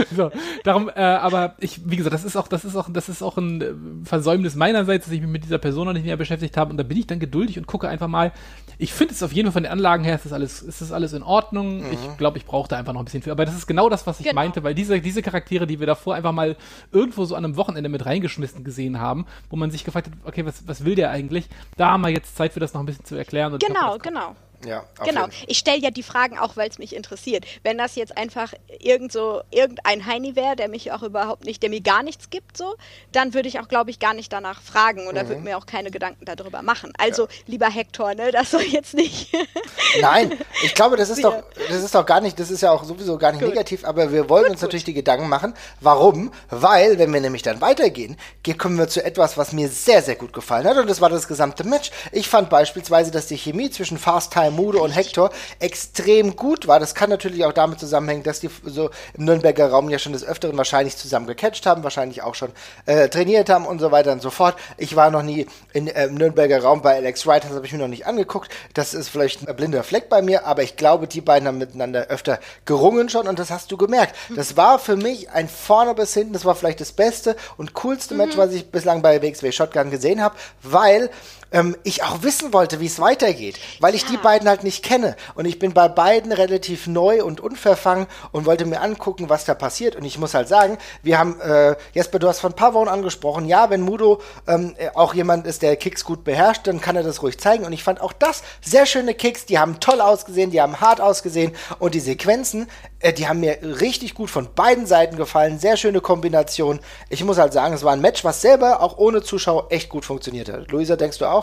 so, 0.16 0.30
darum, 0.64 0.90
äh, 0.94 1.00
aber 1.00 1.54
ich, 1.58 1.80
wie 1.84 1.96
gesagt, 1.96 2.14
das 2.14 2.24
ist 2.24 2.36
auch, 2.36 2.48
das 2.48 2.64
ist 2.64 2.76
auch, 2.76 2.88
das 2.90 3.08
ist 3.08 3.22
auch 3.22 3.36
ein 3.36 3.60
äh, 3.60 3.72
Versäumnis 4.04 4.54
meinerseits, 4.54 5.06
dass 5.06 5.14
ich 5.14 5.20
mich 5.20 5.30
mit 5.30 5.44
dieser 5.44 5.58
Person 5.58 5.86
noch 5.86 5.92
nicht 5.92 6.06
mehr 6.06 6.16
beschäftigt 6.16 6.56
habe 6.56 6.70
und 6.70 6.76
da 6.76 6.82
bin 6.82 6.96
ich 6.96 7.06
dann 7.06 7.20
geduldig 7.20 7.58
und 7.58 7.66
gucke 7.66 7.88
einfach 7.88 8.08
mal. 8.08 8.32
Ich 8.78 8.94
finde 8.94 9.12
es 9.12 9.22
auf 9.22 9.32
jeden 9.32 9.48
Fall 9.48 9.52
von 9.52 9.62
den 9.64 9.72
Anlagen 9.72 10.04
her, 10.04 10.14
ist 10.14 10.24
das 10.24 10.32
alles, 10.32 10.62
ist 10.62 10.80
das 10.80 10.90
alles 10.90 11.12
in 11.12 11.22
Ordnung. 11.22 11.80
Mhm. 11.80 11.92
Ich 11.92 12.16
glaube, 12.16 12.38
ich 12.38 12.46
brauche 12.46 12.68
da 12.68 12.78
einfach 12.78 12.94
noch 12.94 13.02
ein 13.02 13.04
bisschen 13.04 13.22
für. 13.22 13.30
Aber 13.30 13.44
das 13.44 13.54
ist 13.54 13.66
genau 13.66 13.90
das, 13.90 14.06
was 14.06 14.20
ich 14.20 14.26
genau. 14.26 14.40
meinte, 14.40 14.62
weil 14.64 14.74
diese, 14.74 15.00
diese 15.00 15.20
Charaktere, 15.20 15.66
die 15.66 15.80
wir 15.80 15.86
davor 15.86 16.14
einfach 16.14 16.32
mal 16.32 16.56
irgendwo 16.90 17.26
so 17.26 17.34
an 17.34 17.44
einem 17.44 17.56
Wochenende 17.56 17.90
mit 17.90 18.06
reingeschmissen 18.06 18.64
gesehen 18.64 18.98
haben, 18.98 19.26
wo 19.50 19.56
man 19.56 19.70
sich 19.70 19.84
gefragt 19.84 20.06
hat, 20.06 20.14
okay, 20.24 20.46
was, 20.46 20.66
was 20.66 20.84
will 20.84 20.94
der 20.94 21.10
eigentlich? 21.10 21.48
Da 21.76 21.90
haben 21.90 22.00
wir 22.00 22.08
jetzt 22.08 22.36
Zeit 22.36 22.54
für 22.54 22.60
das 22.60 22.72
noch 22.72 22.80
ein 22.80 22.86
bisschen 22.86 23.04
zu 23.04 23.16
erklären. 23.16 23.58
genau, 23.58 23.98
glaub, 23.98 24.02
genau. 24.02 24.36
Ja, 24.64 24.84
genau. 25.04 25.26
Ich 25.46 25.58
stelle 25.58 25.78
ja 25.78 25.90
die 25.90 26.02
Fragen 26.02 26.38
auch, 26.38 26.56
weil 26.56 26.68
es 26.68 26.78
mich 26.78 26.94
interessiert. 26.94 27.46
Wenn 27.62 27.78
das 27.78 27.94
jetzt 27.96 28.16
einfach 28.16 28.52
irgend 28.78 29.10
so, 29.10 29.40
irgendein 29.50 30.04
Heini 30.06 30.36
wäre, 30.36 30.54
der 30.54 30.68
mich 30.68 30.92
auch 30.92 31.02
überhaupt 31.02 31.44
nicht, 31.44 31.62
der 31.62 31.70
mir 31.70 31.80
gar 31.80 32.02
nichts 32.02 32.28
gibt, 32.28 32.56
so, 32.56 32.74
dann 33.12 33.32
würde 33.32 33.48
ich 33.48 33.60
auch, 33.60 33.68
glaube 33.68 33.90
ich, 33.90 33.98
gar 33.98 34.12
nicht 34.12 34.32
danach 34.32 34.60
fragen 34.60 35.06
oder 35.08 35.24
mhm. 35.24 35.28
würde 35.28 35.40
mir 35.42 35.56
auch 35.56 35.66
keine 35.66 35.90
Gedanken 35.90 36.24
darüber 36.24 36.62
machen. 36.62 36.92
Also, 36.98 37.22
ja. 37.22 37.28
lieber 37.46 37.70
Hector, 37.70 38.14
ne, 38.14 38.32
das 38.32 38.50
soll 38.50 38.62
jetzt 38.62 38.94
nicht. 38.94 39.32
Nein, 40.00 40.38
ich 40.62 40.74
glaube, 40.74 40.96
das 40.96 41.08
ist 41.08 41.24
doch, 41.24 41.42
das 41.68 41.82
ist 41.82 41.94
doch 41.94 42.04
gar 42.04 42.20
nicht, 42.20 42.38
das 42.38 42.50
ist 42.50 42.60
ja 42.60 42.70
auch 42.70 42.84
sowieso 42.84 43.16
gar 43.16 43.32
nicht 43.32 43.40
gut. 43.40 43.50
negativ, 43.50 43.84
aber 43.84 44.12
wir 44.12 44.28
wollen 44.28 44.44
gut, 44.44 44.52
uns 44.52 44.60
gut. 44.60 44.68
natürlich 44.68 44.84
die 44.84 44.94
Gedanken 44.94 45.28
machen. 45.28 45.54
Warum? 45.80 46.32
Weil, 46.50 46.98
wenn 46.98 47.12
wir 47.12 47.20
nämlich 47.20 47.42
dann 47.42 47.60
weitergehen, 47.60 48.16
kommen 48.58 48.76
wir 48.76 48.88
zu 48.88 49.02
etwas, 49.02 49.38
was 49.38 49.52
mir 49.52 49.68
sehr, 49.68 50.02
sehr 50.02 50.16
gut 50.16 50.34
gefallen 50.34 50.66
hat 50.66 50.76
und 50.76 50.88
das 50.90 51.00
war 51.00 51.08
das 51.08 51.26
gesamte 51.26 51.64
Match. 51.64 51.90
Ich 52.12 52.28
fand 52.28 52.50
beispielsweise, 52.50 53.10
dass 53.10 53.26
die 53.26 53.38
Chemie 53.38 53.70
zwischen 53.70 53.96
Fast 53.96 54.32
Time 54.32 54.49
Mudo 54.50 54.82
und 54.82 54.90
Hector 54.90 55.30
extrem 55.58 56.36
gut 56.36 56.66
war. 56.66 56.80
Das 56.80 56.94
kann 56.94 57.10
natürlich 57.10 57.44
auch 57.44 57.52
damit 57.52 57.80
zusammenhängen, 57.80 58.22
dass 58.22 58.40
die 58.40 58.50
so 58.64 58.90
im 59.14 59.24
Nürnberger 59.24 59.70
Raum 59.70 59.90
ja 59.90 59.98
schon 59.98 60.12
des 60.12 60.24
Öfteren 60.24 60.56
wahrscheinlich 60.56 60.96
zusammen 60.96 61.26
gecatcht 61.26 61.66
haben, 61.66 61.82
wahrscheinlich 61.82 62.22
auch 62.22 62.34
schon 62.34 62.50
äh, 62.86 63.08
trainiert 63.08 63.48
haben 63.50 63.66
und 63.66 63.78
so 63.78 63.90
weiter 63.90 64.12
und 64.12 64.22
so 64.22 64.30
fort. 64.30 64.56
Ich 64.76 64.96
war 64.96 65.10
noch 65.10 65.22
nie 65.22 65.46
in, 65.72 65.88
äh, 65.88 66.06
im 66.06 66.14
Nürnberger 66.14 66.62
Raum 66.62 66.82
bei 66.82 66.96
Alex 66.96 67.26
Wright, 67.26 67.44
das 67.44 67.52
habe 67.52 67.66
ich 67.66 67.72
mir 67.72 67.78
noch 67.78 67.88
nicht 67.88 68.06
angeguckt. 68.06 68.50
Das 68.74 68.94
ist 68.94 69.08
vielleicht 69.08 69.46
ein 69.46 69.56
blinder 69.56 69.82
Fleck 69.82 70.08
bei 70.08 70.22
mir, 70.22 70.46
aber 70.46 70.62
ich 70.62 70.76
glaube, 70.76 71.06
die 71.06 71.20
beiden 71.20 71.46
haben 71.46 71.58
miteinander 71.58 72.06
öfter 72.08 72.38
gerungen 72.64 73.08
schon 73.08 73.28
und 73.28 73.38
das 73.38 73.50
hast 73.50 73.70
du 73.72 73.76
gemerkt. 73.76 74.14
Das 74.34 74.56
war 74.56 74.78
für 74.78 74.96
mich 74.96 75.30
ein 75.30 75.48
vorne 75.48 75.94
bis 75.94 76.14
hinten, 76.14 76.32
das 76.32 76.44
war 76.44 76.54
vielleicht 76.54 76.80
das 76.80 76.92
beste 76.92 77.36
und 77.56 77.74
coolste 77.74 78.14
mhm. 78.14 78.18
Match, 78.18 78.36
was 78.36 78.52
ich 78.52 78.70
bislang 78.70 79.02
bei 79.02 79.22
WXW 79.22 79.52
Shotgun 79.52 79.90
gesehen 79.90 80.22
habe, 80.22 80.34
weil 80.62 81.10
ähm, 81.52 81.76
ich 81.84 82.02
auch 82.02 82.22
wissen 82.22 82.52
wollte, 82.52 82.80
wie 82.80 82.86
es 82.86 83.00
weitergeht, 83.00 83.58
weil 83.80 83.94
ich 83.94 84.02
ja. 84.02 84.10
die 84.10 84.16
beiden 84.16 84.48
halt 84.48 84.64
nicht 84.64 84.84
kenne. 84.84 85.16
Und 85.34 85.46
ich 85.46 85.58
bin 85.58 85.72
bei 85.72 85.88
beiden 85.88 86.32
relativ 86.32 86.86
neu 86.86 87.24
und 87.24 87.40
unverfangen 87.40 88.06
und 88.32 88.46
wollte 88.46 88.66
mir 88.66 88.80
angucken, 88.80 89.28
was 89.28 89.44
da 89.44 89.54
passiert. 89.54 89.96
Und 89.96 90.04
ich 90.04 90.18
muss 90.18 90.34
halt 90.34 90.48
sagen, 90.48 90.78
wir 91.02 91.18
haben, 91.18 91.40
äh, 91.40 91.76
Jesper, 91.92 92.18
du 92.18 92.28
hast 92.28 92.40
von 92.40 92.52
Pavon 92.52 92.88
angesprochen, 92.88 93.46
ja, 93.46 93.70
wenn 93.70 93.80
Mudo 93.80 94.20
ähm, 94.46 94.74
auch 94.94 95.14
jemand 95.14 95.46
ist, 95.46 95.62
der 95.62 95.76
Kicks 95.76 96.04
gut 96.04 96.24
beherrscht, 96.24 96.66
dann 96.66 96.80
kann 96.80 96.96
er 96.96 97.02
das 97.02 97.22
ruhig 97.22 97.38
zeigen. 97.38 97.64
Und 97.64 97.72
ich 97.72 97.82
fand 97.82 98.00
auch 98.00 98.12
das 98.12 98.42
sehr 98.60 98.86
schöne 98.86 99.14
Kicks, 99.14 99.46
die 99.46 99.58
haben 99.58 99.80
toll 99.80 100.00
ausgesehen, 100.00 100.50
die 100.50 100.60
haben 100.60 100.80
hart 100.80 101.00
ausgesehen 101.00 101.52
und 101.78 101.94
die 101.94 102.00
Sequenzen, 102.00 102.68
äh, 103.00 103.12
die 103.12 103.26
haben 103.26 103.40
mir 103.40 103.58
richtig 103.62 104.14
gut 104.14 104.30
von 104.30 104.48
beiden 104.54 104.86
Seiten 104.86 105.16
gefallen. 105.16 105.58
Sehr 105.58 105.76
schöne 105.76 106.00
Kombination. 106.00 106.80
Ich 107.08 107.24
muss 107.24 107.38
halt 107.38 107.52
sagen, 107.52 107.74
es 107.74 107.82
war 107.82 107.92
ein 107.92 108.00
Match, 108.00 108.24
was 108.24 108.40
selber 108.40 108.82
auch 108.82 108.98
ohne 108.98 109.22
Zuschauer 109.22 109.66
echt 109.70 109.88
gut 109.88 110.04
funktioniert 110.04 110.48
hat. 110.48 110.70
Luisa, 110.70 110.96
denkst 110.96 111.18
du 111.18 111.26
auch? 111.26 111.39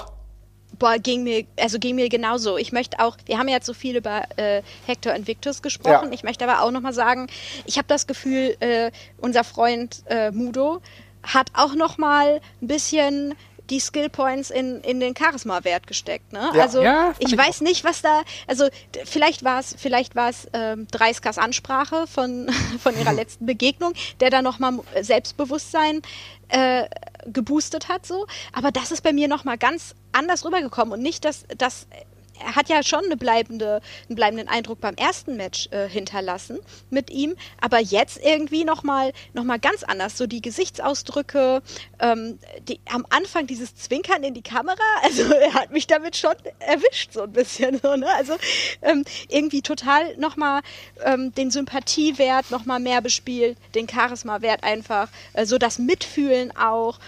Boah, 0.80 1.00
ging 1.00 1.24
mir, 1.24 1.46
also 1.60 1.80
ging 1.80 1.96
mir 1.96 2.10
genauso. 2.10 2.58
Ich 2.58 2.72
möchte 2.72 3.00
auch, 3.00 3.18
wir 3.26 3.38
haben 3.38 3.48
jetzt 3.48 3.66
so 3.66 3.74
viel 3.74 3.96
über 3.98 4.24
äh, 4.38 4.62
Hector 4.86 5.14
Invictus 5.14 5.62
gesprochen. 5.62 6.08
Ja. 6.08 6.14
Ich 6.14 6.24
möchte 6.24 6.48
aber 6.48 6.62
auch 6.62 6.72
nochmal 6.72 6.94
sagen, 6.94 7.28
ich 7.66 7.78
habe 7.78 7.88
das 7.88 8.06
Gefühl, 8.06 8.56
äh, 8.60 8.92
unser 9.18 9.44
Freund 9.44 10.04
äh, 10.08 10.32
Mudo 10.32 10.82
hat 11.24 11.50
auch 11.54 11.74
nochmal 11.74 12.42
ein 12.62 12.68
bisschen 12.68 13.34
die 13.70 13.80
Skill 13.80 14.10
Points 14.10 14.50
in, 14.50 14.82
in 14.82 15.00
den 15.00 15.16
Charisma-Wert 15.16 15.88
gesteckt. 15.88 16.34
Ne? 16.34 16.52
Ja. 16.54 16.62
Also 16.62 16.82
ja, 16.82 17.14
ich, 17.20 17.32
ich 17.32 17.38
weiß 17.38 17.62
nicht, 17.62 17.84
was 17.84 18.02
da, 18.02 18.22
also 18.48 18.68
vielleicht 19.06 19.44
war 19.44 19.60
es, 19.60 19.76
vielleicht 19.78 20.16
war 20.16 20.30
es 20.30 20.48
ähm, 20.54 20.88
Dreiskers 20.92 21.38
Ansprache 21.38 22.08
von, 22.08 22.50
von 22.80 22.98
ihrer 22.98 23.14
letzten 23.18 23.46
Begegnung, 23.46 23.94
der 24.20 24.30
da 24.30 24.42
nochmal 24.42 24.80
Selbstbewusstsein 25.02 26.02
äh, 26.50 26.86
geboostet 27.26 27.90
hat, 27.90 28.06
so. 28.06 28.26
Aber 28.54 28.72
das 28.72 28.92
ist 28.92 29.02
bei 29.02 29.14
mir 29.14 29.28
nochmal 29.28 29.58
ganz 29.58 29.96
anders 30.12 30.46
rübergekommen 30.46 30.94
und 30.94 31.02
nicht, 31.02 31.26
dass, 31.26 31.46
dass 31.58 31.88
er 32.44 32.56
hat 32.56 32.70
ja 32.70 32.84
schon 32.84 33.06
eine 33.06 33.18
bleibende, 33.18 33.82
einen 34.08 34.16
bleibenden 34.16 34.48
Eindruck 34.48 34.82
beim 34.82 34.96
ersten 34.96 35.38
Match 35.38 35.68
äh, 35.72 35.88
hinterlassen 35.88 36.60
mit 36.90 37.10
ihm, 37.10 37.36
aber 37.62 37.80
jetzt 37.80 38.20
irgendwie 38.24 38.64
nochmal 38.64 39.14
noch 39.34 39.44
mal 39.44 39.60
ganz 39.60 39.84
anders. 39.84 40.18
So 40.18 40.28
die 40.28 40.42
Gesichtsausdrücke, 40.42 41.62
ähm, 42.00 42.40
die, 42.68 42.80
am 42.92 43.06
Anfang 43.10 43.48
dieses 43.48 43.76
Zwinkern 43.76 44.24
in 44.24 44.34
die 44.34 44.42
Kamera, 44.42 44.78
also 45.04 45.24
er 45.34 45.54
hat 45.54 45.72
mich 45.72 45.88
damit 45.88 46.16
schon 46.16 46.36
erwischt, 46.60 47.14
so 47.14 47.24
ein 47.24 47.32
bisschen. 47.32 47.80
So, 47.82 47.96
ne? 47.96 48.08
Also 48.16 48.34
ähm, 48.82 49.04
irgendwie 49.30 49.62
total 49.62 50.16
nochmal 50.18 50.62
ähm, 51.04 51.34
den 51.34 51.52
Sympathiewert 51.52 52.52
nochmal 52.52 52.80
mehr 52.80 53.02
bespielt, 53.02 53.58
den 53.76 53.88
Charisma-Wert 53.88 54.64
einfach, 54.64 55.10
äh, 55.34 55.46
so 55.46 55.58
das 55.58 55.80
Mitfühlen 55.80 56.56
auch. 56.56 57.00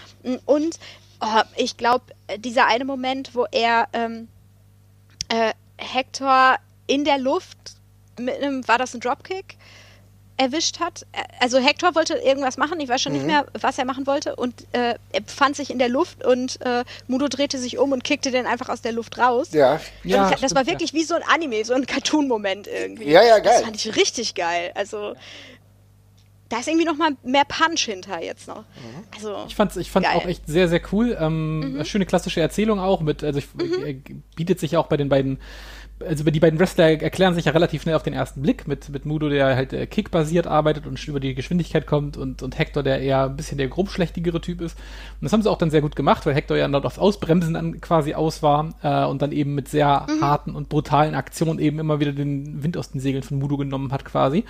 Und 0.46 0.80
oh, 1.22 1.42
ich 1.56 1.78
glaube, 1.78 2.06
dieser 2.38 2.68
eine 2.68 2.86
Moment, 2.86 3.36
wo 3.36 3.46
er 3.52 3.88
ähm, 3.94 4.28
äh, 5.30 5.54
Hector 5.78 6.58
in 6.88 7.06
der 7.06 7.18
Luft 7.18 7.58
mit 8.20 8.36
einem, 8.36 8.68
war 8.68 8.78
das 8.78 8.94
ein 8.94 9.00
Dropkick? 9.00 9.58
erwischt 10.40 10.80
hat. 10.80 11.06
Also 11.40 11.60
Hector 11.60 11.96
wollte 11.96 12.14
irgendwas 12.16 12.58
machen, 12.58 12.80
ich 12.80 12.88
weiß 12.88 13.02
schon 13.02 13.12
mhm. 13.12 13.18
nicht 13.20 13.28
mehr, 13.28 13.46
was 13.60 13.78
er 13.78 13.86
machen 13.86 14.08
wollte 14.08 14.36
und 14.36 14.62
äh, 14.72 14.96
er 15.12 15.22
befand 15.22 15.56
sich 15.56 15.70
in 15.70 15.80
der 15.80 15.90
Luft 15.90 16.26
und 16.26 16.62
äh, 16.62 16.86
Mudo 17.08 17.28
drehte 17.28 17.58
sich 17.58 17.78
um 17.78 17.92
und 17.92 18.04
kickte 18.04 18.32
den 18.32 18.46
einfach 18.46 18.70
aus 18.70 18.82
der 18.82 18.94
Luft 18.94 19.18
raus. 19.18 19.50
Ja, 19.52 19.82
ja 20.04 20.32
ich, 20.32 20.40
das 20.40 20.56
war 20.56 20.66
wirklich 20.66 20.94
wie 20.94 21.04
so 21.04 21.14
ein 21.16 21.24
Anime, 21.24 21.66
so 21.66 21.74
ein 21.74 21.86
Cartoon-Moment 21.86 22.68
irgendwie. 22.68 23.10
Ja, 23.10 23.22
ja, 23.22 23.40
geil. 23.40 23.54
Das 23.54 23.64
fand 23.64 23.76
ich 23.76 23.96
richtig 23.98 24.34
geil. 24.34 24.72
Also 24.76 25.16
da 26.50 26.60
ist 26.60 26.68
irgendwie 26.68 26.86
noch 26.86 26.98
mal 26.98 27.12
mehr 27.24 27.46
Punch 27.46 27.82
hinter 27.82 28.22
jetzt 28.24 28.48
noch. 28.48 28.64
Mhm. 28.64 29.04
Also, 29.16 29.36
ich 29.48 29.56
fand 29.56 29.72
es 29.72 29.78
ich 29.78 29.92
fand's 29.92 30.10
auch 30.10 30.26
echt 30.26 30.48
sehr, 30.48 30.68
sehr 30.68 30.82
cool. 30.92 31.16
Ähm, 31.20 31.78
mhm. 31.78 31.86
Schöne 31.86 32.08
klassische 32.08 32.42
Erzählung 32.42 32.80
auch 32.80 33.02
mit, 33.02 33.24
also 33.24 33.40
ich, 33.40 33.48
mhm. 33.54 34.24
bietet 34.36 34.60
sich 34.60 34.76
auch 34.76 34.88
bei 34.88 34.98
den 34.98 35.10
beiden, 35.10 35.38
also 36.04 36.24
die 36.24 36.40
beiden 36.40 36.60
Wrestler 36.60 37.02
erklären 37.02 37.36
sich 37.36 37.46
ja 37.46 37.52
relativ 37.52 37.84
schnell 37.84 37.94
auf 37.94 38.02
den 38.02 38.14
ersten 38.14 38.42
Blick 38.42 38.68
mit, 38.68 38.90
mit 38.90 39.06
Mudo, 39.06 39.30
der 39.30 39.56
halt 39.56 39.74
äh, 39.74 39.86
kickbasiert 39.86 40.48
arbeitet 40.48 40.88
und 40.88 41.08
über 41.08 41.20
die 41.20 41.36
Geschwindigkeit 41.36 41.86
kommt 41.86 42.18
und, 42.18 42.42
und 42.42 42.58
Hector, 42.58 42.82
der 42.82 43.00
eher 43.00 43.26
ein 43.26 43.36
bisschen 43.36 43.60
der 43.60 43.68
grobschlächtigere 43.68 44.42
Typ 44.42 44.62
ist. 44.62 44.78
Und 44.78 45.26
das 45.26 45.34
haben 45.34 45.44
sie 45.44 45.52
auch 45.52 45.58
dann 45.58 45.70
sehr 45.70 45.82
gut 45.82 45.96
gemacht, 45.96 46.26
weil 46.26 46.34
Hector 46.34 46.58
ja 46.58 46.68
dann 46.68 46.84
auf 46.84 46.98
Ausbremsen 46.98 47.56
an, 47.56 47.80
quasi 47.80 48.16
aus 48.16 48.42
war 48.42 48.74
äh, 48.82 49.06
und 49.06 49.22
dann 49.22 49.32
eben 49.32 49.54
mit 49.54 49.68
sehr 49.68 50.08
mhm. 50.10 50.22
harten 50.22 50.56
und 50.56 50.70
brutalen 50.70 51.14
Aktionen 51.14 51.60
eben 51.60 51.78
immer 51.78 52.00
wieder 52.00 52.14
den 52.14 52.64
Wind 52.64 52.76
aus 52.76 52.90
den 52.90 53.02
Segeln 53.02 53.24
von 53.24 53.38
Mudo 53.38 53.58
genommen 53.58 53.92
hat 53.92 54.04
quasi. 54.04 54.46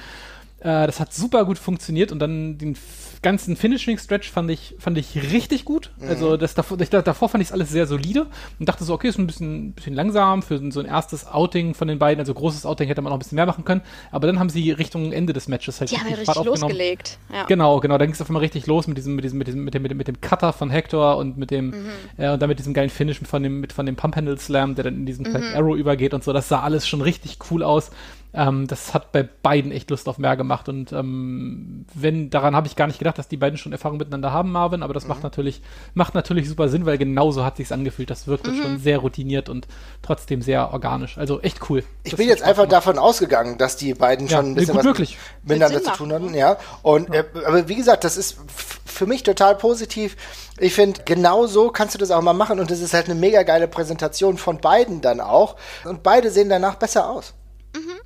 Äh, 0.62 0.88
das 0.88 1.00
hat 1.00 1.14
super 1.14 1.46
gut 1.46 1.58
funktioniert 1.58 2.12
und 2.12 2.20
dann 2.20 2.58
den 2.58 2.76
ganzen 3.22 3.56
Finishing-Stretch 3.56 4.30
fand 4.30 4.50
ich, 4.50 4.76
fand 4.80 4.98
ich 4.98 5.16
richtig 5.32 5.66
gut. 5.66 5.92
Mhm. 5.98 6.10
Also 6.10 6.38
das 6.38 6.54
davor, 6.54 6.80
ich, 6.80 6.90
davor 6.90 7.30
fand 7.30 7.42
ich 7.42 7.50
es 7.50 7.52
alles 7.52 7.70
sehr 7.70 7.86
solide 7.86 8.28
und 8.60 8.68
dachte 8.68 8.84
so, 8.84 8.94
okay, 8.94 9.10
ist 9.10 9.18
ein 9.18 9.28
bisschen, 9.28 9.74
bisschen 9.74 9.94
langsam 9.94 10.42
für 10.42 10.60
so 10.72 10.80
ein 10.80 10.86
erstes 10.86 11.28
Outing 11.28 11.74
von 11.74 11.88
den 11.88 12.00
beiden. 12.00 12.20
Also 12.20 12.34
großes 12.34 12.66
Outing 12.66 12.88
hätte 12.88 13.02
man 13.02 13.12
noch 13.12 13.18
ein 13.18 13.20
bisschen 13.20 13.36
mehr 13.36 13.46
machen 13.46 13.66
können. 13.66 13.82
Aber 14.12 14.28
dann 14.28 14.40
haben 14.40 14.50
sie 14.50 14.72
Richtung 14.72 15.12
Ende 15.12 15.34
des 15.34 15.48
Matches 15.48 15.80
halt 15.80 15.92
Die 15.92 15.98
haben 15.98 16.10
ja 16.10 16.16
richtig 16.16 16.44
losgelegt. 16.44 17.20
Ja. 17.32 17.44
Genau, 17.46 17.80
genau. 17.80 17.98
Dann 17.98 18.08
ging 18.08 18.16
es 18.16 18.22
auf 18.22 18.30
einmal 18.30 18.42
richtig 18.42 18.68
los 18.68 18.88
mit 18.88 18.98
diesem, 18.98 19.16
mit 19.16 19.24
diesem, 19.24 19.38
mit 19.38 19.48
diesem, 19.48 19.64
mit 19.64 19.74
dem, 19.74 19.82
mit 19.82 19.92
dem, 19.92 19.98
mit 19.98 20.08
dem 20.08 20.22
Cutter 20.22 20.54
von 20.54 20.70
Hector 20.70 21.18
und 21.18 21.38
mit 21.38 21.52
dem, 21.52 21.68
mhm. 21.68 21.90
äh, 22.18 22.32
und 22.32 22.42
dann 22.42 22.50
mit 22.50 22.60
diesem 22.60 22.74
geilen 22.74 22.90
Finish 22.90 23.20
von 23.20 23.44
dem, 23.44 23.60
mit, 23.60 23.74
von 23.74 23.86
dem 23.86 23.96
Pump 23.96 24.16
Handle 24.16 24.38
Slam, 24.38 24.76
der 24.76 24.86
dann 24.86 24.96
in 24.96 25.06
diesen 25.06 25.30
mhm. 25.30 25.56
Arrow 25.56 25.76
übergeht 25.76 26.14
und 26.14 26.24
so. 26.24 26.34
Das 26.34 26.48
sah 26.48 26.62
alles 26.62 26.88
schon 26.88 27.02
richtig 27.02 27.38
cool 27.50 27.64
aus. 27.64 27.92
Ähm, 28.32 28.68
das 28.68 28.94
hat 28.94 29.12
bei 29.12 29.24
beiden 29.24 29.72
echt 29.72 29.90
Lust 29.90 30.08
auf 30.08 30.20
mehr 30.20 30.38
gemacht 30.38 30.70
und 30.70 30.92
ähm, 30.92 31.86
wenn, 31.96 32.30
daran 32.30 32.56
habe 32.56 32.68
ich 32.68 32.76
gar 32.76 32.86
nicht 32.86 33.00
gedacht, 33.00 33.18
dass 33.18 33.28
die 33.28 33.38
beiden 33.38 33.58
schon 33.58 33.72
Erfahrung 33.72 33.98
miteinander 33.98 34.32
haben, 34.32 34.52
Marvin, 34.52 34.84
aber 34.84 34.94
das 34.94 35.06
mhm. 35.06 35.10
macht 35.10 35.24
natürlich, 35.24 35.64
macht 35.96 36.14
natürlich 36.14 36.48
super 36.48 36.70
Sinn, 36.70 36.86
weil 36.86 37.00
genauso 37.00 37.44
hat 37.44 37.58
sich's 37.58 37.72
angefühlt. 37.72 38.12
Das 38.12 38.28
wirkte 38.28 38.52
mhm. 38.52 38.62
schon 38.62 38.80
sehr 38.80 39.00
routiniert 39.00 39.50
und 39.50 39.68
trotzdem 40.04 40.44
sehr 40.44 40.72
organisch. 40.72 41.18
Also 41.18 41.42
echt 41.42 41.70
cool. 41.70 41.84
Ich 42.04 42.16
bin 42.16 42.28
jetzt 42.28 42.44
einfach 42.44 42.64
gemacht. 42.64 42.74
davon 42.74 43.00
ausgegangen, 43.00 43.58
dass 43.58 43.78
die 43.78 43.96
beiden 43.96 44.28
ja, 44.28 44.38
schon 44.38 44.52
ein 44.52 44.56
bisschen 44.56 44.76
was 44.76 44.84
möglich. 44.84 45.18
miteinander 45.42 45.82
zu 45.82 45.92
tun 45.94 46.14
hatten, 46.14 46.34
ja. 46.36 46.58
Und 46.84 47.10
ja. 47.10 47.22
Äh, 47.22 47.26
aber 47.46 47.68
wie 47.68 47.76
gesagt, 47.76 48.04
das 48.04 48.16
ist 48.16 48.38
für 48.86 49.08
mich 49.08 49.24
total 49.24 49.56
positiv. 49.56 50.16
Ich 50.60 50.76
finde, 50.76 51.02
genau 51.04 51.48
so 51.48 51.72
kannst 51.72 51.96
du 51.96 51.98
das 51.98 52.12
auch 52.12 52.22
mal 52.22 52.34
machen 52.34 52.60
und 52.60 52.70
das 52.70 52.80
ist 52.80 52.94
halt 52.94 53.06
eine 53.06 53.16
mega 53.16 53.42
geile 53.42 53.68
Präsentation 53.68 54.38
von 54.38 54.60
beiden 54.60 55.02
dann 55.02 55.20
auch. 55.20 55.56
Und 55.84 56.04
beide 56.04 56.30
sehen 56.30 56.50
danach 56.50 56.76
besser 56.76 57.10
aus. 57.10 57.34
Mhm. 57.76 58.00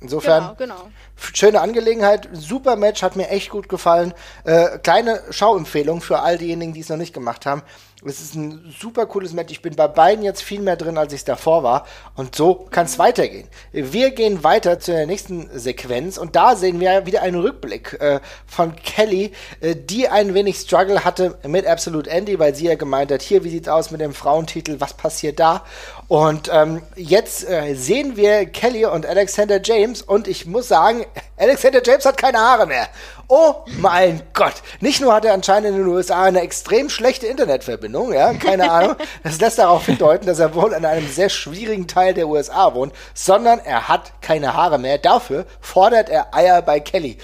Insofern, 0.00 0.56
genau, 0.58 0.74
genau. 0.76 0.90
schöne 1.32 1.60
Angelegenheit, 1.62 2.28
super 2.32 2.76
Match, 2.76 3.02
hat 3.02 3.16
mir 3.16 3.30
echt 3.30 3.48
gut 3.48 3.68
gefallen. 3.68 4.12
Äh, 4.44 4.78
kleine 4.78 5.22
Schauempfehlung 5.30 6.02
für 6.02 6.18
all 6.20 6.36
diejenigen, 6.36 6.74
die 6.74 6.80
es 6.80 6.90
noch 6.90 6.98
nicht 6.98 7.14
gemacht 7.14 7.46
haben. 7.46 7.62
Es 8.04 8.20
ist 8.20 8.34
ein 8.34 8.74
super 8.78 9.06
cooles 9.06 9.32
Match. 9.32 9.50
Ich 9.52 9.62
bin 9.62 9.74
bei 9.74 9.88
beiden 9.88 10.22
jetzt 10.22 10.42
viel 10.42 10.60
mehr 10.60 10.76
drin, 10.76 10.98
als 10.98 11.14
ich 11.14 11.20
es 11.20 11.24
davor 11.24 11.62
war. 11.62 11.86
Und 12.14 12.36
so 12.36 12.54
kann 12.70 12.84
es 12.84 12.98
weitergehen. 12.98 13.48
Wir 13.72 14.10
gehen 14.10 14.44
weiter 14.44 14.78
zu 14.78 14.92
der 14.92 15.06
nächsten 15.06 15.48
Sequenz 15.58 16.18
und 16.18 16.36
da 16.36 16.56
sehen 16.56 16.78
wir 16.78 17.06
wieder 17.06 17.22
einen 17.22 17.40
Rückblick 17.40 17.94
äh, 17.94 18.20
von 18.46 18.76
Kelly, 18.76 19.32
äh, 19.60 19.74
die 19.74 20.08
ein 20.08 20.34
wenig 20.34 20.58
Struggle 20.58 21.04
hatte 21.04 21.38
mit 21.46 21.66
Absolute 21.66 22.10
Andy, 22.10 22.38
weil 22.38 22.54
sie 22.54 22.66
ja 22.66 22.74
gemeint 22.74 23.10
hat, 23.10 23.22
hier, 23.22 23.44
wie 23.44 23.50
sieht's 23.50 23.68
aus 23.68 23.90
mit 23.90 24.02
dem 24.02 24.12
Frauentitel, 24.12 24.78
was 24.78 24.92
passiert 24.92 25.40
da? 25.40 25.64
Und 26.08 26.48
ähm, 26.52 26.82
jetzt 26.94 27.48
äh, 27.48 27.74
sehen 27.74 28.16
wir 28.16 28.46
Kelly 28.46 28.86
und 28.86 29.04
Alexander 29.06 29.60
James 29.62 30.02
und 30.02 30.28
ich 30.28 30.46
muss 30.46 30.68
sagen, 30.68 31.04
Alexander 31.36 31.82
James 31.84 32.06
hat 32.06 32.16
keine 32.16 32.38
Haare 32.38 32.66
mehr. 32.66 32.88
Oh 33.26 33.56
mein 33.80 34.22
Gott. 34.32 34.54
Nicht 34.78 35.00
nur 35.00 35.12
hat 35.12 35.24
er 35.24 35.34
anscheinend 35.34 35.70
in 35.70 35.78
den 35.78 35.86
USA 35.88 36.22
eine 36.22 36.42
extrem 36.42 36.90
schlechte 36.90 37.26
Internetverbindung, 37.26 38.12
ja, 38.12 38.34
keine 38.34 38.70
Ahnung. 38.76 38.94
Das 39.24 39.40
lässt 39.40 39.58
darauf 39.58 39.86
hindeuten, 39.86 40.26
dass 40.26 40.38
er 40.38 40.54
wohl 40.54 40.72
in 40.72 40.84
einem 40.84 41.08
sehr 41.08 41.28
schwierigen 41.28 41.88
Teil 41.88 42.14
der 42.14 42.28
USA 42.28 42.72
wohnt, 42.72 42.92
sondern 43.12 43.58
er 43.58 43.88
hat 43.88 44.22
keine 44.22 44.54
Haare 44.54 44.78
mehr. 44.78 44.98
Dafür 44.98 45.44
fordert 45.60 46.08
er 46.08 46.32
Eier 46.32 46.62
bei 46.62 46.78
Kelly. 46.78 47.18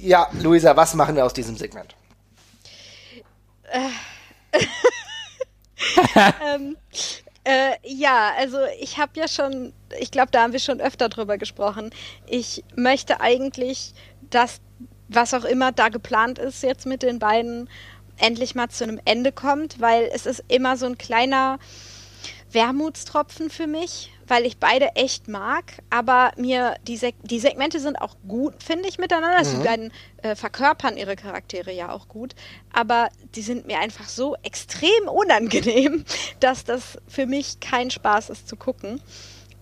Ja, 0.00 0.28
Luisa, 0.40 0.76
was 0.76 0.94
machen 0.94 1.14
wir 1.14 1.24
aus 1.24 1.34
diesem 1.34 1.56
Segment? 1.56 1.94
ähm, 6.16 6.76
äh, 7.44 7.74
ja, 7.82 8.32
also 8.38 8.58
ich 8.80 8.98
habe 8.98 9.12
ja 9.18 9.26
schon, 9.26 9.72
ich 9.98 10.10
glaube, 10.10 10.30
da 10.30 10.42
haben 10.42 10.52
wir 10.52 10.60
schon 10.60 10.80
öfter 10.80 11.08
drüber 11.08 11.38
gesprochen. 11.38 11.90
Ich 12.26 12.64
möchte 12.76 13.20
eigentlich, 13.20 13.94
dass 14.30 14.60
was 15.08 15.34
auch 15.34 15.44
immer 15.44 15.72
da 15.72 15.88
geplant 15.88 16.38
ist 16.38 16.62
jetzt 16.62 16.86
mit 16.86 17.02
den 17.02 17.18
beiden 17.18 17.68
endlich 18.16 18.54
mal 18.54 18.68
zu 18.68 18.84
einem 18.84 19.00
Ende 19.04 19.32
kommt, 19.32 19.80
weil 19.80 20.08
es 20.12 20.26
ist 20.26 20.44
immer 20.48 20.76
so 20.76 20.86
ein 20.86 20.96
kleiner 20.96 21.58
Wermutstropfen 22.50 23.50
für 23.50 23.66
mich, 23.66 24.12
weil 24.32 24.46
ich 24.46 24.56
beide 24.56 24.96
echt 24.96 25.28
mag, 25.28 25.82
aber 25.90 26.32
mir 26.38 26.76
die, 26.88 26.96
Seg 26.96 27.16
die 27.22 27.38
Segmente 27.38 27.80
sind 27.80 27.96
auch 27.96 28.16
gut, 28.26 28.62
finde 28.62 28.88
ich, 28.88 28.96
miteinander. 28.96 29.36
Also 29.36 29.58
mhm. 29.58 29.60
Die 29.60 29.68
beiden 29.68 29.92
äh, 30.22 30.34
verkörpern 30.34 30.96
ihre 30.96 31.16
Charaktere 31.16 31.70
ja 31.70 31.92
auch 31.92 32.08
gut, 32.08 32.34
aber 32.72 33.10
die 33.34 33.42
sind 33.42 33.66
mir 33.66 33.78
einfach 33.78 34.08
so 34.08 34.34
extrem 34.42 35.06
unangenehm, 35.06 36.06
dass 36.40 36.64
das 36.64 36.96
für 37.06 37.26
mich 37.26 37.60
kein 37.60 37.90
Spaß 37.90 38.30
ist 38.30 38.48
zu 38.48 38.56
gucken. 38.56 39.02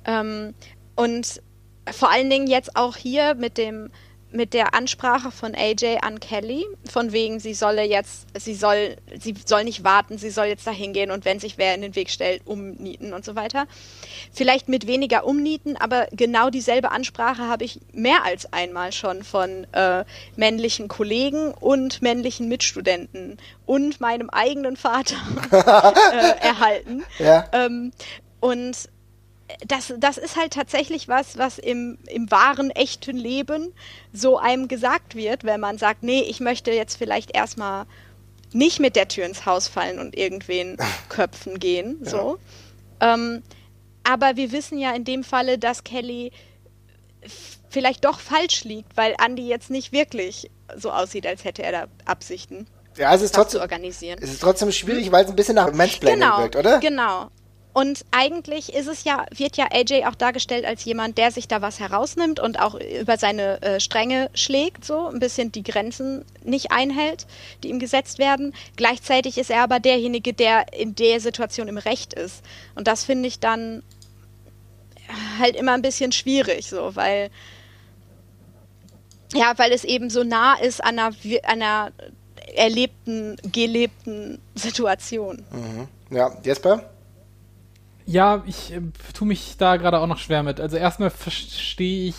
Ähm, 0.04 0.54
und 0.94 1.42
vor 1.90 2.12
allen 2.12 2.30
Dingen 2.30 2.46
jetzt 2.46 2.76
auch 2.76 2.96
hier 2.96 3.34
mit 3.34 3.58
dem 3.58 3.90
mit 4.32 4.54
der 4.54 4.74
Ansprache 4.74 5.30
von 5.30 5.54
AJ 5.54 5.98
an 6.02 6.20
Kelly, 6.20 6.66
von 6.90 7.12
wegen, 7.12 7.40
sie 7.40 7.54
solle 7.54 7.84
jetzt, 7.84 8.26
sie 8.38 8.54
soll, 8.54 8.96
sie 9.18 9.34
soll 9.44 9.64
nicht 9.64 9.84
warten, 9.84 10.18
sie 10.18 10.30
soll 10.30 10.46
jetzt 10.46 10.66
dahin 10.66 10.92
gehen 10.92 11.10
und 11.10 11.24
wenn 11.24 11.40
sich 11.40 11.58
wer 11.58 11.74
in 11.74 11.82
den 11.82 11.96
Weg 11.96 12.10
stellt, 12.10 12.46
umnieten 12.46 13.12
und 13.12 13.24
so 13.24 13.34
weiter. 13.34 13.66
Vielleicht 14.32 14.68
mit 14.68 14.86
weniger 14.86 15.24
umnieten, 15.24 15.76
aber 15.76 16.06
genau 16.12 16.50
dieselbe 16.50 16.90
Ansprache 16.90 17.42
habe 17.42 17.64
ich 17.64 17.80
mehr 17.92 18.24
als 18.24 18.52
einmal 18.52 18.92
schon 18.92 19.22
von 19.24 19.66
äh, 19.72 20.04
männlichen 20.36 20.88
Kollegen 20.88 21.52
und 21.52 22.02
männlichen 22.02 22.48
Mitstudenten 22.48 23.38
und 23.66 24.00
meinem 24.00 24.30
eigenen 24.30 24.76
Vater 24.76 25.16
äh, 25.50 26.46
erhalten. 26.46 27.04
Ja. 27.18 27.48
Ähm, 27.52 27.92
und 28.40 28.89
das, 29.66 29.94
das 29.98 30.18
ist 30.18 30.36
halt 30.36 30.52
tatsächlich 30.52 31.08
was, 31.08 31.38
was 31.38 31.58
im, 31.58 31.98
im 32.06 32.30
wahren, 32.30 32.70
echten 32.70 33.16
Leben 33.16 33.72
so 34.12 34.38
einem 34.38 34.68
gesagt 34.68 35.14
wird, 35.14 35.44
wenn 35.44 35.60
man 35.60 35.78
sagt, 35.78 36.02
nee, 36.02 36.22
ich 36.22 36.40
möchte 36.40 36.72
jetzt 36.72 36.96
vielleicht 36.96 37.34
erstmal 37.34 37.86
nicht 38.52 38.80
mit 38.80 38.96
der 38.96 39.08
Tür 39.08 39.26
ins 39.26 39.46
Haus 39.46 39.68
fallen 39.68 39.98
und 39.98 40.16
irgendwen 40.16 40.76
köpfen 41.08 41.58
gehen. 41.58 42.00
Ja. 42.04 42.10
So. 42.10 42.38
Ähm, 43.00 43.42
aber 44.04 44.36
wir 44.36 44.52
wissen 44.52 44.78
ja 44.78 44.92
in 44.92 45.04
dem 45.04 45.24
Falle, 45.24 45.58
dass 45.58 45.84
Kelly 45.84 46.32
vielleicht 47.68 48.04
doch 48.04 48.18
falsch 48.18 48.64
liegt, 48.64 48.96
weil 48.96 49.14
Andy 49.24 49.46
jetzt 49.46 49.70
nicht 49.70 49.92
wirklich 49.92 50.50
so 50.76 50.90
aussieht, 50.90 51.26
als 51.26 51.44
hätte 51.44 51.62
er 51.62 51.72
da 51.72 51.86
Absichten. 52.04 52.66
ja, 52.96 53.14
es 53.14 53.22
ist 53.22 53.34
trotzdem, 53.34 53.58
zu 53.58 53.62
organisieren. 53.62 54.18
Es 54.20 54.30
ist 54.30 54.40
trotzdem 54.40 54.72
schwierig, 54.72 55.10
weil 55.12 55.24
es 55.24 55.30
ein 55.30 55.36
bisschen 55.36 55.54
nach 55.56 55.72
Mansplaining 55.72 56.20
genau, 56.20 56.38
wirkt, 56.38 56.56
oder? 56.56 56.78
Genau. 56.80 57.30
Und 57.80 58.04
eigentlich 58.10 58.74
ist 58.74 58.88
es 58.88 59.04
ja, 59.04 59.24
wird 59.34 59.56
ja 59.56 59.68
AJ 59.72 60.04
auch 60.04 60.14
dargestellt 60.14 60.66
als 60.66 60.84
jemand, 60.84 61.16
der 61.16 61.30
sich 61.30 61.48
da 61.48 61.62
was 61.62 61.80
herausnimmt 61.80 62.38
und 62.38 62.60
auch 62.60 62.74
über 62.74 63.16
seine 63.16 63.62
äh, 63.62 63.80
Stränge 63.80 64.28
schlägt, 64.34 64.84
so 64.84 65.06
ein 65.06 65.18
bisschen 65.18 65.50
die 65.50 65.62
Grenzen 65.62 66.26
nicht 66.44 66.72
einhält, 66.72 67.26
die 67.62 67.70
ihm 67.70 67.78
gesetzt 67.78 68.18
werden. 68.18 68.52
Gleichzeitig 68.76 69.38
ist 69.38 69.50
er 69.50 69.62
aber 69.62 69.80
derjenige, 69.80 70.34
der 70.34 70.74
in 70.74 70.94
der 70.94 71.20
Situation 71.20 71.68
im 71.68 71.78
Recht 71.78 72.12
ist. 72.12 72.44
Und 72.74 72.86
das 72.86 73.04
finde 73.04 73.28
ich 73.28 73.38
dann 73.38 73.82
halt 75.38 75.56
immer 75.56 75.72
ein 75.72 75.80
bisschen 75.80 76.12
schwierig, 76.12 76.68
so, 76.68 76.94
weil 76.96 77.30
ja, 79.32 79.54
weil 79.56 79.72
es 79.72 79.84
eben 79.84 80.10
so 80.10 80.22
nah 80.22 80.52
ist 80.60 80.84
an 80.84 80.98
einer, 80.98 81.14
einer 81.44 81.92
erlebten, 82.54 83.38
gelebten 83.50 84.38
Situation. 84.54 85.46
Mhm. 85.50 85.88
Ja, 86.14 86.36
Jesper? 86.44 86.84
Ja, 88.10 88.42
ich 88.44 88.72
äh, 88.72 88.80
tue 89.14 89.28
mich 89.28 89.56
da 89.56 89.76
gerade 89.76 90.00
auch 90.00 90.06
noch 90.08 90.18
schwer 90.18 90.42
mit. 90.42 90.60
Also 90.60 90.76
erstmal 90.76 91.10
verstehe 91.10 92.08
ich. 92.08 92.16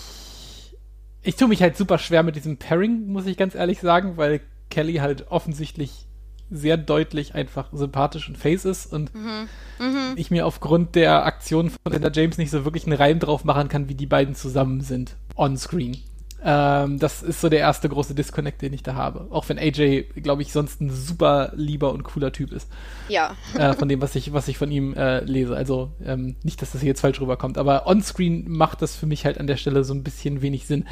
Ich 1.22 1.36
tue 1.36 1.50
mich 1.50 1.62
halt 1.62 1.76
super 1.76 1.98
schwer 1.98 2.24
mit 2.24 2.36
diesem 2.38 2.58
Pairing, 2.58 3.08
muss 3.08 3.26
ich 3.26 3.36
ganz 3.38 3.56
ehrlich 3.56 3.82
sagen, 3.82 4.16
weil 4.16 4.40
Kelly 4.70 4.96
halt 4.96 5.30
offensichtlich 5.30 6.08
sehr 6.50 6.78
deutlich 6.78 7.36
einfach 7.36 7.70
sympathisch 7.74 8.28
und 8.28 8.38
face 8.38 8.66
ist 8.66 8.92
und 8.92 9.14
mhm. 9.14 9.48
Mhm. 9.80 10.14
ich 10.16 10.32
mir 10.32 10.46
aufgrund 10.46 10.96
der 10.96 11.26
Aktion 11.26 11.70
von 11.70 11.92
Linda 11.92 12.10
James 12.12 12.38
nicht 12.38 12.52
so 12.52 12.66
wirklich 12.66 12.86
einen 12.86 12.98
Reim 12.98 13.20
drauf 13.20 13.44
machen 13.44 13.68
kann, 13.68 13.88
wie 13.90 13.96
die 13.96 14.06
beiden 14.06 14.34
zusammen 14.34 14.82
sind 14.82 15.16
on 15.36 15.58
screen. 15.58 15.98
Ähm, 16.44 16.98
das 16.98 17.22
ist 17.22 17.40
so 17.40 17.50
der 17.50 17.60
erste 17.60 17.88
große 17.88 18.16
Disconnect, 18.16 18.62
den 18.62 18.74
ich 18.74 18.82
da 18.82 18.96
habe. 18.96 19.28
Auch 19.30 19.48
wenn 19.50 19.60
AJ, 19.60 20.06
glaube 20.22 20.42
ich, 20.42 20.52
sonst 20.52 20.82
ein 20.82 20.90
super 20.90 21.52
lieber 21.56 21.94
und 21.94 22.04
cooler 22.04 22.32
Typ 22.32 22.52
ist. 22.52 22.68
Ja. 23.10 23.36
Äh, 23.56 23.74
von 23.74 23.88
dem, 23.88 24.02
was 24.02 24.16
ich, 24.16 24.34
was 24.34 24.48
ich 24.48 24.58
von 24.58 24.72
ihm 24.72 24.94
äh, 24.96 25.24
lese. 25.24 25.56
Also 25.56 25.92
ähm, 26.04 26.36
nicht, 26.44 26.62
dass 26.62 26.72
das 26.72 26.82
hier 26.82 26.90
jetzt 26.90 27.02
falsch 27.02 27.22
rüberkommt, 27.22 27.58
aber 27.58 27.86
onscreen 27.86 28.46
macht 28.50 28.82
das 28.82 28.96
für 28.96 29.06
mich 29.06 29.26
halt 29.26 29.40
an 29.40 29.48
der 29.48 29.58
Stelle 29.58 29.84
so 29.84 29.94
ein 29.94 30.04
bisschen 30.04 30.42
wenig 30.42 30.66
Sinn. 30.66 30.86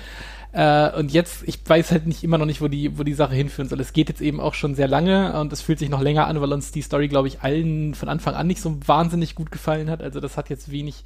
Äh, 0.52 0.91
und 0.97 1.12
jetzt, 1.12 1.43
ich 1.47 1.60
weiß 1.66 1.91
halt 1.91 2.08
nicht 2.08 2.24
immer 2.24 2.38
noch 2.38 2.45
nicht, 2.45 2.62
wo 2.62 2.68
die, 2.68 2.97
wo 2.97 3.04
die 3.04 3.14
Sache 3.14 3.36
hinführen 3.36 3.70
soll. 3.70 3.80
Es 3.80 3.93
geht 3.93 4.10
jetzt 4.10 4.22
eben 4.22 4.39
auch 4.39 4.54
schon 4.54 4.76
sehr 4.76 4.88
lange 4.88 5.39
und 5.39 5.54
es 5.54 5.62
fühlt 5.62 5.80
sich 5.80 5.89
noch 5.89 6.02
länger 6.02 6.28
an, 6.28 6.41
weil 6.41 6.54
uns 6.54 6.72
die 6.72 6.82
Story, 6.82 7.08
glaube 7.08 7.28
ich, 7.28 7.41
allen 7.41 7.95
von 7.95 8.10
Anfang 8.10 8.36
an 8.36 8.47
nicht 8.47 8.62
so 8.62 8.78
wahnsinnig 8.86 9.36
gut 9.36 9.52
gefallen 9.52 9.89
hat. 9.89 10.02
Also 10.02 10.20
das 10.20 10.38
hat 10.38 10.50
jetzt 10.50 10.72
wenig 10.72 11.04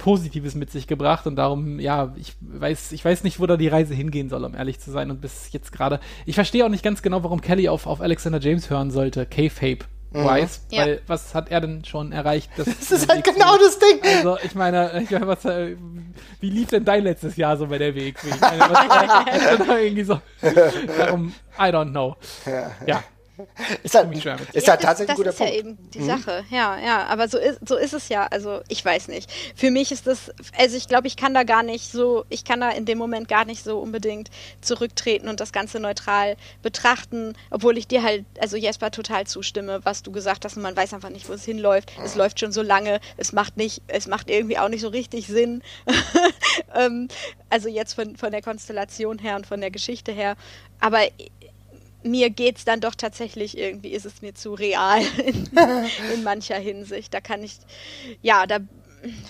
Positives 0.00 0.54
mit 0.54 0.70
sich 0.70 0.86
gebracht 0.86 1.26
und 1.26 1.36
darum, 1.36 1.78
ja, 1.78 2.12
ich 2.16 2.34
weiß, 2.40 2.92
ich 2.92 3.04
weiß 3.04 3.22
nicht, 3.22 3.38
wo 3.38 3.46
da 3.46 3.56
die 3.56 3.68
Reise 3.68 3.94
hingehen 3.94 4.30
soll, 4.30 4.44
um 4.44 4.54
ehrlich 4.54 4.80
zu 4.80 4.90
sein. 4.90 5.10
Und 5.10 5.20
bis 5.20 5.52
jetzt 5.52 5.72
gerade, 5.72 6.00
ich 6.26 6.34
verstehe 6.34 6.64
auch 6.64 6.70
nicht 6.70 6.82
ganz 6.82 7.02
genau, 7.02 7.22
warum 7.22 7.42
Kelly 7.42 7.68
auf, 7.68 7.86
auf 7.86 8.00
Alexander 8.00 8.40
James 8.40 8.70
hören 8.70 8.90
sollte, 8.90 9.26
K-Fape. 9.26 9.84
Mhm. 10.12 10.24
Weiß, 10.24 10.66
ja. 10.70 10.82
weil 10.82 11.02
was 11.06 11.34
hat 11.34 11.50
er 11.52 11.60
denn 11.60 11.84
schon 11.84 12.10
erreicht? 12.12 12.50
Das, 12.56 12.66
das 12.80 12.90
ist 12.90 13.08
halt 13.08 13.22
genau 13.22 13.56
das 13.58 13.78
Ding. 13.78 14.00
Also 14.02 14.38
ich 14.42 14.54
meine, 14.54 15.00
ich 15.04 15.10
meine 15.10 15.26
was, 15.26 15.44
äh, 15.44 15.76
wie 16.40 16.50
lief 16.50 16.68
denn 16.68 16.84
dein 16.84 17.04
letztes 17.04 17.36
Jahr 17.36 17.56
so 17.56 17.66
bei 17.66 17.78
der 17.78 17.94
WXW? 17.94 18.28
Ich 18.28 18.40
meine, 18.40 18.60
was, 18.60 19.68
irgendwie 19.68 20.02
so, 20.02 20.20
darum, 20.98 21.32
I 21.58 21.64
don't 21.64 21.90
know. 21.90 22.16
Ja. 22.46 22.70
ja. 22.86 23.04
ist 23.82 23.94
halt, 23.94 24.14
ist 24.14 24.24
ja, 24.24 24.72
halt 24.72 24.82
tatsächlich 24.82 25.10
ein 25.10 25.16
guter 25.16 25.32
Punkt. 25.32 25.40
Das 25.40 25.48
ist 25.48 25.54
ja 25.54 25.58
eben 25.58 25.90
die 25.90 26.00
mhm. 26.00 26.06
Sache. 26.06 26.44
Ja, 26.50 26.78
ja, 26.78 27.06
aber 27.06 27.28
so 27.28 27.38
ist, 27.38 27.66
so 27.66 27.76
ist 27.76 27.92
es 27.92 28.08
ja. 28.08 28.26
Also 28.26 28.60
ich 28.68 28.84
weiß 28.84 29.08
nicht. 29.08 29.30
Für 29.54 29.70
mich 29.70 29.92
ist 29.92 30.06
das, 30.06 30.30
also 30.56 30.76
ich 30.76 30.88
glaube, 30.88 31.06
ich 31.06 31.16
kann 31.16 31.34
da 31.34 31.42
gar 31.42 31.62
nicht 31.62 31.90
so, 31.90 32.24
ich 32.28 32.44
kann 32.44 32.60
da 32.60 32.70
in 32.70 32.84
dem 32.84 32.98
Moment 32.98 33.28
gar 33.28 33.44
nicht 33.44 33.64
so 33.64 33.78
unbedingt 33.78 34.30
zurücktreten 34.60 35.28
und 35.28 35.40
das 35.40 35.52
Ganze 35.52 35.80
neutral 35.80 36.36
betrachten, 36.62 37.34
obwohl 37.50 37.78
ich 37.78 37.86
dir 37.86 38.02
halt, 38.02 38.24
also 38.40 38.56
Jesper 38.56 38.90
total 38.90 39.26
zustimme, 39.26 39.80
was 39.84 40.02
du 40.02 40.12
gesagt 40.12 40.44
hast 40.44 40.56
und 40.56 40.62
man 40.62 40.76
weiß 40.76 40.94
einfach 40.94 41.10
nicht, 41.10 41.28
wo 41.28 41.32
es 41.32 41.44
hinläuft. 41.44 41.92
Es 42.04 42.14
läuft 42.14 42.40
schon 42.40 42.52
so 42.52 42.62
lange, 42.62 43.00
es 43.16 43.32
macht 43.32 43.56
nicht, 43.56 43.82
es 43.86 44.06
macht 44.06 44.30
irgendwie 44.30 44.58
auch 44.58 44.68
nicht 44.68 44.80
so 44.80 44.88
richtig 44.88 45.26
Sinn. 45.26 45.62
ähm, 46.74 47.08
also 47.48 47.68
jetzt 47.68 47.94
von, 47.94 48.16
von 48.16 48.30
der 48.30 48.42
Konstellation 48.42 49.18
her 49.18 49.36
und 49.36 49.46
von 49.46 49.60
der 49.60 49.70
Geschichte 49.70 50.12
her. 50.12 50.36
Aber 50.80 51.00
mir 52.02 52.30
geht 52.30 52.58
es 52.58 52.64
dann 52.64 52.80
doch 52.80 52.94
tatsächlich 52.94 53.56
irgendwie, 53.56 53.90
ist 53.90 54.06
es 54.06 54.22
mir 54.22 54.34
zu 54.34 54.54
real 54.54 55.02
in, 55.24 55.48
in 56.14 56.22
mancher 56.22 56.56
Hinsicht. 56.56 57.12
Da 57.14 57.20
kann 57.20 57.42
ich, 57.42 57.58
ja, 58.22 58.46
da 58.46 58.58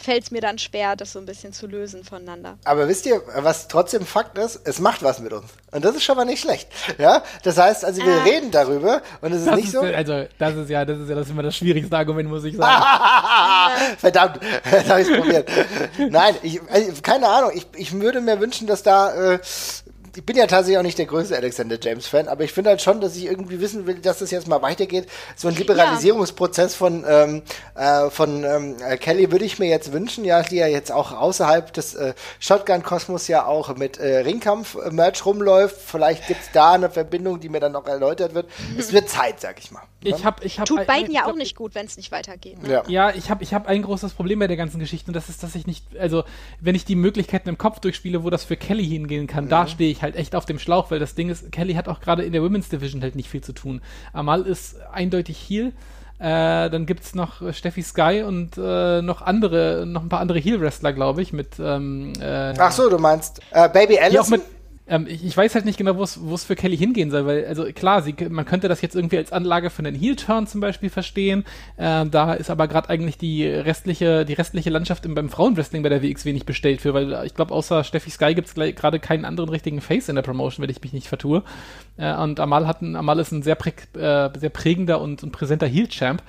fällt 0.01 0.25
es 0.25 0.31
mir 0.31 0.41
dann 0.41 0.59
schwer, 0.59 0.97
das 0.97 1.12
so 1.12 1.18
ein 1.18 1.27
bisschen 1.27 1.53
zu 1.53 1.66
lösen 1.66 2.05
voneinander. 2.05 2.59
Aber 2.64 2.89
wisst 2.89 3.07
ihr, 3.07 3.23
was 3.37 3.68
trotzdem 3.68 4.05
Fakt 4.05 4.37
ist? 4.39 4.61
Es 4.64 4.81
macht 4.81 5.03
was 5.03 5.21
mit 5.21 5.33
uns. 5.33 5.47
Und 5.71 5.85
das 5.85 5.95
ist 5.95 6.05
schon 6.05 6.16
mal 6.16 6.25
nicht 6.25 6.41
schlecht. 6.41 6.68
Ja, 6.99 7.23
das 7.45 7.57
heißt, 7.57 7.85
also 7.85 8.05
wir 8.05 8.21
ah. 8.21 8.23
reden 8.25 8.51
darüber 8.51 9.03
und 9.21 9.33
es 9.33 9.41
ist 9.41 9.47
das 9.47 9.57
nicht 9.57 9.66
ist, 9.66 9.73
so. 9.73 9.81
Also, 9.81 10.27
das 10.39 10.57
ist 10.57 10.71
ja, 10.71 10.85
das 10.85 10.99
ist 10.99 11.09
ja 11.09 11.14
das, 11.14 11.27
ist 11.27 11.31
immer 11.31 11.43
das 11.43 11.57
schwierigste 11.57 11.97
Argument, 11.97 12.29
muss 12.29 12.45
ich 12.45 12.57
sagen. 12.57 12.85
Verdammt, 13.99 14.41
da 14.43 14.89
habe 14.89 15.03
ich 15.03 15.09
es 15.09 15.16
probiert. 15.16 15.49
Nein, 16.11 16.35
ich, 16.43 16.61
also, 16.68 17.03
keine 17.03 17.29
Ahnung. 17.29 17.53
Ich, 17.55 17.66
ich 17.77 17.93
würde 17.93 18.21
mir 18.21 18.41
wünschen, 18.41 18.66
dass 18.66 18.83
da 18.83 19.35
äh, 19.35 19.39
ich 20.16 20.24
bin 20.24 20.36
ja 20.36 20.46
tatsächlich 20.46 20.78
auch 20.78 20.82
nicht 20.82 20.98
der 20.98 21.06
größte 21.06 21.36
Alexander 21.36 21.78
James 21.80 22.06
Fan, 22.06 22.28
aber 22.28 22.44
ich 22.44 22.52
finde 22.52 22.70
halt 22.70 22.82
schon, 22.82 23.00
dass 23.00 23.16
ich 23.16 23.26
irgendwie 23.26 23.61
wissen 23.61 23.86
will, 23.86 23.96
dass 23.96 24.18
das 24.18 24.30
jetzt 24.30 24.48
mal 24.48 24.62
weitergeht. 24.62 25.08
So 25.36 25.48
ein 25.48 25.54
Liberalisierungsprozess 25.54 26.72
ja. 26.72 26.78
von, 26.78 27.04
ähm, 27.08 27.42
äh, 27.74 28.11
von 28.11 28.44
ähm, 28.44 28.76
äh, 28.84 28.96
Kelly 28.96 29.30
würde 29.30 29.44
ich 29.44 29.58
mir 29.58 29.68
jetzt 29.68 29.92
wünschen, 29.92 30.24
ja, 30.24 30.42
die 30.42 30.56
ja 30.56 30.66
jetzt 30.66 30.92
auch 30.92 31.12
außerhalb 31.12 31.72
des 31.72 31.94
äh, 31.94 32.14
Shotgun-Kosmos 32.38 33.28
ja 33.28 33.46
auch 33.46 33.76
mit 33.76 33.98
äh, 33.98 34.18
Ringkampf-Merch 34.18 35.24
rumläuft. 35.24 35.76
Vielleicht 35.84 36.26
gibt 36.26 36.42
es 36.42 36.50
da 36.52 36.72
eine 36.72 36.90
Verbindung, 36.90 37.40
die 37.40 37.48
mir 37.48 37.61
dann 37.61 37.72
noch 37.72 37.86
erläutert 37.86 38.34
wird. 38.34 38.46
Es 38.78 38.92
wird 38.92 39.08
Zeit, 39.08 39.40
sag 39.40 39.58
ich 39.58 39.70
mal. 39.70 39.82
Ich 40.03 40.24
hab, 40.24 40.44
ich 40.44 40.59
hab, 40.59 40.66
Tut 40.66 40.86
beiden 40.86 41.12
ja 41.12 41.26
auch 41.26 41.34
nicht 41.34 41.57
gut, 41.57 41.74
wenn 41.74 41.86
es 41.86 41.96
nicht 41.96 42.11
weitergeht. 42.11 42.62
Ne? 42.62 42.70
Ja. 42.70 42.82
ja, 42.88 43.11
ich 43.11 43.30
habe 43.30 43.42
ich 43.42 43.53
hab 43.53 43.66
ein 43.66 43.82
großes 43.82 44.14
Problem 44.14 44.38
bei 44.38 44.46
der 44.46 44.57
ganzen 44.57 44.78
Geschichte 44.78 45.09
und 45.09 45.14
das 45.14 45.28
ist, 45.28 45.42
dass 45.42 45.55
ich 45.55 45.66
nicht, 45.66 45.84
also 45.98 46.24
wenn 46.61 46.74
ich 46.74 46.84
die 46.84 46.96
Möglichkeiten 46.96 47.48
im 47.48 47.59
Kopf 47.59 47.80
durchspiele, 47.80 48.24
wo 48.24 48.30
das 48.30 48.44
für 48.44 48.57
Kelly 48.57 48.86
hingehen 48.86 49.26
kann, 49.26 49.44
mhm. 49.44 49.51
da 49.51 49.66
stehe 49.66 49.90
ich 49.90 50.03
halt 50.03 50.16
echt 50.16 50.34
auf 50.34 50.46
dem 50.46 50.59
Schlauch, 50.59 50.90
weil 50.90 50.98
das 50.98 51.14
Ding 51.14 51.28
ist, 51.28 51.53
Kelly 51.53 51.74
hat 51.74 51.88
auch 51.88 52.01
gerade 52.01 52.22
in 52.22 52.32
der 52.32 52.42
Women's 52.42 52.68
Division 52.68 53.03
halt 53.03 53.14
nicht 53.14 53.28
viel 53.28 53.42
zu 53.42 53.53
tun. 53.53 53.82
Amal 54.12 54.42
ist 54.42 54.76
eindeutig 54.92 55.38
Heal. 55.48 55.72
Äh, 56.18 56.68
dann 56.68 56.84
gibt 56.84 57.05
es 57.05 57.14
noch 57.14 57.40
äh, 57.40 57.55
Steffi 57.55 57.82
Sky 57.82 58.24
und 58.26 58.59
äh, 58.59 59.01
noch 59.01 59.22
andere, 59.22 59.86
noch 59.86 60.03
ein 60.03 60.11
paar 60.11 60.20
andere 60.20 60.38
Heel-Wrestler, 60.38 60.92
glaube 60.92 61.22
ich, 61.22 61.32
mit 61.32 61.59
ähm, 61.59 62.12
äh, 62.20 62.53
Ach 62.59 62.72
so, 62.72 62.90
du 62.90 62.98
meinst 62.98 63.40
äh, 63.53 63.70
Baby 63.70 63.98
Allison? 63.98 64.42
Ähm, 64.91 65.07
ich, 65.09 65.24
ich, 65.24 65.36
weiß 65.36 65.55
halt 65.55 65.64
nicht 65.64 65.78
genau, 65.78 65.97
wo 65.97 66.03
es 66.03 66.45
für 66.45 66.57
Kelly 66.57 66.76
hingehen 66.76 67.12
soll, 67.12 67.24
weil, 67.24 67.47
also 67.47 67.64
klar, 67.72 68.03
sie, 68.03 68.14
man 68.28 68.45
könnte 68.45 68.66
das 68.66 68.82
jetzt 68.82 68.97
irgendwie 68.97 69.18
als 69.18 69.30
Anlage 69.30 69.70
für 69.70 69.84
einen 69.84 69.95
Heel-Turn 69.95 70.49
zum 70.49 70.61
Beispiel 70.61 70.91
verstehen. 70.91 71.45
Ähm, 71.78 72.11
da 72.11 72.34
ist 72.34 72.51
aber 72.51 72.66
gerade 72.66 72.91
eigentlich 72.91 73.16
die 73.16 73.47
restliche, 73.47 74.24
die 74.24 74.32
restliche 74.32 74.68
Landschaft 74.68 75.07
im, 75.07 75.14
beim 75.14 75.28
Frauenwrestling 75.28 75.84
bei 75.84 75.88
der 75.88 76.03
WXW 76.03 76.32
nicht 76.32 76.45
bestellt 76.45 76.80
für, 76.80 76.93
weil 76.93 77.24
ich 77.24 77.34
glaube, 77.34 77.55
außer 77.55 77.84
Steffi 77.84 78.11
Sky 78.11 78.34
gibt 78.34 78.49
es 78.49 78.55
gerade 78.55 78.99
keinen 78.99 79.24
anderen 79.24 79.49
richtigen 79.49 79.80
Face 79.80 80.09
in 80.09 80.16
der 80.16 80.22
Promotion, 80.22 80.64
wenn 80.64 80.70
ich 80.70 80.82
mich 80.82 80.93
nicht 80.93 81.07
vertue. 81.07 81.45
Äh, 81.97 82.12
und 82.16 82.41
Amal, 82.41 82.66
hat 82.66 82.82
ein, 82.82 82.97
Amal 82.97 83.20
ist 83.20 83.30
ein 83.30 83.43
sehr, 83.43 83.55
prä, 83.55 83.70
äh, 83.95 84.28
sehr 84.36 84.51
prägender 84.51 85.01
und, 85.01 85.22
und 85.22 85.30
präsenter 85.30 85.68
Heel-Champ. 85.68 86.20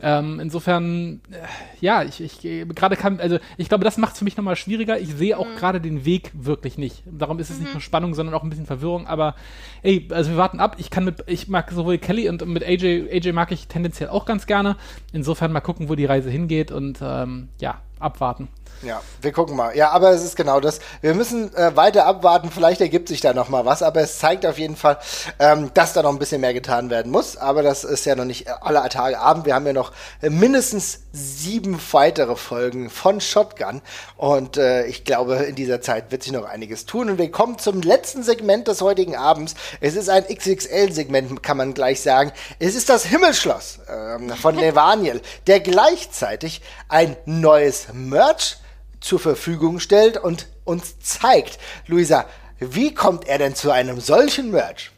Ähm, 0.00 0.38
insofern, 0.40 1.20
äh, 1.30 1.36
ja, 1.80 2.02
ich, 2.02 2.20
ich 2.20 2.40
gerade 2.74 2.96
kann, 2.96 3.18
also 3.20 3.38
ich 3.56 3.68
glaube, 3.68 3.84
das 3.84 3.98
macht 3.98 4.12
es 4.12 4.18
für 4.18 4.24
mich 4.24 4.36
nochmal 4.36 4.56
schwieriger. 4.56 4.98
Ich 4.98 5.14
sehe 5.14 5.36
auch 5.36 5.48
mhm. 5.48 5.56
gerade 5.56 5.80
den 5.80 6.04
Weg 6.04 6.30
wirklich 6.34 6.78
nicht. 6.78 7.02
Darum 7.06 7.38
ist 7.38 7.50
es 7.50 7.56
mhm. 7.56 7.64
nicht 7.64 7.74
nur 7.74 7.80
Spannung, 7.80 8.14
sondern 8.14 8.34
auch 8.34 8.42
ein 8.42 8.50
bisschen 8.50 8.66
Verwirrung. 8.66 9.06
Aber 9.06 9.34
ey, 9.82 10.06
also 10.10 10.30
wir 10.30 10.36
warten 10.36 10.60
ab. 10.60 10.76
Ich 10.78 10.90
kann 10.90 11.04
mit, 11.04 11.24
ich 11.26 11.48
mag 11.48 11.70
sowohl 11.72 11.98
Kelly 11.98 12.28
und 12.28 12.46
mit 12.46 12.64
AJ, 12.64 13.08
AJ 13.10 13.32
mag 13.32 13.50
ich 13.50 13.66
tendenziell 13.66 14.08
auch 14.08 14.24
ganz 14.24 14.46
gerne. 14.46 14.76
Insofern 15.12 15.52
mal 15.52 15.60
gucken, 15.60 15.88
wo 15.88 15.94
die 15.94 16.06
Reise 16.06 16.30
hingeht 16.30 16.70
und 16.70 17.00
ähm, 17.02 17.48
ja, 17.60 17.80
abwarten. 18.00 18.48
Ja, 18.82 19.02
wir 19.22 19.32
gucken 19.32 19.56
mal. 19.56 19.76
Ja, 19.76 19.90
aber 19.90 20.10
es 20.10 20.22
ist 20.22 20.36
genau 20.36 20.60
das. 20.60 20.78
Wir 21.00 21.14
müssen 21.14 21.52
äh, 21.56 21.74
weiter 21.74 22.06
abwarten. 22.06 22.50
Vielleicht 22.52 22.80
ergibt 22.80 23.08
sich 23.08 23.20
da 23.20 23.34
noch 23.34 23.48
mal 23.48 23.64
was. 23.64 23.82
Aber 23.82 24.00
es 24.00 24.18
zeigt 24.18 24.46
auf 24.46 24.56
jeden 24.56 24.76
Fall, 24.76 24.98
ähm, 25.40 25.72
dass 25.74 25.94
da 25.94 26.02
noch 26.02 26.10
ein 26.10 26.20
bisschen 26.20 26.40
mehr 26.40 26.54
getan 26.54 26.88
werden 26.88 27.10
muss. 27.10 27.36
Aber 27.36 27.64
das 27.64 27.82
ist 27.82 28.04
ja 28.06 28.14
noch 28.14 28.24
nicht 28.24 28.48
aller 28.48 28.88
Tage 28.88 29.18
Abend. 29.18 29.46
Wir 29.46 29.56
haben 29.56 29.66
ja 29.66 29.72
noch 29.72 29.92
äh, 30.22 30.30
mindestens 30.30 31.00
sieben 31.12 31.80
weitere 31.90 32.36
Folgen 32.36 32.88
von 32.88 33.20
Shotgun. 33.20 33.82
Und 34.16 34.56
äh, 34.56 34.86
ich 34.86 35.04
glaube, 35.04 35.36
in 35.36 35.56
dieser 35.56 35.80
Zeit 35.80 36.12
wird 36.12 36.22
sich 36.22 36.32
noch 36.32 36.44
einiges 36.44 36.86
tun. 36.86 37.10
Und 37.10 37.18
wir 37.18 37.32
kommen 37.32 37.58
zum 37.58 37.82
letzten 37.82 38.22
Segment 38.22 38.68
des 38.68 38.80
heutigen 38.80 39.16
Abends. 39.16 39.56
Es 39.80 39.96
ist 39.96 40.08
ein 40.08 40.24
XXL-Segment, 40.24 41.42
kann 41.42 41.56
man 41.56 41.74
gleich 41.74 42.00
sagen. 42.00 42.30
Es 42.60 42.76
ist 42.76 42.88
das 42.88 43.04
Himmelschloss 43.04 43.80
ähm, 43.88 44.30
von 44.30 44.54
Levaniel, 44.58 45.20
der 45.48 45.58
gleichzeitig 45.58 46.62
ein 46.88 47.16
neues 47.26 47.87
Merch 47.92 48.56
zur 49.00 49.20
Verfügung 49.20 49.80
stellt 49.80 50.16
und 50.16 50.46
uns 50.64 50.98
zeigt. 51.00 51.58
Luisa, 51.86 52.26
wie 52.58 52.94
kommt 52.94 53.28
er 53.28 53.38
denn 53.38 53.54
zu 53.54 53.70
einem 53.70 54.00
solchen 54.00 54.50
Merch? 54.50 54.90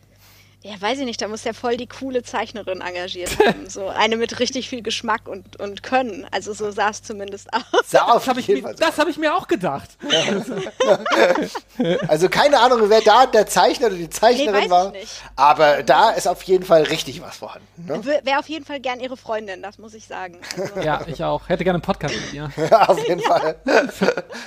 Ja, 0.63 0.79
weiß 0.79 0.99
ich 0.99 1.07
nicht, 1.07 1.23
da 1.23 1.29
muss 1.29 1.45
ja 1.45 1.55
voll 1.55 1.79
die 1.79 1.87
coole 1.87 2.23
Zeichnerin 2.23 2.83
engagiert 2.83 3.39
haben. 3.39 3.71
So 3.71 3.89
eine 3.89 4.19
mit 4.19 4.41
richtig 4.41 4.69
viel 4.69 4.83
Geschmack 4.83 5.27
und, 5.27 5.59
und 5.59 5.83
Können. 5.83 6.27
Also 6.33 6.53
so 6.53 6.71
sah 6.71 6.91
es 6.91 7.03
zumindest 7.03 7.49
aus. 7.55 7.63
Sah 7.87 8.13
das 8.13 8.29
habe 8.29 8.41
ich, 8.41 8.49
mir, 8.49 8.75
hab 8.79 9.09
ich 9.09 9.17
mir 9.17 9.35
auch 9.35 9.49
gedacht. 9.49 9.89
also 12.09 12.29
keine 12.29 12.61
Ahnung, 12.61 12.91
wer 12.91 13.01
da 13.01 13.25
der 13.25 13.47
Zeichner 13.47 13.87
oder 13.87 13.97
die 13.97 14.11
Zeichnerin 14.11 14.65
nee, 14.65 14.71
war. 14.71 14.93
Aber 15.35 15.83
da 15.83 16.11
ist 16.11 16.29
auf 16.29 16.43
jeden 16.43 16.67
Fall 16.67 16.83
richtig 16.83 17.23
was 17.23 17.39
vorhanden. 17.39 17.87
Ne? 17.87 18.21
Wäre 18.23 18.39
auf 18.39 18.49
jeden 18.49 18.67
Fall 18.67 18.81
gern 18.81 19.01
ihre 19.01 19.17
Freundin, 19.17 19.63
das 19.63 19.79
muss 19.79 19.95
ich 19.95 20.07
sagen. 20.07 20.41
Also 20.59 20.81
ja, 20.81 21.01
ich 21.07 21.25
auch. 21.25 21.49
Hätte 21.49 21.65
gerne 21.65 21.77
einen 21.77 21.83
Podcast 21.83 22.15
mit 22.15 22.35
ihr. 22.35 22.53
auf 22.87 22.99
jeden 23.09 23.21
ja. 23.21 23.29
Fall. 23.29 23.57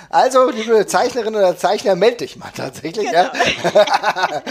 Also, 0.09 0.51
liebe 0.51 0.85
Zeichnerin 0.85 1.35
oder 1.35 1.57
Zeichner, 1.57 1.95
melde 1.95 2.17
dich 2.17 2.35
mal 2.35 2.51
tatsächlich. 2.55 3.09
Genau, 3.09 3.13
ja? 3.13 4.43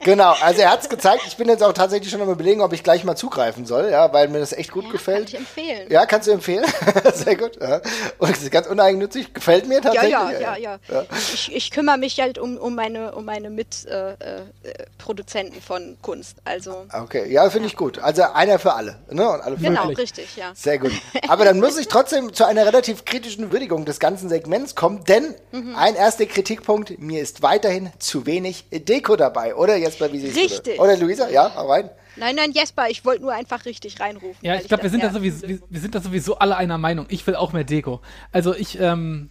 genau 0.00 0.34
also 0.40 0.62
er 0.62 0.70
hat 0.70 0.80
es 0.80 0.88
gezeigt. 0.88 1.01
Ich 1.26 1.36
bin 1.36 1.48
jetzt 1.48 1.62
auch 1.62 1.72
tatsächlich 1.72 2.10
schon 2.10 2.20
am 2.20 2.30
überlegen, 2.30 2.60
ob 2.60 2.72
ich 2.72 2.82
gleich 2.82 3.04
mal 3.04 3.16
zugreifen 3.16 3.66
soll, 3.66 3.90
ja, 3.90 4.12
weil 4.12 4.28
mir 4.28 4.40
das 4.40 4.52
echt 4.52 4.70
gut 4.70 4.84
ja, 4.84 4.92
gefällt. 4.92 5.18
Kann 5.18 5.26
ich 5.26 5.34
empfehlen. 5.34 5.90
Ja, 5.90 6.06
kannst 6.06 6.28
du 6.28 6.32
empfehlen. 6.32 6.64
Sehr 7.14 7.36
gut. 7.36 7.58
Ja. 7.60 7.80
Und 8.18 8.30
es 8.30 8.42
ist 8.42 8.50
ganz 8.50 8.66
uneigennützig. 8.66 9.34
Gefällt 9.34 9.68
mir 9.68 9.80
tatsächlich. 9.80 10.10
Ja, 10.10 10.30
ja, 10.30 10.56
ja, 10.56 10.78
ja. 10.88 11.04
Ich, 11.12 11.54
ich, 11.54 11.70
kümmere 11.70 11.98
mich 11.98 12.20
halt 12.20 12.38
um, 12.38 12.56
um 12.56 12.74
meine, 12.74 13.14
um 13.14 13.24
meine 13.24 13.50
Mitproduzenten 13.50 15.54
äh, 15.54 15.58
äh, 15.58 15.60
von 15.60 15.96
Kunst. 16.02 16.36
Also. 16.44 16.86
Okay, 16.92 17.32
ja, 17.32 17.48
finde 17.50 17.68
ich 17.68 17.76
gut. 17.76 17.98
Also 17.98 18.22
einer 18.22 18.58
für 18.58 18.74
alle. 18.74 18.96
Ne? 19.10 19.28
Und 19.28 19.40
alle 19.40 19.56
für 19.56 19.64
genau, 19.64 19.84
alle. 19.84 19.98
richtig, 19.98 20.36
ja. 20.36 20.52
Sehr 20.54 20.78
gut. 20.78 20.92
Aber 21.28 21.44
dann 21.44 21.60
muss 21.60 21.78
ich 21.78 21.88
trotzdem 21.88 22.32
zu 22.32 22.44
einer 22.44 22.66
relativ 22.66 23.04
kritischen 23.04 23.52
Würdigung 23.52 23.84
des 23.84 23.98
ganzen 23.98 24.28
Segments 24.28 24.74
kommen, 24.74 25.04
denn 25.04 25.34
mhm. 25.50 25.74
ein 25.76 25.94
erster 25.94 26.26
Kritikpunkt, 26.26 26.98
mir 26.98 27.22
ist 27.22 27.42
weiterhin 27.42 27.90
zu 27.98 28.26
wenig 28.26 28.66
Deko 28.70 29.16
dabei, 29.16 29.54
oder? 29.54 29.76
Jesper, 29.76 30.12
wie 30.12 30.20
siehst 30.20 30.36
Richtig. 30.36 30.76
du 30.76 30.82
Oder 30.92 31.00
Luisa, 31.00 31.28
ja, 31.30 31.52
hau 31.54 31.70
rein. 31.70 31.90
Nein, 32.16 32.36
nein, 32.36 32.52
Jesper, 32.52 32.90
ich 32.90 33.04
wollte 33.04 33.22
nur 33.22 33.32
einfach 33.32 33.64
richtig 33.64 33.98
reinrufen. 33.98 34.36
Ja, 34.42 34.56
ich 34.56 34.68
glaube, 34.68 34.82
wir, 34.82 34.90
sind 34.90 35.02
da 35.02 35.10
sowieso, 35.10 35.48
wir, 35.48 35.60
wir 35.68 35.80
sind 35.80 35.94
da 35.94 36.00
sowieso 36.00 36.38
alle 36.38 36.56
einer 36.56 36.76
Meinung. 36.76 37.06
Ich 37.08 37.26
will 37.26 37.36
auch 37.36 37.52
mehr 37.54 37.64
Deko. 37.64 38.02
Also 38.32 38.54
ich, 38.54 38.78
ähm, 38.78 39.30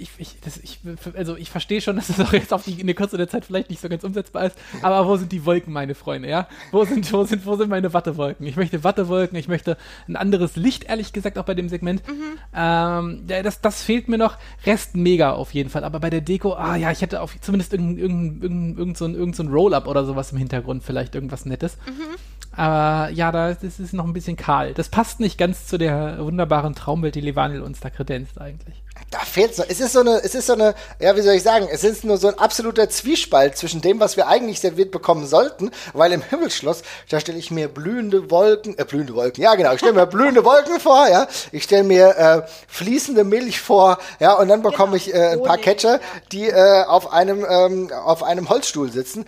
ich, 0.00 0.10
ich, 0.18 0.40
das, 0.40 0.58
ich, 0.58 0.80
also 1.16 1.36
ich 1.36 1.50
verstehe 1.50 1.80
schon, 1.80 1.96
dass 1.96 2.08
das 2.08 2.20
auch 2.20 2.32
jetzt 2.32 2.52
auf 2.52 2.64
die, 2.64 2.80
in 2.80 2.86
der 2.86 2.94
Kürze 2.94 3.16
der 3.16 3.28
Zeit 3.28 3.44
vielleicht 3.44 3.70
nicht 3.70 3.80
so 3.80 3.88
ganz 3.88 4.04
umsetzbar 4.04 4.46
ist, 4.46 4.56
aber 4.82 5.06
wo 5.06 5.16
sind 5.16 5.32
die 5.32 5.44
Wolken, 5.44 5.72
meine 5.72 5.94
Freunde, 5.94 6.28
ja? 6.28 6.48
Wo 6.70 6.84
sind, 6.84 7.12
wo 7.12 7.24
sind, 7.24 7.44
wo 7.46 7.56
sind 7.56 7.68
meine 7.68 7.92
Wattewolken? 7.92 8.46
Ich 8.46 8.56
möchte 8.56 8.84
Wattewolken, 8.84 9.36
ich 9.38 9.48
möchte 9.48 9.76
ein 10.06 10.16
anderes 10.16 10.56
Licht, 10.56 10.84
ehrlich 10.84 11.12
gesagt, 11.12 11.38
auch 11.38 11.44
bei 11.44 11.54
dem 11.54 11.68
Segment. 11.68 12.06
Mhm. 12.06 12.38
Ähm, 12.54 13.24
ja, 13.28 13.42
das, 13.42 13.60
das 13.60 13.82
fehlt 13.82 14.08
mir 14.08 14.18
noch. 14.18 14.36
Rest 14.64 14.96
mega 14.96 15.32
auf 15.32 15.52
jeden 15.52 15.70
Fall, 15.70 15.84
aber 15.84 16.00
bei 16.00 16.10
der 16.10 16.20
Deko, 16.20 16.54
ah 16.54 16.76
ja, 16.76 16.90
ich 16.90 17.02
hätte 17.02 17.20
auf 17.20 17.38
zumindest 17.40 17.72
irgendein, 17.72 17.98
irgendein, 17.98 18.42
irgendein, 18.42 18.78
irgend 18.78 18.98
so 18.98 19.04
ein, 19.04 19.14
irgend 19.14 19.36
so 19.36 19.42
ein 19.42 19.48
Roll-Up 19.48 19.86
oder 19.86 20.04
sowas 20.04 20.32
im 20.32 20.38
Hintergrund, 20.38 20.82
vielleicht 20.82 21.14
irgendwas 21.14 21.44
Nettes. 21.46 21.76
Mhm. 21.86 22.16
Aber 22.58 23.10
ja, 23.10 23.30
da 23.30 23.54
das 23.54 23.78
ist 23.78 23.92
noch 23.92 24.04
ein 24.04 24.12
bisschen 24.12 24.36
kahl. 24.36 24.74
Das 24.74 24.88
passt 24.88 25.20
nicht 25.20 25.38
ganz 25.38 25.66
zu 25.66 25.78
der 25.78 26.18
wunderbaren 26.24 26.74
Traumwelt, 26.74 27.14
die 27.14 27.20
Levanil 27.20 27.62
uns 27.62 27.78
da 27.78 27.88
kredenzt 27.88 28.40
eigentlich. 28.40 28.82
Da 29.10 29.20
fehlt 29.20 29.54
so. 29.54 29.62
Es 29.66 29.80
ist 29.80 29.94
so 29.94 30.00
eine, 30.00 30.22
es 30.22 30.34
ist 30.34 30.46
so 30.46 30.52
eine, 30.52 30.74
ja, 31.00 31.16
wie 31.16 31.22
soll 31.22 31.32
ich 31.32 31.42
sagen, 31.42 31.66
es 31.70 31.82
ist 31.82 32.04
nur 32.04 32.18
so 32.18 32.28
ein 32.28 32.38
absoluter 32.38 32.90
Zwiespalt 32.90 33.56
zwischen 33.56 33.80
dem, 33.80 34.00
was 34.00 34.18
wir 34.18 34.28
eigentlich 34.28 34.60
serviert 34.60 34.90
bekommen 34.90 35.26
sollten, 35.26 35.70
weil 35.94 36.12
im 36.12 36.20
Himmelsschloss, 36.20 36.82
da 37.08 37.18
stelle 37.18 37.38
ich 37.38 37.50
mir 37.50 37.68
blühende 37.68 38.30
Wolken, 38.30 38.76
äh, 38.76 38.84
blühende 38.84 39.14
Wolken, 39.14 39.42
ja 39.42 39.54
genau, 39.54 39.72
ich 39.72 39.78
stelle 39.78 39.94
mir 39.94 40.06
blühende 40.18 40.44
Wolken 40.44 40.78
vor, 40.78 41.08
ja, 41.08 41.26
ich 41.52 41.64
stelle 41.64 41.84
mir 41.84 42.16
äh, 42.18 42.42
fließende 42.68 43.24
Milch 43.24 43.60
vor, 43.60 43.96
ja, 44.20 44.34
und 44.34 44.48
dann 44.48 44.62
bekomme 44.62 44.98
genau. 44.98 45.08
ich 45.08 45.14
äh, 45.14 45.32
ein 45.32 45.42
paar 45.42 45.56
Catcher, 45.56 46.00
die 46.30 46.48
äh, 46.48 46.84
auf 46.84 47.10
einem, 47.10 47.46
ähm, 47.48 47.90
auf 47.90 48.22
einem 48.22 48.50
Holzstuhl 48.50 48.92
sitzen. 48.92 49.24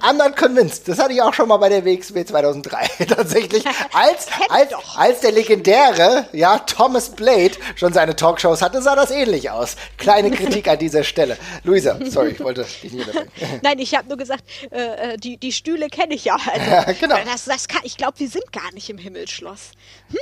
I'm 0.00 0.16
not 0.16 0.36
convinced. 0.36 0.88
Das 0.88 0.98
hatte 0.98 1.12
ich 1.12 1.20
auch 1.20 1.34
schon 1.34 1.48
mal 1.48 1.58
bei 1.58 1.68
der 1.68 1.84
WXW 1.84 2.24
2003 2.24 3.04
tatsächlich. 3.08 3.64
Als, 3.92 4.26
als, 4.48 4.72
als 4.96 5.20
der 5.20 5.32
legendäre, 5.32 6.26
ja, 6.32 6.58
Thomas 6.60 7.10
Blade 7.10 7.52
schon 7.74 7.92
seine 7.92 8.16
Talkshows 8.16 8.62
hatte, 8.62 8.80
sah 8.80 8.96
das 8.96 9.10
ähnlich 9.10 9.50
aus. 9.50 9.76
Kleine 9.98 10.30
Kritik 10.30 10.66
an 10.68 10.78
dieser 10.78 11.04
Stelle. 11.04 11.36
Luisa, 11.64 11.98
sorry, 12.06 12.30
ich 12.30 12.40
wollte 12.40 12.64
dich 12.64 12.92
nicht 12.92 13.06
unterbrechen. 13.06 13.28
Nein, 13.62 13.78
ich 13.78 13.94
habe 13.94 14.08
nur 14.08 14.16
gesagt, 14.16 14.44
äh, 14.70 15.12
äh, 15.12 15.16
die, 15.18 15.36
die 15.36 15.52
Stühle 15.52 15.88
kenne 15.88 16.14
ich 16.14 16.24
ja. 16.24 16.36
Also, 16.36 16.70
ja 16.70 16.92
genau. 16.98 17.16
Das, 17.26 17.44
das 17.44 17.68
kann, 17.68 17.82
ich 17.84 17.98
glaube, 17.98 18.18
wir 18.18 18.28
sind 18.28 18.50
gar 18.52 18.72
nicht 18.72 18.88
im 18.88 18.98
Himmelsschloss. 18.98 19.72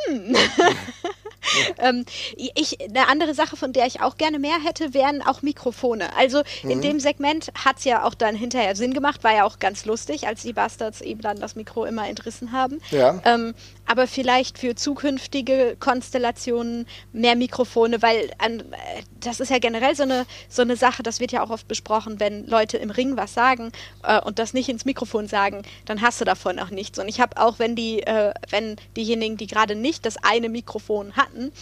Hm. 0.08 0.36
ähm, 1.78 2.04
ich, 2.36 2.78
eine 2.80 3.06
andere 3.08 3.34
Sache, 3.34 3.56
von 3.56 3.72
der 3.72 3.86
ich 3.86 4.00
auch 4.00 4.16
gerne 4.16 4.40
mehr 4.40 4.56
hätte, 4.64 4.94
wären 4.94 5.22
auch 5.22 5.42
Mikrofone. 5.42 6.16
Also 6.16 6.42
in 6.62 6.78
mhm. 6.78 6.82
dem 6.82 7.00
Segment 7.00 7.52
hat 7.64 7.78
es 7.78 7.84
ja 7.84 8.04
auch 8.04 8.14
dann 8.14 8.34
hinterher 8.34 8.74
Sinn 8.74 8.94
gemacht, 8.94 9.22
war 9.22 9.34
ja 9.34 9.43
auch 9.44 9.58
ganz 9.58 9.84
lustig, 9.84 10.26
als 10.26 10.42
die 10.42 10.52
Bastards 10.52 11.00
eben 11.00 11.20
dann 11.20 11.38
das 11.38 11.56
Mikro 11.56 11.84
immer 11.84 12.08
entrissen 12.08 12.52
haben. 12.52 12.80
Ja. 12.90 13.20
Ähm, 13.24 13.54
aber 13.86 14.06
vielleicht 14.06 14.58
für 14.58 14.74
zukünftige 14.74 15.76
Konstellationen 15.78 16.86
mehr 17.12 17.36
Mikrofone, 17.36 18.02
weil 18.02 18.30
an, 18.38 18.60
äh, 18.60 19.02
das 19.20 19.40
ist 19.40 19.50
ja 19.50 19.58
generell 19.58 19.94
so 19.94 20.04
eine, 20.04 20.26
so 20.48 20.62
eine 20.62 20.76
Sache, 20.76 21.02
das 21.02 21.20
wird 21.20 21.32
ja 21.32 21.42
auch 21.42 21.50
oft 21.50 21.68
besprochen, 21.68 22.20
wenn 22.20 22.46
Leute 22.46 22.78
im 22.78 22.90
Ring 22.90 23.16
was 23.16 23.34
sagen 23.34 23.72
äh, 24.02 24.20
und 24.20 24.38
das 24.38 24.54
nicht 24.54 24.68
ins 24.68 24.84
Mikrofon 24.84 25.28
sagen, 25.28 25.62
dann 25.84 26.00
hast 26.00 26.20
du 26.20 26.24
davon 26.24 26.58
auch 26.58 26.70
nichts. 26.70 26.98
Und 26.98 27.08
ich 27.08 27.20
habe 27.20 27.36
auch, 27.36 27.58
wenn 27.58 27.76
die, 27.76 28.02
äh, 28.02 28.32
wenn 28.50 28.76
diejenigen, 28.96 29.36
die 29.36 29.46
gerade 29.46 29.74
nicht 29.74 30.06
das 30.06 30.16
eine 30.22 30.48
Mikrofon 30.48 31.12
hatten, 31.16 31.52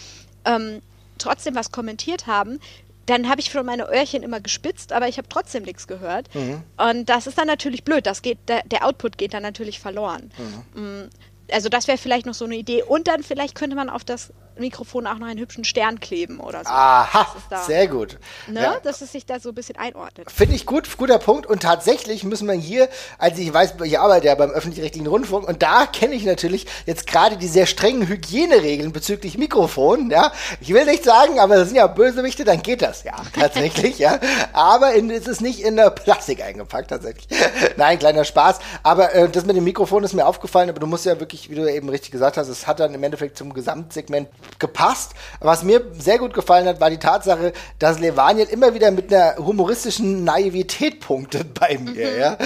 ähm, 0.45 0.81
trotzdem 1.17 1.55
was 1.55 1.71
kommentiert 1.71 2.27
haben, 2.27 2.59
dann 3.05 3.29
habe 3.29 3.41
ich 3.41 3.49
für 3.49 3.63
meine 3.63 3.89
Öhrchen 3.89 4.23
immer 4.23 4.39
gespitzt, 4.39 4.93
aber 4.93 5.07
ich 5.07 5.17
habe 5.17 5.27
trotzdem 5.27 5.63
nichts 5.63 5.87
gehört. 5.87 6.33
Mhm. 6.33 6.63
Und 6.77 7.09
das 7.09 7.27
ist 7.27 7.37
dann 7.37 7.47
natürlich 7.47 7.83
blöd. 7.83 8.05
Das 8.05 8.21
geht, 8.21 8.37
der, 8.47 8.63
der 8.63 8.85
Output 8.85 9.17
geht 9.17 9.33
dann 9.33 9.43
natürlich 9.43 9.79
verloren. 9.79 10.31
Mhm. 10.75 11.09
Also 11.51 11.69
das 11.69 11.87
wäre 11.87 11.97
vielleicht 11.97 12.25
noch 12.25 12.33
so 12.33 12.45
eine 12.45 12.55
Idee. 12.55 12.83
Und 12.83 13.07
dann 13.07 13.23
vielleicht 13.23 13.55
könnte 13.55 13.75
man 13.75 13.89
auf 13.89 14.03
das 14.03 14.31
Mikrofon 14.57 15.07
auch 15.07 15.17
noch 15.17 15.27
einen 15.27 15.39
hübschen 15.39 15.63
Stern 15.63 15.99
kleben 15.99 16.39
oder 16.39 16.63
so. 16.63 16.69
Aha, 16.69 17.35
sehr 17.65 17.87
gut. 17.87 18.19
Ne, 18.47 18.61
ja. 18.61 18.79
Dass 18.83 19.01
es 19.01 19.11
sich 19.11 19.25
da 19.25 19.39
so 19.39 19.49
ein 19.49 19.55
bisschen 19.55 19.77
einordnet. 19.77 20.29
Finde 20.31 20.55
ich 20.55 20.65
gut, 20.65 20.97
guter 20.97 21.17
Punkt. 21.17 21.47
Und 21.47 21.63
tatsächlich 21.63 22.23
müssen 22.23 22.47
wir 22.47 22.53
hier, 22.53 22.87
also 23.17 23.41
ich 23.41 23.51
weiß, 23.51 23.75
ich 23.83 23.99
arbeite 23.99 24.27
ja 24.27 24.35
beim 24.35 24.51
öffentlich-rechtlichen 24.51 25.07
Rundfunk 25.07 25.47
und 25.47 25.63
da 25.63 25.85
kenne 25.85 26.13
ich 26.13 26.25
natürlich 26.25 26.67
jetzt 26.85 27.07
gerade 27.07 27.37
die 27.37 27.47
sehr 27.47 27.65
strengen 27.65 28.07
Hygieneregeln 28.07 28.91
bezüglich 28.91 29.37
Mikrofon. 29.37 30.11
Ja, 30.11 30.31
ich 30.61 30.73
will 30.73 30.85
nicht 30.85 31.03
sagen, 31.03 31.39
aber 31.39 31.55
das 31.55 31.69
sind 31.69 31.77
ja 31.77 31.87
Bösewichte, 31.87 32.43
dann 32.43 32.61
geht 32.61 32.81
das 32.81 33.03
ja 33.03 33.15
tatsächlich. 33.39 33.97
ja, 33.97 34.19
aber 34.53 34.93
in, 34.93 35.09
es 35.09 35.27
ist 35.27 35.41
nicht 35.41 35.61
in 35.61 35.77
der 35.77 35.89
Plastik 35.89 36.43
eingepackt 36.43 36.89
tatsächlich. 36.89 37.27
Nein, 37.77 37.97
kleiner 37.97 38.23
Spaß. 38.23 38.59
Aber 38.83 39.13
äh, 39.13 39.29
das 39.29 39.45
mit 39.45 39.55
dem 39.55 39.63
Mikrofon 39.63 40.03
ist 40.03 40.13
mir 40.13 40.27
aufgefallen. 40.27 40.69
Aber 40.69 40.79
du 40.79 40.87
musst 40.87 41.05
ja 41.05 41.19
wirklich, 41.19 41.32
wie 41.49 41.55
du 41.55 41.71
eben 41.71 41.89
richtig 41.89 42.11
gesagt 42.11 42.37
hast, 42.37 42.47
es 42.47 42.67
hat 42.67 42.79
dann 42.79 42.93
im 42.93 43.03
Endeffekt 43.03 43.37
zum 43.37 43.53
Gesamtsegment 43.53 44.29
gepasst. 44.59 45.11
Was 45.39 45.63
mir 45.63 45.81
sehr 45.97 46.19
gut 46.19 46.33
gefallen 46.33 46.67
hat, 46.67 46.79
war 46.79 46.89
die 46.89 46.97
Tatsache, 46.97 47.53
dass 47.79 47.99
Levaniel 47.99 48.47
immer 48.47 48.73
wieder 48.73 48.91
mit 48.91 49.13
einer 49.13 49.37
humoristischen 49.37 50.23
Naivität 50.23 50.99
punktet 50.99 51.53
bei 51.59 51.77
mir. 51.77 52.11
Mhm. 52.11 52.19
Ja. 52.19 52.37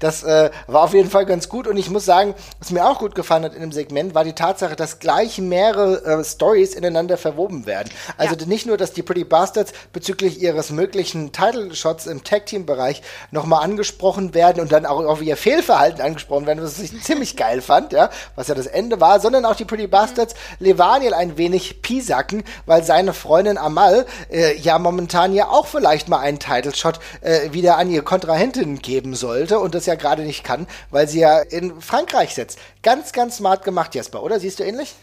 Das 0.00 0.22
äh, 0.22 0.50
war 0.66 0.82
auf 0.82 0.94
jeden 0.94 1.10
Fall 1.10 1.26
ganz 1.26 1.48
gut 1.48 1.66
und 1.66 1.76
ich 1.76 1.90
muss 1.90 2.04
sagen, 2.04 2.34
was 2.58 2.70
mir 2.70 2.86
auch 2.86 2.98
gut 2.98 3.14
gefallen 3.14 3.44
hat 3.44 3.54
in 3.54 3.60
dem 3.60 3.72
Segment, 3.72 4.14
war 4.14 4.24
die 4.24 4.32
Tatsache, 4.32 4.76
dass 4.76 4.98
gleich 4.98 5.38
mehrere 5.38 6.04
äh, 6.04 6.24
Stories 6.24 6.74
ineinander 6.74 7.16
verwoben 7.16 7.66
werden. 7.66 7.90
Also 8.16 8.36
ja. 8.36 8.46
nicht 8.46 8.66
nur, 8.66 8.76
dass 8.76 8.92
die 8.92 9.02
Pretty 9.02 9.24
Bastards 9.24 9.72
bezüglich 9.92 10.40
ihres 10.40 10.70
möglichen 10.70 11.32
Title-Shots 11.32 12.06
im 12.06 12.24
Tag-Team-Bereich 12.24 13.02
nochmal 13.30 13.64
angesprochen 13.64 14.34
werden 14.34 14.60
und 14.60 14.72
dann 14.72 14.86
auch 14.86 15.04
auf 15.04 15.22
ihr 15.22 15.36
Fehlverhalten 15.36 16.00
angesprochen 16.00 16.46
werden, 16.46 16.62
was 16.62 16.78
ich 16.78 17.02
ziemlich 17.02 17.36
geil 17.36 17.60
fand, 17.60 17.92
ja, 17.92 18.03
was 18.36 18.48
ja 18.48 18.54
das 18.54 18.66
Ende 18.66 19.00
war, 19.00 19.20
sondern 19.20 19.44
auch 19.44 19.56
die 19.56 19.64
Pretty 19.64 19.86
Bastards. 19.86 20.34
Levaniel 20.58 21.14
ein 21.14 21.36
wenig 21.36 21.82
piesacken, 21.82 22.44
weil 22.66 22.82
seine 22.82 23.12
Freundin 23.12 23.58
Amal 23.58 24.06
äh, 24.30 24.56
ja 24.56 24.78
momentan 24.78 25.32
ja 25.32 25.48
auch 25.48 25.66
vielleicht 25.66 26.08
mal 26.08 26.20
einen 26.20 26.38
Title 26.38 26.74
Shot 26.74 27.00
äh, 27.20 27.52
wieder 27.52 27.78
an 27.78 27.90
ihr 27.90 28.02
Kontrahentin 28.02 28.80
geben 28.80 29.14
sollte 29.14 29.58
und 29.58 29.74
das 29.74 29.86
ja 29.86 29.94
gerade 29.94 30.22
nicht 30.22 30.44
kann, 30.44 30.66
weil 30.90 31.08
sie 31.08 31.20
ja 31.20 31.38
in 31.40 31.80
Frankreich 31.80 32.34
sitzt. 32.34 32.58
Ganz, 32.82 33.12
ganz 33.12 33.36
smart 33.36 33.64
gemacht, 33.64 33.94
Jasper, 33.94 34.22
oder? 34.22 34.40
Siehst 34.40 34.58
du 34.58 34.64
ähnlich? 34.64 34.94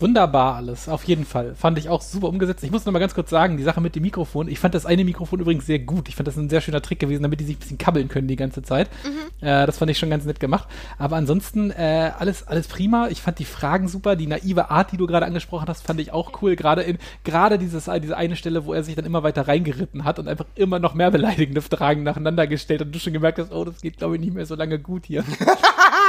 Wunderbar 0.00 0.56
alles, 0.56 0.88
auf 0.88 1.04
jeden 1.04 1.24
Fall. 1.24 1.54
Fand 1.54 1.78
ich 1.78 1.88
auch 1.88 2.02
super 2.02 2.28
umgesetzt. 2.28 2.64
Ich 2.64 2.72
muss 2.72 2.84
noch 2.84 2.92
mal 2.92 2.98
ganz 2.98 3.14
kurz 3.14 3.30
sagen, 3.30 3.56
die 3.56 3.62
Sache 3.62 3.80
mit 3.80 3.94
dem 3.94 4.02
Mikrofon. 4.02 4.48
Ich 4.48 4.58
fand 4.58 4.74
das 4.74 4.86
eine 4.86 5.04
Mikrofon 5.04 5.38
übrigens 5.38 5.66
sehr 5.66 5.78
gut. 5.78 6.08
Ich 6.08 6.16
fand 6.16 6.26
das 6.26 6.36
ein 6.36 6.50
sehr 6.50 6.60
schöner 6.60 6.82
Trick 6.82 6.98
gewesen, 6.98 7.22
damit 7.22 7.38
die 7.38 7.44
sich 7.44 7.56
ein 7.56 7.60
bisschen 7.60 7.78
kabbeln 7.78 8.08
können 8.08 8.26
die 8.26 8.34
ganze 8.34 8.62
Zeit. 8.62 8.90
Mhm. 9.04 9.46
Äh, 9.46 9.66
das 9.66 9.78
fand 9.78 9.92
ich 9.92 9.98
schon 9.98 10.10
ganz 10.10 10.24
nett 10.24 10.40
gemacht. 10.40 10.68
Aber 10.98 11.14
ansonsten 11.14 11.70
äh, 11.70 12.10
alles, 12.18 12.44
alles 12.46 12.66
prima. 12.66 13.06
Ich 13.08 13.22
fand 13.22 13.38
die 13.38 13.44
Fragen 13.44 13.86
super. 13.86 14.16
Die 14.16 14.26
naive 14.26 14.68
Art, 14.68 14.90
die 14.90 14.96
du 14.96 15.06
gerade 15.06 15.26
angesprochen 15.26 15.68
hast, 15.68 15.86
fand 15.86 16.00
ich 16.00 16.12
auch 16.12 16.42
cool. 16.42 16.56
Gerade 16.56 16.82
in 16.82 16.98
gerade 17.22 17.56
dieses 17.56 17.88
diese 18.02 18.16
eine 18.16 18.34
Stelle, 18.34 18.66
wo 18.66 18.72
er 18.72 18.82
sich 18.82 18.96
dann 18.96 19.04
immer 19.04 19.22
weiter 19.22 19.46
reingeritten 19.46 20.02
hat 20.02 20.18
und 20.18 20.26
einfach 20.26 20.46
immer 20.56 20.80
noch 20.80 20.94
mehr 20.94 21.12
beleidigende 21.12 21.62
Fragen 21.62 22.02
nacheinander 22.02 22.48
gestellt 22.48 22.82
und 22.82 22.92
du 22.92 22.98
schon 22.98 23.12
gemerkt 23.12 23.38
hast, 23.38 23.52
oh, 23.52 23.64
das 23.64 23.80
geht 23.80 23.98
glaube 23.98 24.16
ich 24.16 24.20
nicht 24.20 24.34
mehr 24.34 24.46
so 24.46 24.56
lange 24.56 24.80
gut 24.80 25.06
hier. 25.06 25.24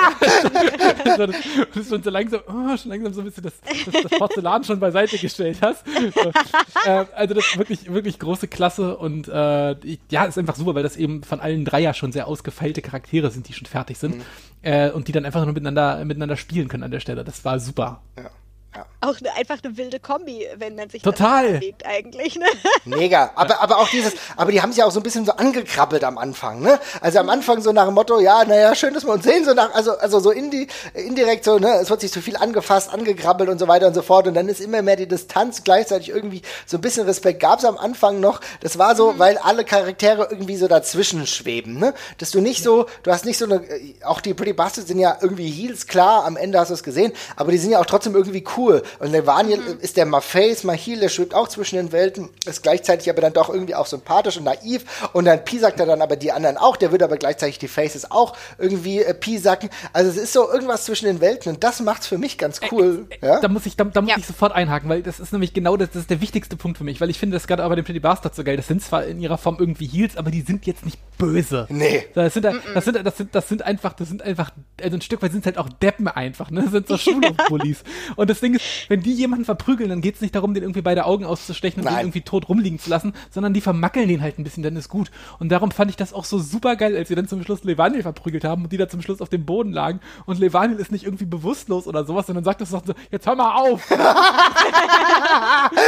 also, 1.05 1.25
das, 1.27 1.87
schon 1.87 2.03
so 2.03 2.09
langsam, 2.09 2.41
oh, 2.47 2.77
schon 2.77 2.91
langsam 2.91 3.13
so 3.13 3.21
ein 3.21 3.25
bisschen 3.25 3.43
das, 3.43 3.53
das, 3.61 4.03
das 4.03 4.19
Porzellan 4.19 4.63
schon 4.63 4.79
beiseite 4.79 5.17
gestellt 5.17 5.57
hast. 5.61 5.85
So, 5.87 6.29
äh, 6.85 7.05
also 7.15 7.33
das 7.33 7.45
ist 7.45 7.57
wirklich, 7.57 7.91
wirklich 7.91 8.19
große 8.19 8.47
Klasse 8.47 8.97
und 8.97 9.27
äh, 9.27 9.75
ja, 10.09 10.25
ist 10.25 10.37
einfach 10.37 10.55
super, 10.55 10.75
weil 10.75 10.83
das 10.83 10.97
eben 10.97 11.23
von 11.23 11.39
allen 11.39 11.65
drei 11.65 11.81
ja 11.81 11.93
schon 11.93 12.11
sehr 12.11 12.27
ausgefeilte 12.27 12.81
Charaktere 12.81 13.31
sind, 13.31 13.47
die 13.47 13.53
schon 13.53 13.65
fertig 13.65 13.97
sind 13.97 14.17
mhm. 14.17 14.23
äh, 14.61 14.89
und 14.91 15.07
die 15.07 15.11
dann 15.11 15.25
einfach 15.25 15.43
nur 15.43 15.53
miteinander, 15.53 16.03
miteinander 16.05 16.37
spielen 16.37 16.67
können 16.67 16.83
an 16.83 16.91
der 16.91 16.99
Stelle. 16.99 17.23
Das 17.23 17.43
war 17.45 17.59
super. 17.59 18.01
Ja. 18.17 18.29
Ja. 18.75 18.85
Auch 18.99 19.21
ne, 19.21 19.29
einfach 19.37 19.57
eine 19.63 19.77
wilde 19.77 19.99
Kombi, 19.99 20.47
wenn 20.57 20.75
man 20.75 20.89
sich 20.89 21.01
Total. 21.01 21.53
bewegt 21.53 21.85
eigentlich. 21.85 22.35
Ne? 22.35 22.45
Mega. 22.85 23.31
Aber, 23.35 23.61
aber 23.61 23.77
auch 23.77 23.87
dieses, 23.87 24.13
aber 24.35 24.51
die 24.51 24.61
haben 24.61 24.73
sich 24.73 24.83
auch 24.83 24.91
so 24.91 24.99
ein 24.99 25.03
bisschen 25.03 25.25
so 25.25 25.31
angekrabbelt 25.31 26.03
am 26.03 26.17
Anfang, 26.17 26.61
ne? 26.61 26.79
Also 26.99 27.19
am 27.19 27.29
Anfang 27.29 27.61
so 27.61 27.71
nach 27.71 27.85
dem 27.85 27.93
Motto, 27.93 28.19
ja, 28.19 28.43
naja, 28.43 28.75
schön, 28.75 28.93
dass 28.93 29.05
wir 29.05 29.13
uns 29.13 29.23
sehen, 29.23 29.45
so 29.45 29.53
nach, 29.53 29.73
also, 29.73 29.97
also 29.97 30.19
so 30.19 30.31
indi, 30.31 30.67
indirekt 30.93 31.45
so, 31.45 31.57
ne, 31.57 31.75
es 31.81 31.89
wird 31.89 32.01
sich 32.01 32.11
zu 32.11 32.21
viel 32.21 32.35
angefasst, 32.35 32.93
angekrabbelt 32.93 33.49
und 33.49 33.59
so 33.59 33.67
weiter 33.67 33.87
und 33.87 33.93
so 33.93 34.01
fort. 34.01 34.27
Und 34.27 34.33
dann 34.33 34.49
ist 34.49 34.59
immer 34.59 34.81
mehr 34.81 34.97
die 34.97 35.07
Distanz 35.07 35.63
gleichzeitig 35.63 36.09
irgendwie 36.09 36.41
so 36.65 36.77
ein 36.77 36.81
bisschen 36.81 37.05
Respekt 37.05 37.39
gab 37.39 37.59
es 37.59 37.65
am 37.65 37.77
Anfang 37.77 38.19
noch. 38.19 38.41
Das 38.59 38.77
war 38.77 38.95
so, 38.95 39.13
mhm. 39.13 39.19
weil 39.19 39.37
alle 39.37 39.63
Charaktere 39.63 40.27
irgendwie 40.29 40.57
so 40.57 40.67
dazwischen 40.67 41.27
schweben, 41.27 41.79
ne? 41.79 41.93
Dass 42.17 42.31
du 42.31 42.41
nicht 42.41 42.61
so, 42.61 42.87
du 43.03 43.11
hast 43.11 43.23
nicht 43.23 43.37
so 43.37 43.45
eine, 43.45 43.61
auch 44.03 44.19
die 44.19 44.33
Pretty 44.33 44.53
Bastards 44.53 44.89
sind 44.89 44.99
ja 44.99 45.17
irgendwie 45.21 45.49
Heels, 45.49 45.87
klar, 45.87 46.25
am 46.25 46.35
Ende 46.35 46.59
hast 46.59 46.69
du 46.69 46.73
es 46.73 46.83
gesehen, 46.83 47.13
aber 47.37 47.51
die 47.51 47.57
sind 47.57 47.71
ja 47.71 47.79
auch 47.79 47.85
trotzdem 47.85 48.15
irgendwie 48.15 48.43
cool 48.57 48.64
cool. 48.65 48.83
Und 48.99 49.11
Levaniel 49.11 49.59
mhm. 49.59 49.79
ist 49.79 49.97
der 49.97 50.05
mal 50.05 50.21
Face, 50.21 50.63
mal 50.63 50.75
Heal, 50.75 50.99
der 50.99 51.09
schwebt 51.09 51.33
auch 51.33 51.47
zwischen 51.47 51.77
den 51.77 51.91
Welten, 51.91 52.29
ist 52.45 52.63
gleichzeitig 52.63 53.09
aber 53.09 53.21
dann 53.21 53.33
doch 53.33 53.49
irgendwie 53.49 53.75
auch 53.75 53.85
sympathisch 53.85 54.37
und 54.37 54.43
naiv. 54.43 54.85
Und 55.13 55.25
dann 55.25 55.43
pisackt 55.43 55.79
er 55.79 55.85
dann 55.85 56.01
aber 56.01 56.15
die 56.15 56.31
anderen 56.31 56.57
auch, 56.57 56.77
der 56.77 56.91
wird 56.91 57.03
aber 57.03 57.17
gleichzeitig 57.17 57.59
die 57.59 57.67
Faces 57.67 58.11
auch 58.11 58.35
irgendwie 58.57 59.01
äh, 59.01 59.13
pisacken. 59.13 59.69
Also 59.93 60.09
es 60.09 60.17
ist 60.17 60.33
so 60.33 60.51
irgendwas 60.51 60.85
zwischen 60.85 61.05
den 61.05 61.21
Welten 61.21 61.53
und 61.53 61.63
das 61.63 61.79
macht's 61.79 62.07
für 62.07 62.17
mich 62.17 62.37
ganz 62.37 62.59
cool. 62.71 63.05
Äh, 63.09 63.25
äh, 63.25 63.27
ja? 63.27 63.39
Da 63.39 63.47
muss 63.47 63.65
ich, 63.65 63.75
da, 63.75 63.83
da 63.85 64.01
muss 64.01 64.11
ja. 64.11 64.17
ich 64.17 64.25
sofort 64.25 64.53
einhaken, 64.53 64.89
weil 64.89 65.03
das 65.03 65.19
ist 65.19 65.31
nämlich 65.31 65.53
genau 65.53 65.77
das, 65.77 65.89
das 65.89 66.01
ist 66.03 66.09
der 66.09 66.21
wichtigste 66.21 66.55
Punkt 66.55 66.77
für 66.77 66.83
mich, 66.83 67.01
weil 67.01 67.09
ich 67.09 67.19
finde 67.19 67.35
das 67.35 67.47
gerade 67.47 67.63
aber 67.63 67.75
den 67.75 67.85
Pretty 67.85 67.99
Bastard 67.99 68.35
so 68.35 68.43
geil. 68.43 68.57
Das 68.57 68.67
sind 68.67 68.81
zwar 68.81 69.05
in 69.05 69.19
ihrer 69.19 69.37
Form 69.37 69.57
irgendwie 69.59 69.87
Heals, 69.87 70.17
aber 70.17 70.31
die 70.31 70.41
sind 70.41 70.65
jetzt 70.65 70.85
nicht 70.85 70.99
böse. 71.17 71.67
Nee. 71.69 72.05
Das 72.13 72.33
sind, 72.33 72.43
das 72.43 72.85
sind, 72.85 73.05
das 73.05 73.17
sind, 73.17 73.35
das 73.35 73.49
sind 73.49 73.61
einfach, 73.61 73.93
das 73.93 74.09
sind 74.09 74.21
einfach, 74.21 74.51
also 74.81 74.97
ein 74.97 75.01
Stück 75.01 75.21
weit 75.21 75.31
sind 75.31 75.45
halt 75.45 75.57
auch 75.57 75.69
Deppen 75.69 76.07
einfach, 76.07 76.51
ne? 76.51 76.63
Das 76.63 76.71
sind 76.71 76.87
so 76.87 76.97
Schulhofbullies. 77.05 77.83
und 78.15 78.29
das 78.29 78.39
Ding 78.39 78.54
ist, 78.55 78.89
wenn 78.89 79.01
die 79.01 79.13
jemanden 79.13 79.45
verprügeln, 79.45 79.89
dann 79.89 80.01
geht 80.01 80.15
es 80.15 80.21
nicht 80.21 80.35
darum, 80.35 80.53
den 80.53 80.63
irgendwie 80.63 80.81
beide 80.81 81.05
Augen 81.05 81.25
auszustechen 81.25 81.81
und 81.81 81.85
Nein. 81.85 81.95
den 81.95 82.01
irgendwie 82.05 82.21
tot 82.21 82.49
rumliegen 82.49 82.79
zu 82.79 82.89
lassen, 82.89 83.13
sondern 83.31 83.53
die 83.53 83.61
vermackeln 83.61 84.07
den 84.07 84.21
halt 84.21 84.39
ein 84.39 84.43
bisschen, 84.43 84.63
dann 84.63 84.75
ist 84.75 84.89
gut. 84.89 85.11
Und 85.39 85.49
darum 85.49 85.71
fand 85.71 85.91
ich 85.91 85.97
das 85.97 86.13
auch 86.13 86.25
so 86.25 86.39
super 86.39 86.75
geil, 86.75 86.95
als 86.95 87.09
sie 87.09 87.15
dann 87.15 87.27
zum 87.27 87.43
Schluss 87.43 87.63
Levanil 87.63 88.01
verprügelt 88.01 88.43
haben 88.43 88.63
und 88.63 88.71
die 88.71 88.77
da 88.77 88.87
zum 88.87 89.01
Schluss 89.01 89.21
auf 89.21 89.29
dem 89.29 89.45
Boden 89.45 89.71
lagen 89.71 89.99
und 90.25 90.39
Levanil 90.39 90.77
ist 90.77 90.91
nicht 90.91 91.05
irgendwie 91.05 91.25
bewusstlos 91.25 91.87
oder 91.87 92.05
sowas, 92.05 92.27
sondern 92.27 92.43
sagt 92.43 92.61
das 92.61 92.69
so, 92.69 92.81
jetzt 93.11 93.27
hör 93.27 93.35
mal 93.35 93.55
auf. 93.55 93.87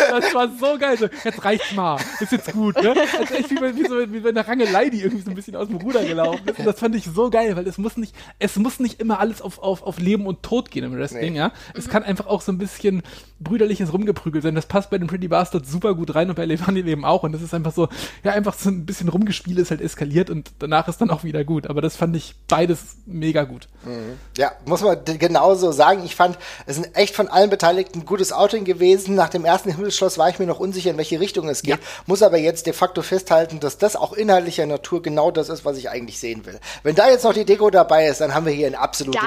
das 0.09 0.34
war 0.34 0.49
so 0.59 0.78
geil. 0.78 0.97
So, 0.97 1.07
jetzt 1.24 1.43
reicht's 1.43 1.74
mal. 1.74 1.97
Ist 2.20 2.32
jetzt 2.32 2.51
gut, 2.53 2.82
ne? 2.82 2.89
Also 2.89 3.34
echt 3.34 3.49
wie 3.49 3.55
bei, 3.55 3.76
wie 3.76 3.86
so, 3.86 3.95
wie 4.11 4.20
bei 4.20 4.30
einer 4.30 4.47
Rangelei, 4.47 4.89
die 4.89 5.01
irgendwie 5.01 5.24
so 5.24 5.30
ein 5.30 5.36
bisschen 5.36 5.55
aus 5.55 5.68
dem 5.68 5.78
Ruder 5.78 6.03
gelaufen 6.03 6.47
ist. 6.47 6.59
Und 6.59 6.65
das 6.65 6.80
fand 6.80 6.95
ich 6.95 7.05
so 7.05 7.30
geil, 7.30 7.55
weil 7.55 7.68
es 7.68 7.78
muss 7.78 7.97
nicht, 7.97 8.15
es 8.39 8.55
muss 8.55 8.80
nicht 8.80 8.99
immer 8.99 9.20
alles 9.20 9.41
auf, 9.41 9.59
auf, 9.59 9.84
auf 9.84 9.99
Leben 9.99 10.26
und 10.26 10.43
Tod 10.43 10.72
gehen 10.72 10.84
im 10.84 10.97
Wrestling, 10.97 11.34
nee. 11.34 11.39
ja. 11.39 11.51
Es 11.74 11.88
kann 11.89 12.03
einfach 12.03 12.28
auch 12.28 12.41
so 12.41 12.51
ein 12.51 12.57
bisschen 12.58 13.03
brüderliches 13.39 13.93
Rumgeprügelt 13.93 14.43
sein. 14.43 14.55
Das 14.55 14.66
passt 14.66 14.89
bei 14.89 14.97
den 14.97 15.08
Pretty 15.08 15.28
Bastards 15.28 15.72
super 15.72 15.93
gut 15.93 16.16
rein 16.16 16.30
und 16.30 16.36
bei 16.36 16.45
Levani 16.45 16.80
eben 16.80 17.05
auch. 17.05 17.24
Und 17.24 17.32
das 17.34 17.41
ist 17.41 17.53
einfach 17.53 17.74
so, 17.74 17.88
ja, 18.24 18.32
einfach 18.32 18.55
so 18.55 18.70
ein 18.70 18.86
bisschen 18.86 19.10
rumgespielt 19.10 19.60
ist 19.60 19.72
halt 19.72 19.82
eskaliert 19.82 20.30
und 20.30 20.51
danach 20.60 20.88
ist 20.88 20.99
dann 21.01 21.10
auch 21.10 21.24
wieder 21.24 21.43
gut. 21.43 21.68
Aber 21.68 21.82
das 21.82 21.95
fand 21.95 22.16
ich 22.16 22.36
beides 22.47 22.97
mega 23.05 23.43
gut. 23.43 23.68
Mhm. 23.86 24.18
Ja, 24.38 24.51
muss 24.66 24.82
man 24.82 24.97
genauso 25.05 25.72
sagen. 25.72 26.03
Ich 26.03 26.16
fand, 26.16 26.38
es 26.66 26.78
ist 26.78 26.95
echt 26.95 27.16
von 27.16 27.28
allen 27.28 27.49
Beteiligten 27.49 27.99
ein 27.99 28.05
gutes 28.05 28.32
Outing 28.32 28.66
gewesen. 28.66 29.16
Nach 29.16 29.30
dem 29.30 29.45
ersten 29.45 29.72
Himmelsschloss 29.72 30.18
war 30.18 30.30
ich 30.30 30.39
mir 30.39 30.47
noch 30.47 30.60
unsicher, 30.60 30.91
in 30.91 30.97
welche 30.97 31.20
Richtung 31.20 31.47
es 31.49 31.62
geht. 31.62 31.76
Ja. 31.76 31.86
Muss 32.08 32.24
aber 32.24 32.38
jetzt 32.38 32.66
de 32.66 32.74
facto 32.74 33.01
festhalten, 33.01 33.60
dass 33.60 33.78
das 33.78 33.95
auch 33.95 34.14
inhaltlicher 34.14 34.66
Natur 34.66 35.01
genau 35.01 35.32
das 35.32 35.49
ist, 35.49 35.64
was 35.64 35.78
ich 35.78 35.89
eigentlich 35.89 36.20
sehen 36.20 36.45
will. 36.45 36.60
Wenn 36.84 36.95
da 36.95 37.10
jetzt 37.10 37.24
noch 37.24 37.34
die 37.34 37.45
Deko 37.45 37.70
dabei 37.70 38.08
ist, 38.08 38.22
dann 38.22 38.34
haben 38.34 38.45
wir 38.45 38.53
hier 38.53 38.68
ein 38.68 38.76
absolut 38.76 39.18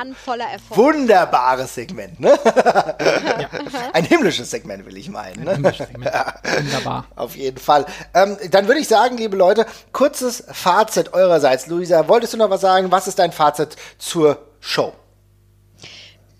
wunderbares 0.70 1.74
Segment. 1.74 2.18
Ne? 2.18 2.38
Ja. 3.40 3.48
Ein 3.92 4.04
himmlisches 4.04 4.50
Segment 4.50 4.86
will 4.86 4.96
ich 4.96 5.08
meinen. 5.08 5.44
Ne? 5.44 5.52
himmlisches 5.52 5.88
Segment. 5.88 6.12
Wunderbar. 6.58 7.06
Auf 7.16 7.36
jeden 7.36 7.58
Fall. 7.58 7.86
Ähm, 8.14 8.36
dann 8.50 8.66
würde 8.66 8.80
ich 8.80 8.88
sagen, 8.88 9.16
liebe 9.16 9.36
Leute, 9.36 9.66
kurzes 9.92 10.44
Fazit 10.50 11.12
eurerseits. 11.12 11.66
Luisa, 11.66 12.08
wolltest 12.08 12.32
du 12.32 12.36
noch 12.38 12.50
was 12.50 12.60
sagen? 12.60 12.90
Was 12.90 13.08
ist 13.08 13.18
dein 13.18 13.32
Fazit 13.32 13.76
zur 13.98 14.38
Show? 14.60 14.92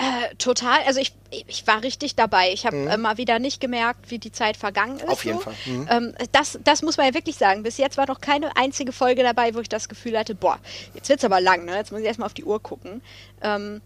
Äh, 0.00 0.34
total. 0.36 0.78
Also 0.86 0.98
ich, 0.98 1.14
ich 1.46 1.66
war 1.66 1.82
richtig 1.82 2.16
dabei. 2.16 2.52
Ich 2.54 2.64
habe 2.64 2.76
mhm. 2.76 2.88
äh, 2.88 2.96
mal 2.96 3.18
wieder 3.18 3.38
nicht 3.38 3.60
gemerkt, 3.60 4.10
wie 4.10 4.18
die 4.18 4.32
Zeit 4.32 4.56
vergangen 4.56 4.96
ist. 4.96 5.08
Auf 5.08 5.26
jeden 5.26 5.38
so. 5.38 5.44
Fall. 5.44 5.54
Mhm. 5.66 5.88
Ähm, 5.90 6.14
das, 6.32 6.58
das 6.64 6.80
muss 6.80 6.96
man 6.96 7.06
ja 7.06 7.12
wirklich 7.12 7.36
sagen. 7.36 7.62
Bis 7.62 7.76
jetzt 7.76 7.98
war 7.98 8.06
noch 8.06 8.22
keine 8.22 8.56
einzige 8.56 8.92
Folge 8.92 9.22
dabei, 9.22 9.54
wo 9.54 9.60
ich 9.60 9.68
das 9.68 9.90
Gefühl 9.90 10.18
hatte, 10.18 10.34
boah, 10.34 10.58
jetzt 10.94 11.10
wird 11.10 11.18
es 11.18 11.24
aber 11.24 11.42
lang, 11.42 11.66
ne? 11.66 11.76
Jetzt 11.76 11.92
muss 11.92 12.00
ich 12.00 12.06
erstmal 12.06 12.26
auf 12.26 12.34
die 12.34 12.44
Uhr 12.44 12.62
gucken. 12.62 13.02
Ähm, 13.42 13.82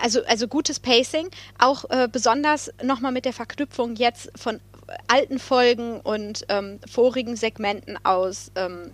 also, 0.00 0.24
also 0.24 0.48
gutes 0.48 0.80
Pacing, 0.80 1.28
auch 1.58 1.84
äh, 1.90 2.08
besonders 2.10 2.72
nochmal 2.82 3.12
mit 3.12 3.24
der 3.24 3.32
Verknüpfung 3.32 3.96
jetzt 3.96 4.30
von 4.36 4.60
alten 5.08 5.38
Folgen 5.38 6.00
und 6.00 6.44
ähm, 6.48 6.80
vorigen 6.88 7.36
Segmenten 7.36 7.98
aus 8.04 8.50
ähm, 8.56 8.92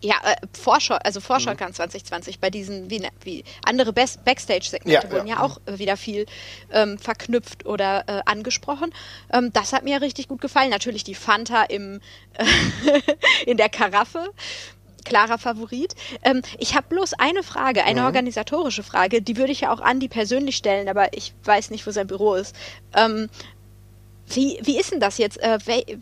ja, 0.00 0.16
äh, 0.24 0.34
Vorschau, 0.52 0.96
also 0.96 1.20
Vorschau-Kann 1.20 1.70
mhm. 1.70 1.74
2020 1.74 2.40
bei 2.40 2.50
diesen, 2.50 2.90
wie, 2.90 3.00
ne, 3.00 3.08
wie 3.22 3.44
andere 3.64 3.92
Backstage-Segmente 3.92 5.06
ja, 5.06 5.12
wurden 5.12 5.26
ja, 5.26 5.36
ja 5.36 5.42
auch 5.42 5.60
äh, 5.66 5.78
wieder 5.78 5.96
viel 5.96 6.26
ähm, 6.70 6.98
verknüpft 6.98 7.66
oder 7.66 8.04
äh, 8.06 8.22
angesprochen. 8.26 8.92
Ähm, 9.32 9.52
das 9.52 9.72
hat 9.72 9.84
mir 9.84 10.00
richtig 10.00 10.28
gut 10.28 10.40
gefallen. 10.40 10.70
Natürlich 10.70 11.04
die 11.04 11.14
Fanta 11.14 11.62
im, 11.62 12.00
in 13.46 13.56
der 13.56 13.68
Karaffe 13.68 14.30
klarer 15.04 15.38
Favorit. 15.38 15.94
Ähm, 16.22 16.42
ich 16.58 16.74
habe 16.74 16.88
bloß 16.88 17.14
eine 17.14 17.42
Frage, 17.42 17.84
eine 17.84 18.00
mhm. 18.00 18.06
organisatorische 18.06 18.82
Frage, 18.82 19.22
die 19.22 19.36
würde 19.36 19.52
ich 19.52 19.62
ja 19.62 19.72
auch 19.72 19.80
Andi 19.80 20.08
persönlich 20.08 20.56
stellen, 20.56 20.88
aber 20.88 21.16
ich 21.16 21.34
weiß 21.44 21.70
nicht, 21.70 21.86
wo 21.86 21.90
sein 21.90 22.06
Büro 22.06 22.34
ist. 22.34 22.54
Ähm, 22.94 23.28
wie, 24.26 24.58
wie 24.62 24.78
ist 24.78 24.90
denn 24.90 25.00
das 25.00 25.18
jetzt? 25.18 25.38
Äh, 25.42 25.58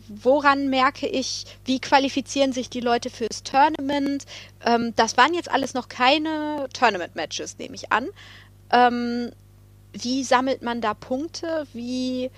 woran 0.07 0.69
merke 0.69 1.07
ich, 1.07 1.45
wie 1.65 1.79
qualifizieren 1.79 2.53
sich 2.53 2.69
die 2.69 2.79
Leute 2.79 3.09
fürs 3.09 3.43
Tournament? 3.43 4.25
Ähm, 4.65 4.93
das 4.95 5.17
waren 5.17 5.33
jetzt 5.33 5.51
alles 5.51 5.73
noch 5.73 5.89
keine 5.89 6.67
Tournament-Matches, 6.73 7.57
nehme 7.57 7.75
ich 7.75 7.91
an. 7.91 8.07
Ähm, 8.71 9.31
wie 9.91 10.23
sammelt 10.23 10.61
man 10.61 10.81
da 10.81 10.93
Punkte? 10.93 11.67
Wie 11.73 12.31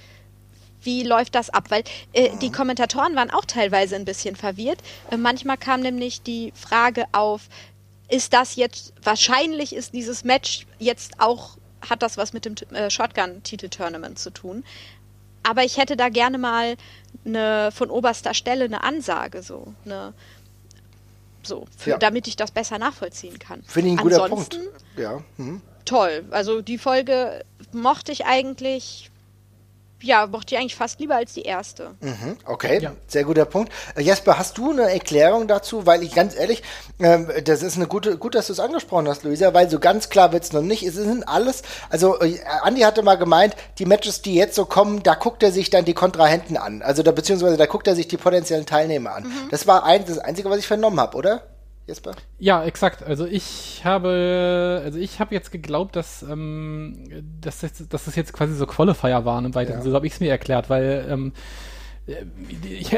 wie 0.86 1.04
läuft 1.04 1.36
das 1.36 1.50
ab? 1.50 1.66
Weil 1.70 1.84
äh, 2.14 2.30
die 2.38 2.52
Kommentatoren 2.52 3.16
waren 3.16 3.32
auch 3.32 3.46
teilweise 3.46 3.96
ein 3.96 4.06
bisschen 4.06 4.36
verwirrt. 4.36 4.80
Äh, 5.12 5.18
manchmal 5.18 5.58
kam 5.58 5.82
nämlich 5.82 6.22
die 6.22 6.54
Frage 6.56 7.06
auf, 7.12 7.50
ist 8.08 8.34
das 8.34 8.56
jetzt, 8.56 8.94
wahrscheinlich 9.04 9.76
ist 9.76 9.94
dieses 9.94 10.24
Match 10.24 10.66
jetzt 10.80 11.20
auch, 11.20 11.58
hat 11.90 12.02
das 12.02 12.18
was 12.18 12.34
mit 12.34 12.46
dem 12.46 12.56
äh, 12.74 12.90
Shotgun-Titel-Tournament 12.90 14.20
zu 14.20 14.30
tun. 14.30 14.64
Aber 15.44 15.64
ich 15.64 15.78
hätte 15.78 15.96
da 15.96 16.10
gerne 16.10 16.38
mal 16.38 16.76
eine 17.24 17.72
von 17.72 17.90
oberster 17.90 18.34
Stelle 18.34 18.66
eine 18.66 18.84
Ansage, 18.84 19.44
so 19.44 19.74
eine 19.86 20.14
so, 21.44 21.66
für, 21.78 21.92
ja. 21.92 21.98
damit 21.98 22.28
ich 22.28 22.36
das 22.36 22.50
besser 22.50 22.80
nachvollziehen 22.80 23.38
kann. 23.38 23.62
Finde 23.64 23.92
ich 23.92 23.98
ein 24.00 24.04
guter 24.04 24.28
Punkt. 24.28 24.60
Ja. 24.98 25.22
Mhm. 25.38 25.62
Toll. 25.86 26.26
Also 26.32 26.62
die 26.62 26.80
Folge 26.80 27.46
mochte 27.72 28.12
ich 28.12 28.26
eigentlich 28.26 29.12
ja, 30.06 30.28
mochte 30.28 30.56
ich 30.56 30.62
eigentlich 30.62 30.76
fast 30.76 31.00
lieber 31.00 31.16
als 31.16 31.34
die 31.34 31.42
erste. 31.42 31.96
Mhm, 32.02 32.38
okay, 32.46 32.80
ja. 32.82 32.92
sehr 33.08 33.24
guter 33.24 33.46
Punkt. 33.46 33.72
Äh, 33.96 34.02
Jesper, 34.02 34.38
hast 34.38 34.58
du 34.58 34.72
eine 34.72 34.92
Erklärung 34.92 35.48
dazu? 35.48 35.86
Weil 35.86 36.04
ich 36.04 36.14
ganz 36.14 36.36
ehrlich, 36.38 36.62
ähm, 37.00 37.30
das 37.44 37.64
ist 37.64 37.76
eine 37.76 37.88
gute, 37.88 38.18
gut, 38.18 38.36
dass 38.36 38.48
du 38.48 38.54
es 38.54 38.60
angesprochen 38.60 39.08
hast, 39.08 39.24
Luisa, 39.24 39.54
weil 39.54 39.70
so 39.70 39.80
ganz 39.80 40.10
klar 40.10 40.32
wird 40.32 40.44
es 40.44 40.54
noch 40.54 40.62
nicht. 40.62 40.84
Es 40.84 40.96
sind 40.96 41.28
alles, 41.28 41.64
also 41.90 42.20
äh, 42.22 42.40
Andi 42.62 42.82
hatte 42.82 43.02
mal 43.02 43.16
gemeint, 43.16 43.56
die 43.80 43.86
Matches, 43.86 44.22
die 44.22 44.36
jetzt 44.36 44.56
so 44.56 44.66
kommen, 44.66 45.02
da 45.02 45.16
guckt 45.16 45.42
er 45.42 45.52
sich 45.52 45.70
dann 45.70 45.86
die 45.86 45.94
Kontrahenten 45.94 46.58
an. 46.58 46.82
Also 46.82 47.02
da 47.02 47.12
beziehungsweise 47.12 47.58
da 47.58 47.66
guckt 47.66 47.88
er 47.88 47.96
sich 47.96 48.08
die 48.08 48.18
potenziellen 48.18 48.66
Teilnehmer 48.66 49.16
an. 49.16 49.24
Mhm. 49.24 49.50
Das 49.50 49.66
war 49.66 49.84
ein, 49.84 50.06
das 50.06 50.20
Einzige, 50.20 50.50
was 50.50 50.60
ich 50.60 50.68
vernommen 50.68 51.00
habe, 51.00 51.18
oder? 51.18 51.42
Jesper? 51.88 52.16
Ja, 52.40 52.64
exakt. 52.64 53.04
Also 53.04 53.26
ich 53.26 53.82
habe, 53.86 54.82
also 54.84 54.98
ich 54.98 55.20
habe 55.20 55.36
jetzt 55.36 55.52
geglaubt, 55.52 55.96
dass, 55.96 56.24
ähm, 56.24 57.08
dass, 57.42 57.60
das, 57.60 57.88
dass 57.88 58.06
das 58.06 58.16
jetzt 58.16 58.34
quasi 58.34 58.56
so 58.56 58.66
Qualifier 58.66 59.24
waren 59.26 59.46
im 59.46 59.54
weiteren 59.54 59.80
ja. 59.80 59.84
So 59.84 59.94
habe 59.94 60.08
ich 60.08 60.14
es 60.14 60.20
mir 60.20 60.32
erklärt, 60.32 60.70
weil 60.70 61.06
ähm, 61.10 61.34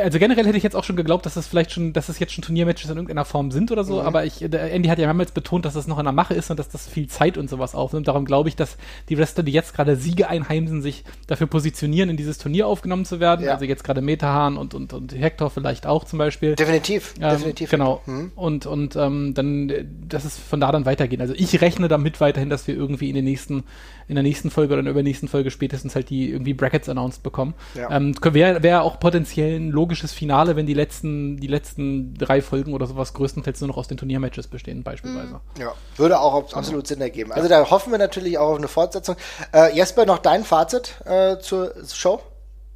also 0.04 0.20
generell 0.20 0.46
hätte 0.46 0.58
ich 0.58 0.64
jetzt 0.64 0.76
auch 0.76 0.84
schon 0.84 0.98
geglaubt, 0.98 1.26
dass 1.26 1.36
das 1.36 1.48
vielleicht 1.48 1.72
schon, 1.72 1.94
dass 1.94 2.10
es 2.10 2.20
jetzt 2.20 2.34
schon 2.34 2.42
Turniermatches 2.42 2.90
in 2.90 2.98
irgendeiner 2.98 3.24
Form 3.24 3.52
sind 3.52 3.72
oder 3.72 3.86
so, 3.86 4.02
mhm. 4.02 4.06
aber 4.06 4.26
ich, 4.26 4.42
Andy 4.42 4.90
hat 4.90 5.00
ja 5.00 5.06
mehrmals 5.06 5.32
betont, 5.32 5.64
dass 5.64 5.76
das 5.76 5.88
noch 5.88 5.98
in 5.98 6.04
der 6.04 6.12
Mache 6.12 6.34
ist 6.34 6.52
und 6.52 6.60
dass 6.60 6.68
das 6.68 6.88
viel 6.88 7.08
Zeit 7.08 7.38
und 7.38 7.50
sowas 7.50 7.74
aufnimmt. 7.74 8.10
Darum 8.10 8.26
glaube 8.26 8.50
ich, 8.50 8.58
dass 8.58 8.76
die 9.08 9.18
Wrestler, 9.18 9.44
die 9.44 9.54
jetzt 9.54 9.74
gerade 9.74 9.96
Siege 9.96 10.30
einheimsen, 10.30 10.82
sich 10.82 11.06
dafür 11.26 11.48
positionieren, 11.48 12.10
in 12.10 12.18
dieses 12.18 12.38
Turnier 12.38 12.68
aufgenommen 12.68 13.06
zu 13.06 13.22
werden. 13.22 13.46
Ja. 13.46 13.54
Also 13.54 13.64
jetzt 13.64 13.86
gerade 13.86 14.02
Metahan 14.02 14.58
und, 14.58 14.74
und, 14.74 14.92
und 14.92 15.18
Hector 15.18 15.50
vielleicht 15.50 15.88
auch 15.88 16.04
zum 16.04 16.20
Beispiel. 16.20 16.56
Definitiv, 16.56 17.14
ähm, 17.22 17.30
definitiv. 17.30 17.70
Genau. 17.70 18.02
Mhm. 18.06 18.34
Und, 18.36 18.66
und 18.66 18.98
ähm, 18.98 19.34
dann, 19.34 19.72
dass 20.10 20.26
es 20.26 20.38
von 20.38 20.60
da 20.60 20.72
dann 20.74 20.86
weitergeht. 20.86 21.22
Also 21.22 21.34
ich 21.34 21.62
rechne 21.62 21.88
damit 21.88 22.20
weiterhin, 22.20 22.50
dass 22.50 22.68
wir 22.68 22.76
irgendwie 22.76 23.08
in 23.08 23.16
den 23.16 23.26
nächsten 23.26 23.64
in 24.08 24.16
der 24.16 24.24
nächsten 24.24 24.50
Folge 24.50 24.74
oder 24.74 24.80
in 24.80 24.86
der 24.86 24.94
übernächsten 24.94 25.28
Folge 25.28 25.52
spätestens 25.52 25.96
halt 25.96 26.10
die 26.10 26.32
irgendwie 26.32 26.54
Brackets 26.54 26.88
announced 26.88 27.24
bekommen. 27.24 27.54
Ja. 27.76 27.92
Ähm, 27.92 28.16
Wäre 28.22 28.64
wär 28.64 28.84
auch 28.84 28.97
potenziell 29.00 29.60
ein 29.60 29.70
logisches 29.70 30.14
Finale, 30.14 30.56
wenn 30.56 30.66
die 30.66 30.74
letzten, 30.74 31.38
die 31.38 31.48
letzten 31.48 32.14
drei 32.16 32.42
Folgen 32.42 32.74
oder 32.74 32.88
sowas 32.88 33.14
größtenteils 33.14 33.62
nur 33.62 33.70
noch 33.70 33.78
aus 33.78 33.88
den 33.88 33.98
Turniermatches 33.98 34.48
bestehen, 34.48 34.84
beispielsweise. 34.84 35.34
Mhm. 35.34 35.62
Ja, 35.62 35.74
würde 35.98 36.20
auch 36.20 36.36
absolut 36.36 36.66
genau. 36.66 36.86
Sinn 36.86 37.02
ergeben. 37.02 37.32
Also 37.32 37.48
da 37.50 37.70
hoffen 37.70 37.92
wir 37.92 38.00
natürlich 38.00 38.38
auch 38.38 38.50
auf 38.50 38.58
eine 38.58 38.68
Fortsetzung. 38.68 39.16
Äh, 39.54 39.76
Jesper, 39.76 40.06
noch 40.06 40.20
dein 40.20 40.44
Fazit 40.44 41.02
äh, 41.06 41.38
zur 41.40 41.74
Show? 41.92 42.22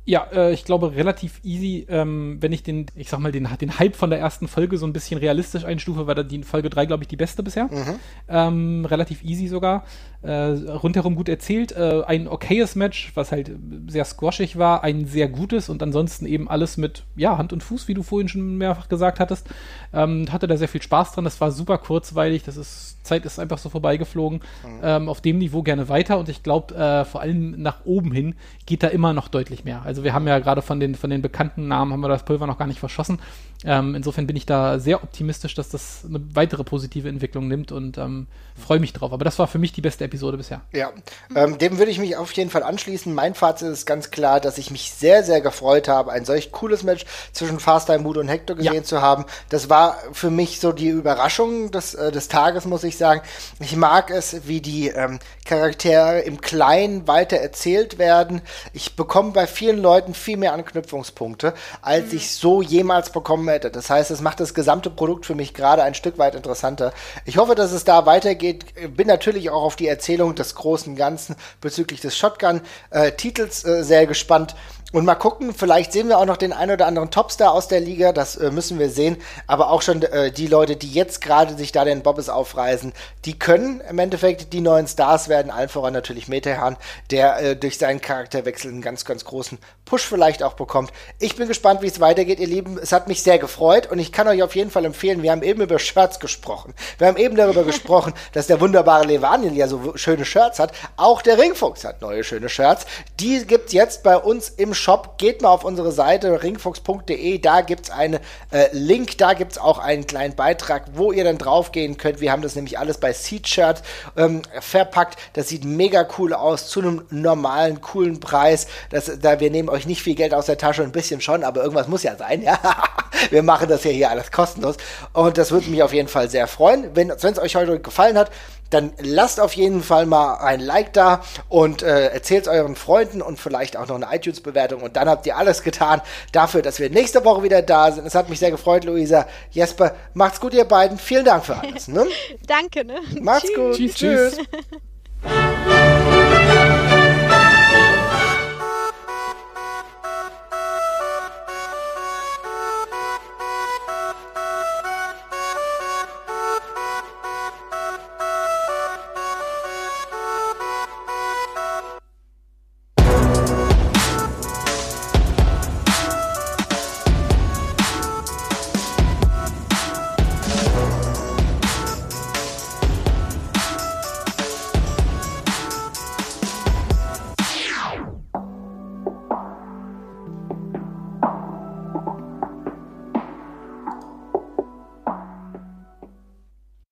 Ja, 0.03 0.28
äh, 0.34 0.51
ich 0.51 0.65
glaube 0.65 0.95
relativ 0.95 1.39
easy, 1.43 1.86
ähm, 1.88 2.38
wenn 2.39 2.51
ich 2.51 2.63
den, 2.63 2.88
ich 2.95 3.07
sag 3.09 3.19
mal, 3.19 3.32
den, 3.32 3.47
den 3.59 3.78
Hype 3.78 3.95
von 3.95 4.09
der 4.09 4.19
ersten 4.19 4.47
Folge 4.47 4.78
so 4.78 4.88
ein 4.88 4.93
bisschen 4.93 5.19
realistisch 5.19 5.63
einstufe, 5.63 6.07
war 6.07 6.15
da 6.15 6.24
die 6.24 6.41
Folge 6.43 6.72
3, 6.72 6.88
glaube 6.88 7.03
ich, 7.03 7.07
die 7.07 7.17
beste 7.17 7.43
bisher. 7.43 7.65
Mhm. 7.65 7.99
Ähm, 8.28 8.86
relativ 8.86 9.24
easy 9.24 9.47
sogar. 9.47 9.86
Äh, 10.24 10.34
rundherum 10.34 11.15
gut 11.15 11.30
erzählt. 11.30 11.72
Äh, 11.72 12.03
ein 12.05 12.28
okayes 12.28 12.76
Match, 12.76 13.11
was 13.15 13.32
halt 13.32 13.51
sehr 13.88 14.05
squashig 14.05 14.57
war, 14.57 14.84
ein 14.84 15.05
sehr 15.05 15.28
gutes 15.28 15.67
und 15.67 15.82
ansonsten 15.82 16.28
eben 16.28 16.47
alles 16.47 16.78
mit 16.78 17.03
ja, 17.15 17.39
Hand 17.39 17.53
und 17.53 17.63
Fuß, 17.63 17.88
wie 17.88 17.95
du 17.95 18.03
vorhin 18.03 18.28
schon 18.28 18.57
mehrfach 18.57 18.88
gesagt 18.88 19.19
hattest. 19.19 19.49
Ähm, 19.93 20.28
hatte 20.32 20.47
da 20.47 20.57
sehr 20.57 20.67
viel 20.67 20.82
Spaß 20.82 21.13
dran. 21.13 21.24
Das 21.24 21.41
war 21.41 21.51
super 21.51 21.80
kurzweilig. 21.80 22.43
Das 22.43 22.55
ist, 22.55 23.03
Zeit 23.03 23.26
ist 23.26 23.39
einfach 23.39 23.57
so 23.57 23.69
vorbeigeflogen. 23.69 24.41
Mhm. 24.63 24.80
Ähm, 24.84 25.09
auf 25.09 25.22
dem 25.22 25.39
Niveau 25.39 25.63
gerne 25.63 25.89
weiter 25.89 26.19
und 26.19 26.30
ich 26.30 26.43
glaube, 26.43 26.76
äh, 26.76 27.03
vor 27.03 27.22
allem 27.22 27.59
nach 27.59 27.86
oben 27.86 28.11
hin 28.11 28.36
geht 28.67 28.84
da 28.84 28.89
immer 28.89 29.13
noch 29.13 29.28
deutlich 29.28 29.63
mehr. 29.63 29.82
Also 29.84 30.03
wir 30.03 30.13
haben 30.13 30.28
ja 30.28 30.38
gerade 30.38 30.61
von 30.61 30.80
den, 30.80 30.93
von 30.93 31.09
den 31.09 31.24
bekannten 31.24 31.67
Namen 31.67 31.93
haben 31.93 32.01
wir 32.01 32.09
das 32.09 32.26
Pulver 32.26 32.45
noch 32.45 32.59
gar 32.59 32.67
nicht 32.67 32.80
verschossen. 32.80 33.19
Ähm, 33.64 33.93
insofern 33.93 34.26
bin 34.26 34.36
ich 34.36 34.45
da 34.45 34.80
sehr 34.80 35.03
optimistisch, 35.03 35.53
dass 35.53 35.70
das 35.70 36.03
eine 36.07 36.22
weitere 36.34 36.64
positive 36.64 37.07
Entwicklung 37.07 37.47
nimmt 37.47 37.72
und 37.72 37.97
ähm, 37.97 38.28
freue 38.59 38.80
mich 38.80 38.93
drauf. 38.93 39.14
Aber 39.14 39.24
das 39.24 39.38
war 39.38 39.47
für 39.47 39.59
mich 39.59 39.72
die 39.72 39.82
beste 39.82 40.03
Episode 40.03 40.38
bisher. 40.38 40.62
Ja, 40.74 40.91
ähm, 41.36 41.57
dem 41.57 41.78
würde 41.78 41.91
ich 41.91 41.99
mich 41.99 42.16
auf 42.18 42.32
jeden 42.34 42.49
Fall 42.49 42.64
anschließen. 42.64 43.14
Mein 43.14 43.36
Fazit 43.36 43.70
ist 43.70 43.86
ganz 43.86 44.09
klar, 44.09 44.39
dass 44.39 44.57
ich 44.57 44.72
mich 44.72 44.91
sehr, 44.91 45.24
sehr 45.24 45.41
gefreut 45.41 45.88
habe, 45.88 46.12
ein 46.12 46.26
solch 46.26 46.51
cooles 46.51 46.84
Match 46.84 47.05
zwischen 47.34 47.59
Fast 47.59 47.89
Mood 47.89 48.18
und 48.18 48.28
Hector 48.28 48.55
gesehen 48.55 48.74
ja. 48.74 48.84
zu 48.84 49.01
haben. 49.01 49.26
Das 49.49 49.70
war 49.70 49.97
für 50.12 50.30
mich 50.30 50.59
so 50.59 50.72
die 50.72 50.89
Überraschung 50.89 51.72
des, 51.72 51.93
äh, 51.93 52.12
des 52.12 52.28
Tages, 52.30 52.66
muss 52.66 52.84
ich 52.84 52.97
sagen. 52.97 53.22
Ich 53.59 53.76
mag 53.76 54.09
es, 54.09 54.47
wie 54.47 54.62
die 54.62 54.88
ähm, 54.88 55.20
Charaktere 55.45 56.22
im 56.22 56.41
Kleinen 56.41 57.07
weiter 57.07 57.38
erzählt 57.38 57.97
werden. 57.97 58.41
Ich 58.74 58.95
bekomme 58.95 59.32
bei 59.32 59.47
vielen 59.47 59.80
Leuten 59.80 60.14
viel 60.14 60.38
mehr 60.38 60.53
Anknüpfungspunkte, 60.53 61.53
als 61.82 62.12
mhm. 62.12 62.18
ich 62.18 62.32
so 62.32 62.62
jemals 62.62 63.12
bekommen 63.12 63.51
hätte. 63.52 63.70
Das 63.70 63.89
heißt, 63.89 64.12
es 64.12 64.22
macht 64.22 64.39
das 64.39 64.54
gesamte 64.54 64.89
Produkt 64.89 65.26
für 65.26 65.36
mich 65.36 65.54
gerade 65.54 65.84
ein 65.84 65.93
Stück 65.93 66.18
weit 66.18 66.36
interessanter. 66.36 66.93
Ich 67.26 67.38
hoffe, 67.38 67.56
dass 67.56 67.72
es 67.72 67.84
da 67.84 68.06
weitergeht. 68.06 68.66
Bin 68.95 69.08
natürlich 69.08 69.49
auch 69.49 69.64
auf 69.64 69.76
die 69.76 69.88
Erzählung 69.88 70.36
des 70.36 70.56
großen 70.56 70.95
Ganzen 70.95 71.36
bezüglich 71.62 72.02
des 72.02 72.18
Shotgun-Titels 72.18 73.64
äh, 73.64 73.80
äh, 73.80 73.84
sehr 73.84 74.08
gespannt. 74.08 74.56
Und 74.91 75.05
mal 75.05 75.15
gucken, 75.15 75.53
vielleicht 75.53 75.93
sehen 75.93 76.09
wir 76.09 76.17
auch 76.17 76.25
noch 76.25 76.35
den 76.35 76.51
ein 76.51 76.69
oder 76.69 76.85
anderen 76.85 77.11
Topstar 77.11 77.53
aus 77.53 77.69
der 77.69 77.79
Liga, 77.79 78.11
das 78.11 78.35
äh, 78.35 78.51
müssen 78.51 78.77
wir 78.77 78.89
sehen. 78.89 79.15
Aber 79.47 79.69
auch 79.71 79.81
schon 79.81 80.01
äh, 80.01 80.31
die 80.31 80.47
Leute, 80.47 80.75
die 80.75 80.91
jetzt 80.91 81.21
gerade 81.21 81.55
sich 81.55 81.71
da 81.71 81.85
den 81.85 82.03
Bobbes 82.03 82.27
aufreißen, 82.27 82.91
die 83.23 83.39
können 83.39 83.81
im 83.89 83.99
Endeffekt 83.99 84.51
die 84.51 84.59
neuen 84.59 84.87
Stars 84.87 85.29
werden. 85.29 85.49
Allen 85.49 85.69
voran 85.69 85.93
natürlich 85.93 86.27
Metehan, 86.27 86.75
der 87.09 87.39
äh, 87.39 87.55
durch 87.55 87.77
seinen 87.77 88.01
Charakterwechsel 88.01 88.69
einen 88.69 88.81
ganz, 88.81 89.05
ganz 89.05 89.23
großen 89.23 89.59
Push 89.85 90.05
vielleicht 90.05 90.43
auch 90.43 90.53
bekommt. 90.53 90.91
Ich 91.19 91.37
bin 91.37 91.47
gespannt, 91.47 91.81
wie 91.81 91.87
es 91.87 92.01
weitergeht, 92.01 92.39
ihr 92.41 92.47
Lieben. 92.47 92.77
Es 92.77 92.91
hat 92.91 93.07
mich 93.07 93.23
sehr 93.23 93.39
gefreut 93.39 93.89
und 93.89 93.99
ich 93.99 94.11
kann 94.11 94.27
euch 94.27 94.43
auf 94.43 94.55
jeden 94.55 94.71
Fall 94.71 94.83
empfehlen, 94.83 95.23
wir 95.23 95.31
haben 95.31 95.43
eben 95.43 95.61
über 95.61 95.79
Shirts 95.79 96.19
gesprochen. 96.19 96.73
Wir 96.97 97.07
haben 97.07 97.17
eben 97.17 97.37
darüber 97.37 97.63
gesprochen, 97.65 98.13
dass 98.33 98.47
der 98.47 98.59
wunderbare 98.59 99.05
Levanil 99.05 99.55
ja 99.55 99.69
so 99.69 99.95
schöne 99.95 100.25
Shirts 100.25 100.59
hat. 100.59 100.73
Auch 100.97 101.21
der 101.21 101.37
Ringfuchs 101.37 101.85
hat 101.85 102.01
neue 102.01 102.25
schöne 102.25 102.49
Shirts. 102.49 102.85
Die 103.21 103.45
gibt's 103.45 103.71
jetzt 103.71 104.03
bei 104.03 104.17
uns 104.17 104.49
im 104.49 104.73
Shop. 104.82 105.17
Geht 105.17 105.41
mal 105.41 105.49
auf 105.49 105.63
unsere 105.63 105.91
Seite 105.91 106.41
ringfuchs.de, 106.43 107.38
da 107.38 107.61
gibt 107.61 107.86
es 107.86 107.91
einen 107.91 108.19
äh, 108.51 108.67
Link, 108.71 109.17
da 109.17 109.34
gibt 109.34 109.53
es 109.53 109.57
auch 109.57 109.77
einen 109.77 110.07
kleinen 110.07 110.36
Beitrag, 110.36 110.86
wo 110.93 111.11
ihr 111.11 111.23
dann 111.23 111.38
draufgehen 111.38 111.97
könnt. 111.97 112.19
Wir 112.19 112.32
haben 112.32 112.41
das 112.41 112.55
nämlich 112.55 112.79
alles 112.79 112.97
bei 112.97 113.13
Seed-Shirt 113.13 113.84
ähm, 114.17 114.41
verpackt. 114.59 115.17
Das 115.34 115.49
sieht 115.49 115.63
mega 115.63 116.07
cool 116.17 116.34
aus, 116.34 116.67
zu 116.67 116.79
einem 116.82 117.05
normalen, 117.09 117.82
coolen 117.82 118.19
Preis. 118.19 118.67
Das, 118.89 119.11
da, 119.21 119.39
wir 119.39 119.51
nehmen 119.51 119.69
euch 119.69 119.86
nicht 119.86 120.01
viel 120.01 120.15
Geld 120.15 120.34
aus 120.34 120.47
der 120.47 120.57
Tasche, 120.57 120.84
ein 120.84 120.91
bisschen 120.91 121.21
schon, 121.21 121.43
aber 121.43 121.61
irgendwas 121.61 121.88
muss 121.88 122.03
ja 122.03 122.15
sein. 122.15 122.41
Ja? 122.41 122.59
wir 123.29 123.43
machen 123.43 123.69
das 123.69 123.84
ja 123.84 123.91
hier 123.91 124.09
alles 124.09 124.32
kostenlos. 124.32 124.77
Und 125.13 125.38
das 125.38 125.51
würde 125.51 125.69
mich 125.69 125.84
auf 125.84 125.93
jeden 125.93 126.07
Fall 126.07 126.29
sehr 126.29 126.47
freuen. 126.47 126.95
Wenn 126.95 127.09
es 127.11 127.39
euch 127.39 127.55
heute 127.55 127.79
gefallen 127.79 128.17
hat, 128.17 128.32
dann 128.72 128.93
lasst 128.99 129.39
auf 129.39 129.53
jeden 129.53 129.84
Fall 129.84 130.05
mal 130.05 130.38
ein 130.38 130.59
Like 130.59 130.93
da 130.93 131.22
und 131.49 131.84
äh, 131.84 132.07
erzählt 132.07 132.47
euren 132.47 132.76
Freunden 132.76 133.22
und 133.22 133.39
vielleicht 133.39 133.78
auch 133.78 133.88
noch 133.88 133.95
eine 133.95 134.07
iTunes-Bewertung. 134.15 134.82
Und 134.82 134.95
dann 134.95 135.07
habt 135.07 135.26
ihr 135.28 135.38
alles 135.38 135.61
getan 135.61 136.01
dafür, 136.32 136.61
dass 136.61 136.80
wir 136.80 136.89
nächste 136.89 137.24
Woche 137.24 137.43
wieder 137.43 137.61
da 137.61 137.91
sind. 137.91 138.05
Es 138.05 138.15
hat 138.15 138.30
mich 138.30 138.39
sehr 138.39 138.51
gefreut, 138.51 138.86
Luisa. 138.86 139.28
Jesper, 139.51 139.93
macht's 140.13 140.39
gut, 140.39 140.53
ihr 140.53 140.65
beiden. 140.65 140.97
Vielen 140.97 141.26
Dank 141.26 141.45
für 141.45 141.57
alles. 141.57 141.88
Ne? 141.88 142.07
Danke, 142.47 142.86
ne? 142.86 142.95
Macht's 143.22 143.47
tschüss. 143.47 143.55
gut. 143.55 143.76
Tschüss. 143.76 143.95
tschüss. 143.95 144.38